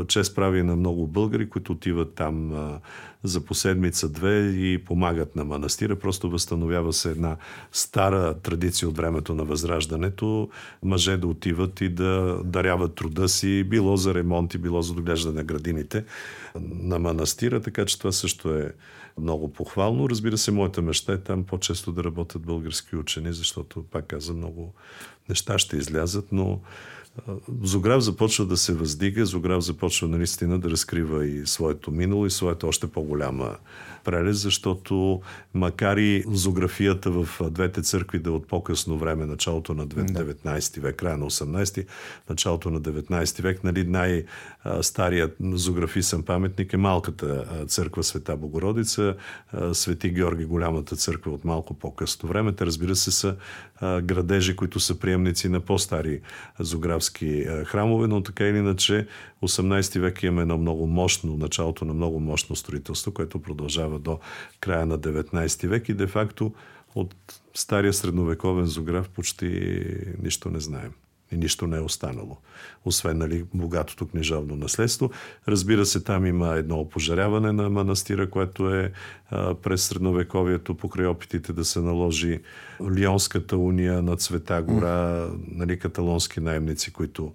чест 0.09 0.35
прави 0.35 0.62
на 0.62 0.77
много 0.77 1.07
българи, 1.07 1.48
които 1.48 1.73
отиват 1.73 2.15
там 2.15 2.53
за 3.23 3.40
по 3.44 3.55
седмица-две 3.55 4.39
и 4.48 4.85
помагат 4.85 5.36
на 5.36 5.44
манастира. 5.44 5.97
Просто 5.97 6.31
възстановява 6.66 6.93
се 6.93 7.10
една 7.10 7.36
стара 7.72 8.34
традиция 8.34 8.88
от 8.88 8.97
времето 8.97 9.34
на 9.34 9.44
Възраждането. 9.44 10.48
Мъже 10.82 11.16
да 11.16 11.26
отиват 11.26 11.80
и 11.80 11.88
да 11.88 12.40
даряват 12.44 12.94
труда 12.94 13.28
си, 13.28 13.64
било 13.64 13.97
за 13.97 14.14
ремонти, 14.14 14.59
било 14.59 14.82
за 14.82 14.94
доглеждане 14.94 15.36
на 15.36 15.44
градините 15.44 16.05
на 16.60 16.98
манастира, 16.98 17.60
така 17.60 17.84
че 17.84 17.98
това 17.98 18.12
също 18.12 18.55
е 18.55 18.72
много 19.18 19.52
похвално. 19.52 20.10
Разбира 20.10 20.38
се, 20.38 20.51
моята 20.51 20.82
мечта 20.82 21.12
е 21.12 21.18
там 21.18 21.44
по-често 21.44 21.93
да 21.93 22.05
работят 22.05 22.43
български 22.43 22.97
учени, 22.97 23.32
защото, 23.32 23.84
пак 23.90 24.06
казвам, 24.06 24.36
много 24.36 24.74
неща 25.28 25.59
ще 25.59 25.76
излязат, 25.76 26.32
но 26.32 26.60
Зограф 27.62 28.01
започва 28.01 28.47
да 28.47 28.56
се 28.56 28.74
въздига, 28.74 29.26
Зограф 29.26 29.60
започва 29.60 30.09
наистина 30.09 30.59
да 30.59 30.70
разкрива 30.70 31.26
и 31.26 31.47
своето 31.47 31.90
минало 31.90 32.26
и 32.26 32.30
своята 32.30 32.66
още 32.66 32.86
по-голяма 32.86 33.56
прелест, 34.07 34.41
защото 34.41 35.20
макар 35.55 35.97
и 35.97 36.24
зографията 36.27 37.11
в 37.11 37.28
двете 37.51 37.83
църкви 37.83 38.19
да 38.19 38.31
е 38.31 38.33
от 38.33 38.49
по-късно 38.49 38.99
време, 38.99 39.27
началото 39.27 39.74
на 39.74 39.87
19 39.87 40.81
век, 40.81 40.97
края 40.97 41.16
на 41.16 41.27
18, 41.27 41.87
началото 42.31 42.70
на 42.70 42.81
19 42.81 43.43
век, 43.43 43.65
нали, 43.65 43.85
най-старият 43.85 45.37
зографисен 45.41 46.23
паметник 46.23 46.73
е 46.73 46.77
малката 46.77 47.45
църква 47.66 48.03
Света 48.03 48.37
Богородица, 48.37 49.15
Свети 49.73 50.11
Георги, 50.11 50.45
голямата 50.45 50.97
църква 50.97 51.33
от 51.33 51.45
малко 51.45 51.74
по-късно 51.74 52.28
време. 52.28 52.53
Те, 52.53 52.66
разбира 52.66 52.97
се, 52.97 53.11
са 53.11 53.37
градежи, 53.83 54.57
които 54.57 54.81
са 54.81 54.99
приемници 54.99 55.49
на 55.49 55.61
по-стари 55.61 56.20
зографски 56.59 57.47
храмове, 57.65 58.07
но 58.09 58.23
така 58.23 58.45
или 58.45 58.59
иначе 58.59 59.07
18 59.42 60.00
век 60.00 60.22
имаме 60.22 60.42
едно 60.42 60.58
много 60.58 60.86
мощно, 60.86 61.36
началото 61.36 61.84
на 61.84 61.94
много 61.94 62.20
мощно 62.20 62.56
строителство, 62.56 63.12
което 63.12 63.42
продължава 63.42 63.98
до 63.98 64.18
края 64.60 64.86
на 64.86 64.98
19 64.98 65.66
век 65.66 65.88
и 65.88 65.94
де-факто 65.94 66.52
от 66.94 67.14
стария 67.54 67.92
средновековен 67.92 68.66
зограф 68.66 69.08
почти 69.08 69.80
нищо 70.22 70.50
не 70.50 70.60
знаем. 70.60 70.92
И 71.32 71.36
нищо 71.36 71.66
не 71.66 71.76
е 71.76 71.80
останало. 71.80 72.36
Освен 72.84 73.18
нали, 73.18 73.44
богатото 73.54 74.06
книжовно 74.06 74.56
наследство. 74.56 75.10
Разбира 75.48 75.86
се, 75.86 76.04
там 76.04 76.26
има 76.26 76.54
едно 76.54 76.80
опожаряване 76.80 77.52
на 77.52 77.70
манастира, 77.70 78.30
което 78.30 78.74
е 78.74 78.92
а, 79.30 79.54
през 79.54 79.82
средновековието, 79.82 80.74
покрай 80.74 81.06
опитите 81.06 81.52
да 81.52 81.64
се 81.64 81.80
наложи 81.80 82.40
Лионската 82.98 83.56
уния 83.56 84.02
на 84.02 84.16
Цвета 84.16 84.62
гора, 84.62 85.28
нали, 85.48 85.78
каталонски 85.78 86.40
наемници, 86.40 86.92
които 86.92 87.32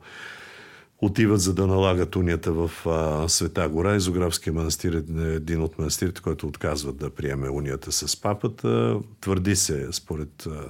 отиват 1.02 1.42
за 1.42 1.54
да 1.54 1.68
налагат 1.68 2.16
унията 2.16 2.52
в 2.52 2.72
а, 2.86 3.30
Света 3.30 3.70
гора. 3.70 3.96
Изографския 3.96 4.54
манастир 4.54 4.94
е 4.94 5.34
един 5.34 5.62
от 5.62 5.80
манастирите, 5.80 6.22
който 6.22 6.48
отказват 6.48 6.98
да 6.98 7.10
приеме 7.10 7.50
унията 7.50 7.92
с 7.92 8.22
папата. 8.22 9.00
Твърди 9.22 9.56
се, 9.56 9.88
според 9.92 10.48
а, 10.48 10.64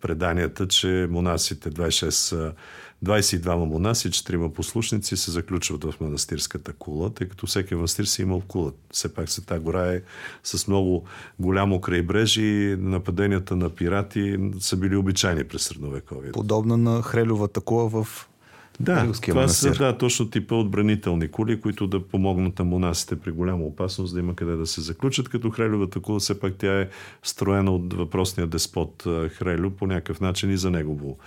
преданията, 0.00 0.68
че 0.68 1.06
монасите, 1.10 1.70
26 1.70 2.52
22 3.04 3.54
монаси, 3.54 4.10
4 4.10 4.52
послушници 4.52 5.16
се 5.16 5.30
заключват 5.30 5.84
в 5.84 5.94
манастирската 6.00 6.72
кула, 6.72 7.10
тъй 7.10 7.28
като 7.28 7.46
всеки 7.46 7.74
манастир 7.74 8.04
си 8.04 8.22
имал 8.22 8.42
кула. 8.48 8.72
Все 8.90 9.14
пак 9.14 9.30
Света 9.30 9.60
гора 9.60 9.92
е 9.92 10.02
с 10.44 10.68
много 10.68 11.04
голямо 11.38 11.80
крайбрежи. 11.80 12.76
Нападенията 12.78 13.56
на 13.56 13.70
пирати 13.70 14.38
са 14.60 14.76
били 14.76 14.96
обичайни 14.96 15.44
през 15.44 15.62
средновековието. 15.62 16.32
Подобна 16.32 16.76
на 16.76 17.02
Хрелевата 17.02 17.60
кула 17.60 17.88
в 17.88 18.28
да, 18.80 19.12
това 19.22 19.48
са 19.48 19.70
да, 19.70 19.98
точно 19.98 20.30
типа 20.30 20.54
отбранителни 20.54 21.28
кули, 21.28 21.60
които 21.60 21.86
да 21.86 22.08
помогнат 22.08 22.58
на 22.58 22.64
монасите 22.64 23.16
при 23.16 23.30
голяма 23.30 23.64
опасност 23.64 24.14
да 24.14 24.20
има 24.20 24.34
къде 24.34 24.56
да 24.56 24.66
се 24.66 24.80
заключат, 24.80 25.28
като 25.28 25.50
Хрелевата 25.50 26.00
кула 26.00 26.20
все 26.20 26.40
пак 26.40 26.54
тя 26.58 26.80
е 26.80 26.88
строена 27.22 27.70
от 27.70 27.94
въпросния 27.94 28.46
деспот 28.46 29.02
Хрелю 29.30 29.70
по 29.70 29.86
някакъв 29.86 30.20
начин 30.20 30.50
и 30.50 30.56
за 30.56 30.70
негово 30.70 31.18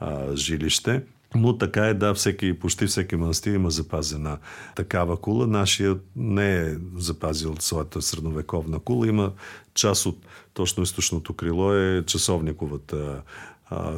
а, 0.00 0.36
жилище. 0.36 1.02
Но 1.34 1.58
така 1.58 1.86
е, 1.86 1.94
да, 1.94 2.14
всеки, 2.14 2.58
почти 2.58 2.86
всеки 2.86 3.16
манастир 3.16 3.54
има 3.54 3.70
запазена 3.70 4.38
такава 4.76 5.16
кула. 5.16 5.46
Нашия 5.46 5.96
не 6.16 6.56
е 6.56 6.74
запазил 6.96 7.54
своята 7.58 8.02
средновековна 8.02 8.78
кула. 8.78 9.08
Има 9.08 9.32
част 9.74 10.06
от 10.06 10.18
точно 10.54 10.82
източното 10.82 11.32
крило 11.32 11.74
е 11.74 12.04
часовниковата 12.06 13.22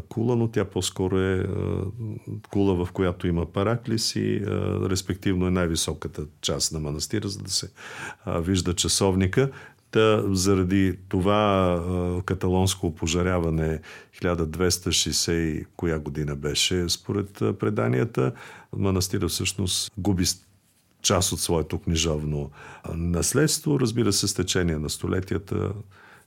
кула, 0.08 0.36
но 0.36 0.48
тя 0.48 0.64
по-скоро 0.64 1.18
е 1.18 1.46
кула, 2.50 2.84
в 2.84 2.92
която 2.92 3.26
има 3.26 3.46
параклис 3.46 4.16
и 4.16 4.42
респективно 4.90 5.46
е 5.46 5.50
най-високата 5.50 6.22
част 6.40 6.72
на 6.72 6.80
манастира, 6.80 7.28
за 7.28 7.38
да 7.38 7.50
се 7.50 7.70
вижда 8.26 8.74
часовника. 8.74 9.50
Та, 9.90 10.22
заради 10.34 10.98
това 11.08 12.22
каталонско 12.26 12.86
опожаряване 12.86 13.80
1260 14.22 15.66
коя 15.76 15.98
година 15.98 16.36
беше, 16.36 16.88
според 16.88 17.30
преданията, 17.58 18.32
манастира 18.76 19.28
всъщност 19.28 19.92
губи 19.98 20.24
част 21.02 21.32
от 21.32 21.40
своето 21.40 21.78
книжовно 21.78 22.50
наследство. 22.94 23.80
Разбира 23.80 24.12
се, 24.12 24.28
с 24.28 24.34
течение 24.34 24.78
на 24.78 24.90
столетията 24.90 25.72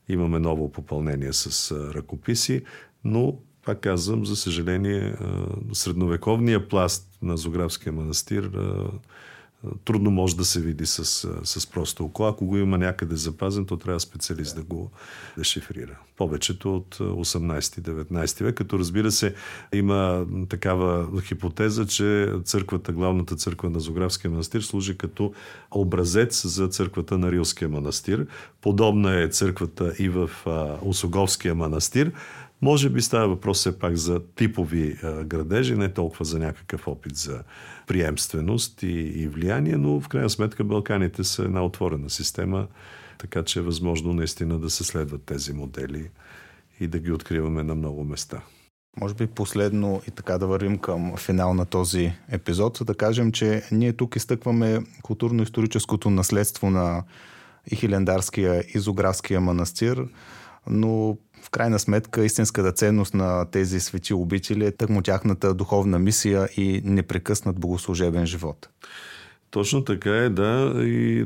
имаме 0.10 0.40
ново 0.40 0.72
попълнение 0.72 1.34
с 1.34 1.72
ръкописи, 1.94 2.62
но, 3.04 3.38
пак 3.66 3.80
казвам, 3.80 4.26
за 4.26 4.36
съжаление, 4.36 5.16
средновековния 5.74 6.68
пласт 6.68 7.18
на 7.22 7.38
Зографския 7.38 7.94
манастир 7.94 8.52
трудно 9.86 10.12
може 10.12 10.36
да 10.36 10.46
се 10.46 10.62
види 10.62 10.86
с, 10.86 11.06
с 11.44 11.68
просто 11.68 12.06
око. 12.06 12.24
Ако 12.24 12.46
го 12.46 12.58
има 12.58 12.78
някъде 12.78 13.16
запазен, 13.16 13.66
то 13.66 13.78
трябва 13.78 14.00
специалист 14.00 14.56
да 14.56 14.64
го 14.64 14.92
дешифрира. 15.38 16.00
Повечето 16.18 16.76
от 16.76 16.98
18-19 16.98 18.44
век, 18.44 18.56
като 18.56 18.80
разбира 18.80 19.12
се 19.12 19.36
има 19.74 20.26
такава 20.50 21.22
хипотеза, 21.22 21.86
че 21.86 22.34
църквата, 22.44 22.92
главната 22.92 23.36
църква 23.36 23.70
на 23.70 23.80
Зографския 23.80 24.32
манастир 24.32 24.62
служи 24.62 24.98
като 24.98 25.34
образец 25.72 26.48
за 26.48 26.68
църквата 26.68 27.18
на 27.18 27.32
Рилския 27.32 27.70
манастир. 27.70 28.28
Подобна 28.62 29.22
е 29.22 29.28
църквата 29.28 29.94
и 30.00 30.10
в 30.10 30.30
Осоговския 30.82 31.56
манастир. 31.56 32.12
Може 32.61 32.90
би 32.90 33.02
става 33.02 33.27
въпрос 33.27 33.57
все 33.57 33.80
пак 33.80 33.95
за 33.95 34.22
типови 34.36 34.98
а, 35.03 35.23
градежи, 35.23 35.76
не 35.76 35.94
толкова 35.94 36.26
за 36.26 36.40
някакъв 36.40 36.88
опит 36.88 37.15
за 37.15 37.44
приемственост 37.88 38.84
и, 38.84 38.88
и 38.91 39.27
влияние, 39.27 39.77
но 39.77 40.02
в 40.02 40.07
крайна 40.07 40.30
сметка 40.30 40.64
Балканите 40.64 41.23
са 41.23 41.44
една 41.44 41.65
отворена 41.65 42.10
система, 42.10 42.68
така 43.18 43.44
че 43.44 43.60
е 43.60 43.61
възможно 43.61 44.14
наистина 44.14 44.60
да 44.60 44.69
се 44.69 44.84
следват 44.84 45.23
тези 45.23 45.53
модели 45.53 46.10
и 46.80 46.88
да 46.88 46.99
ги 46.99 47.11
откриваме 47.11 47.64
на 47.64 47.76
много 47.76 48.03
места. 48.03 48.41
Може 48.99 49.14
би 49.14 49.27
последно 49.27 50.02
и 50.07 50.11
така 50.11 50.38
да 50.38 50.48
вървим 50.48 50.77
към 50.77 51.18
финал 51.18 51.53
на 51.53 51.65
този 51.65 52.14
епизод, 52.31 52.80
да 52.84 52.95
кажем, 52.95 53.31
че 53.31 53.64
ние 53.72 53.94
тук 53.94 54.15
изтъкваме 54.15 54.80
културно-историческото 55.03 56.10
наследство 56.10 56.69
на 56.69 57.03
и 57.72 57.76
Хилендарския 57.76 58.64
и 58.76 59.38
манастир, 59.38 60.07
но 60.69 61.18
в 61.50 61.52
крайна 61.52 61.80
сметка 61.80 62.26
истинската 62.26 62.72
ценност 62.72 63.14
на 63.14 63.46
тези 63.52 63.80
свети 63.80 64.14
обители 64.14 64.66
е 64.66 64.72
тъкмо 64.72 65.02
тяхната 65.02 65.54
духовна 65.54 66.00
мисия 66.00 66.50
и 66.58 66.82
непрекъснат 66.86 67.60
богослужебен 67.60 68.26
живот. 68.26 68.70
Точно 69.52 69.84
така 69.84 70.10
е, 70.10 70.30
да. 70.30 70.74
И 70.78 71.24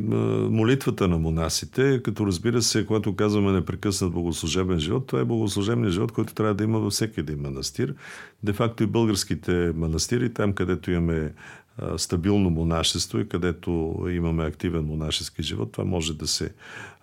молитвата 0.50 1.08
на 1.08 1.18
монасите, 1.18 2.02
като 2.04 2.28
разбира 2.28 2.62
се, 2.62 2.86
когато 2.86 3.16
казваме 3.16 3.52
непрекъснат 3.52 4.12
богослужебен 4.12 4.80
живот, 4.80 5.08
това 5.08 5.22
е 5.22 5.26
богослужебният 5.26 5.94
живот, 5.94 6.12
който 6.12 6.34
трябва 6.34 6.54
да 6.54 6.64
има 6.64 6.80
във 6.80 6.94
всеки 6.94 7.20
един 7.20 7.42
манастир. 7.42 7.96
Де 8.44 8.54
факто 8.54 8.84
и 8.84 8.88
българските 8.88 9.72
манастири, 9.76 10.34
там 10.34 10.54
където 10.54 10.92
имаме 10.92 11.34
стабилно 11.98 12.50
монашество 12.50 13.20
и 13.20 13.30
където 13.30 13.96
имаме 14.10 14.44
активен 14.44 14.86
монашески 14.86 15.44
живот, 15.44 15.72
това 15.72 15.84
може 15.84 16.18
да 16.18 16.28
се 16.28 16.54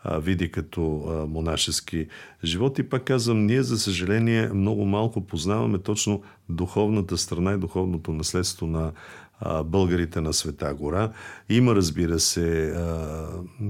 види 0.07 0.51
като 0.51 0.81
монашески 1.29 2.07
живот. 2.45 2.79
И 2.79 2.83
пак 2.83 3.05
казвам, 3.05 3.47
ние, 3.47 3.63
за 3.63 3.79
съжаление, 3.79 4.49
много 4.49 4.85
малко 4.85 5.27
познаваме 5.27 5.79
точно 5.79 6.23
духовната 6.49 7.19
страна 7.19 7.53
и 7.53 7.59
духовното 7.59 8.13
наследство 8.13 8.67
на 8.67 8.93
българите 9.65 10.21
на 10.21 10.33
Света 10.33 10.75
гора. 10.75 11.13
Има, 11.49 11.75
разбира 11.75 12.19
се, 12.19 12.75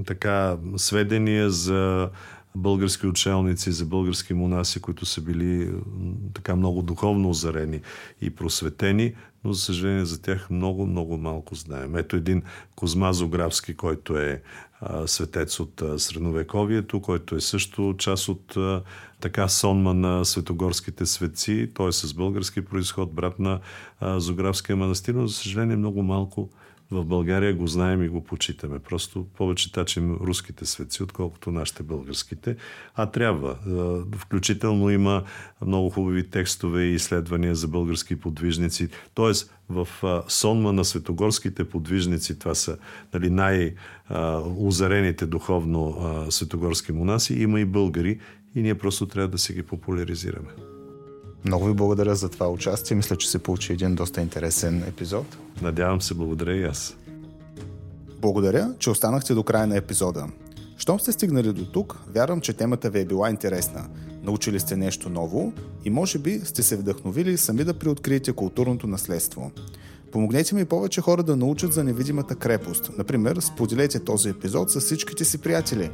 така 0.05 0.57
сведения 0.75 1.49
за 1.49 2.09
български 2.55 3.07
учелници, 3.07 3.71
за 3.71 3.85
български 3.85 4.33
монаси, 4.33 4.81
които 4.81 5.05
са 5.05 5.21
били 5.21 5.73
така 6.33 6.55
много 6.55 6.81
духовно 6.81 7.29
озарени 7.29 7.81
и 8.21 8.29
просветени, 8.29 9.13
но 9.43 9.53
за 9.53 9.61
съжаление 9.61 10.05
за 10.05 10.21
тях 10.21 10.49
много, 10.49 10.85
много 10.85 11.17
малко 11.17 11.55
знаем. 11.55 11.95
Ето 11.95 12.15
един 12.15 12.43
Козма 12.75 13.13
Зографски, 13.13 13.75
който 13.75 14.17
е 14.17 14.41
светец 15.05 15.59
от 15.59 15.83
средновековието, 15.97 17.01
който 17.01 17.35
е 17.35 17.41
също 17.41 17.95
част 17.97 18.27
от 18.27 18.57
така 19.19 19.47
сонма 19.47 19.93
на 19.93 20.25
светогорските 20.25 21.05
светци. 21.05 21.69
Той 21.73 21.89
е 21.89 21.91
с 21.91 22.13
български 22.13 22.65
происход, 22.65 23.13
брат 23.13 23.39
на 23.39 23.59
Зографския 24.01 24.75
манастир, 24.75 25.13
но 25.13 25.27
за 25.27 25.35
съжаление 25.35 25.75
много 25.75 26.03
малко 26.03 26.49
в 26.91 27.05
България 27.05 27.55
го 27.55 27.67
знаем 27.67 28.03
и 28.03 28.09
го 28.09 28.23
почитаме. 28.23 28.79
Просто 28.79 29.25
повече 29.37 29.71
тачим 29.71 30.17
руските 30.21 30.65
светци, 30.65 31.03
отколкото 31.03 31.51
нашите 31.51 31.83
българските. 31.83 32.55
А 32.95 33.05
трябва. 33.05 33.57
Включително 34.17 34.89
има 34.89 35.23
много 35.65 35.89
хубави 35.89 36.29
текстове 36.29 36.83
и 36.83 36.93
изследвания 36.93 37.55
за 37.55 37.67
български 37.67 38.15
подвижници. 38.15 38.89
Тоест, 39.13 39.53
в 39.69 39.87
сонма 40.27 40.73
на 40.73 40.85
светогорските 40.85 41.69
подвижници, 41.69 42.39
това 42.39 42.55
са 42.55 42.77
нали, 43.13 43.29
най-озарените 43.29 45.25
духовно 45.25 45.97
светогорски 46.29 46.91
монаси, 46.91 47.33
има 47.33 47.59
и 47.59 47.65
българи 47.65 48.19
и 48.55 48.61
ние 48.61 48.75
просто 48.75 49.05
трябва 49.05 49.27
да 49.27 49.37
си 49.37 49.53
ги 49.53 49.63
популяризираме. 49.63 50.49
Много 51.45 51.65
ви 51.65 51.73
благодаря 51.73 52.15
за 52.15 52.29
това 52.29 52.49
участие. 52.49 52.97
Мисля, 52.97 53.15
че 53.15 53.29
се 53.29 53.39
получи 53.39 53.73
един 53.73 53.95
доста 53.95 54.21
интересен 54.21 54.83
епизод. 54.87 55.37
Надявам 55.61 56.01
се, 56.01 56.13
благодаря 56.13 56.55
и 56.55 56.63
аз. 56.63 56.95
Благодаря, 58.21 58.73
че 58.79 58.89
останахте 58.89 59.33
до 59.33 59.43
края 59.43 59.67
на 59.67 59.77
епизода. 59.77 60.27
Щом 60.77 60.99
сте 60.99 61.11
стигнали 61.11 61.53
до 61.53 61.65
тук, 61.65 61.99
вярвам, 62.15 62.41
че 62.41 62.53
темата 62.53 62.89
ви 62.89 62.99
е 62.99 63.05
била 63.05 63.29
интересна. 63.29 63.89
Научили 64.23 64.59
сте 64.59 64.77
нещо 64.77 65.09
ново 65.09 65.53
и 65.85 65.89
може 65.89 66.19
би 66.19 66.41
сте 66.43 66.63
се 66.63 66.77
вдъхновили 66.77 67.37
сами 67.37 67.63
да 67.63 67.73
приоткриете 67.73 68.33
културното 68.33 68.87
наследство. 68.87 69.51
Помогнете 70.11 70.55
ми 70.55 70.65
повече 70.65 71.01
хора 71.01 71.23
да 71.23 71.35
научат 71.35 71.73
за 71.73 71.83
невидимата 71.83 72.35
крепост. 72.35 72.91
Например, 72.97 73.37
споделете 73.39 73.99
този 73.99 74.29
епизод 74.29 74.71
с 74.71 74.79
всичките 74.79 75.25
си 75.25 75.37
приятели. 75.37 75.91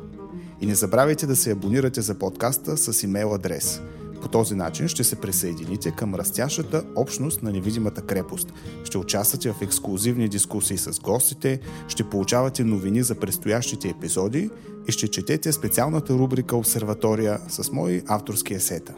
И 0.61 0.65
не 0.65 0.75
забравяйте 0.75 1.27
да 1.27 1.35
се 1.35 1.51
абонирате 1.51 2.01
за 2.01 2.15
подкаста 2.15 2.77
с 2.77 3.03
имейл 3.03 3.33
адрес– 3.33 3.81
по 4.21 4.27
този 4.27 4.55
начин 4.55 4.87
ще 4.87 5.03
се 5.03 5.15
присъедините 5.15 5.91
към 5.91 6.15
растящата 6.15 6.83
общност 6.95 7.43
на 7.43 7.51
невидимата 7.51 8.01
крепост. 8.01 8.53
Ще 8.83 8.97
участвате 8.97 9.51
в 9.51 9.61
ексклюзивни 9.61 10.29
дискусии 10.29 10.77
с 10.77 10.99
гостите, 10.99 11.59
ще 11.87 12.09
получавате 12.09 12.63
новини 12.63 13.03
за 13.03 13.15
предстоящите 13.15 13.89
епизоди 13.89 14.49
и 14.87 14.91
ще 14.91 15.07
четете 15.07 15.51
специалната 15.51 16.13
рубрика 16.13 16.55
Обсерватория 16.55 17.39
с 17.47 17.71
мои 17.71 18.01
авторски 18.07 18.53
есета. 18.53 18.93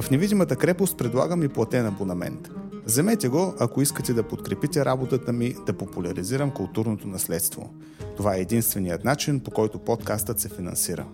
В 0.00 0.10
невидимата 0.10 0.56
крепост 0.56 0.98
предлагам 0.98 1.42
и 1.42 1.48
платен 1.48 1.86
абонамент. 1.86 2.50
Вземете 2.86 3.28
го, 3.28 3.54
ако 3.58 3.82
искате 3.82 4.14
да 4.14 4.22
подкрепите 4.22 4.84
работата 4.84 5.32
ми 5.32 5.54
да 5.66 5.72
популяризирам 5.72 6.50
културното 6.50 7.08
наследство. 7.08 7.70
Това 8.16 8.36
е 8.36 8.40
единственият 8.40 9.04
начин, 9.04 9.40
по 9.40 9.50
който 9.50 9.78
подкастът 9.78 10.40
се 10.40 10.48
финансира. 10.48 11.06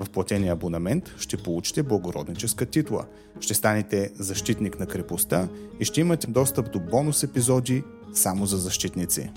В 0.00 0.10
платения 0.10 0.52
абонамент 0.52 1.14
ще 1.18 1.36
получите 1.36 1.82
благородническа 1.82 2.66
титла, 2.66 3.06
ще 3.40 3.54
станете 3.54 4.10
защитник 4.14 4.78
на 4.78 4.86
крепостта 4.86 5.48
и 5.80 5.84
ще 5.84 6.00
имате 6.00 6.26
достъп 6.26 6.72
до 6.72 6.80
бонус 6.80 7.22
епизоди 7.22 7.84
само 8.14 8.46
за 8.46 8.56
защитници. 8.56 9.30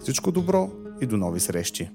Всичко 0.00 0.32
добро 0.32 0.70
и 1.00 1.06
до 1.06 1.16
нови 1.16 1.40
срещи! 1.40 1.90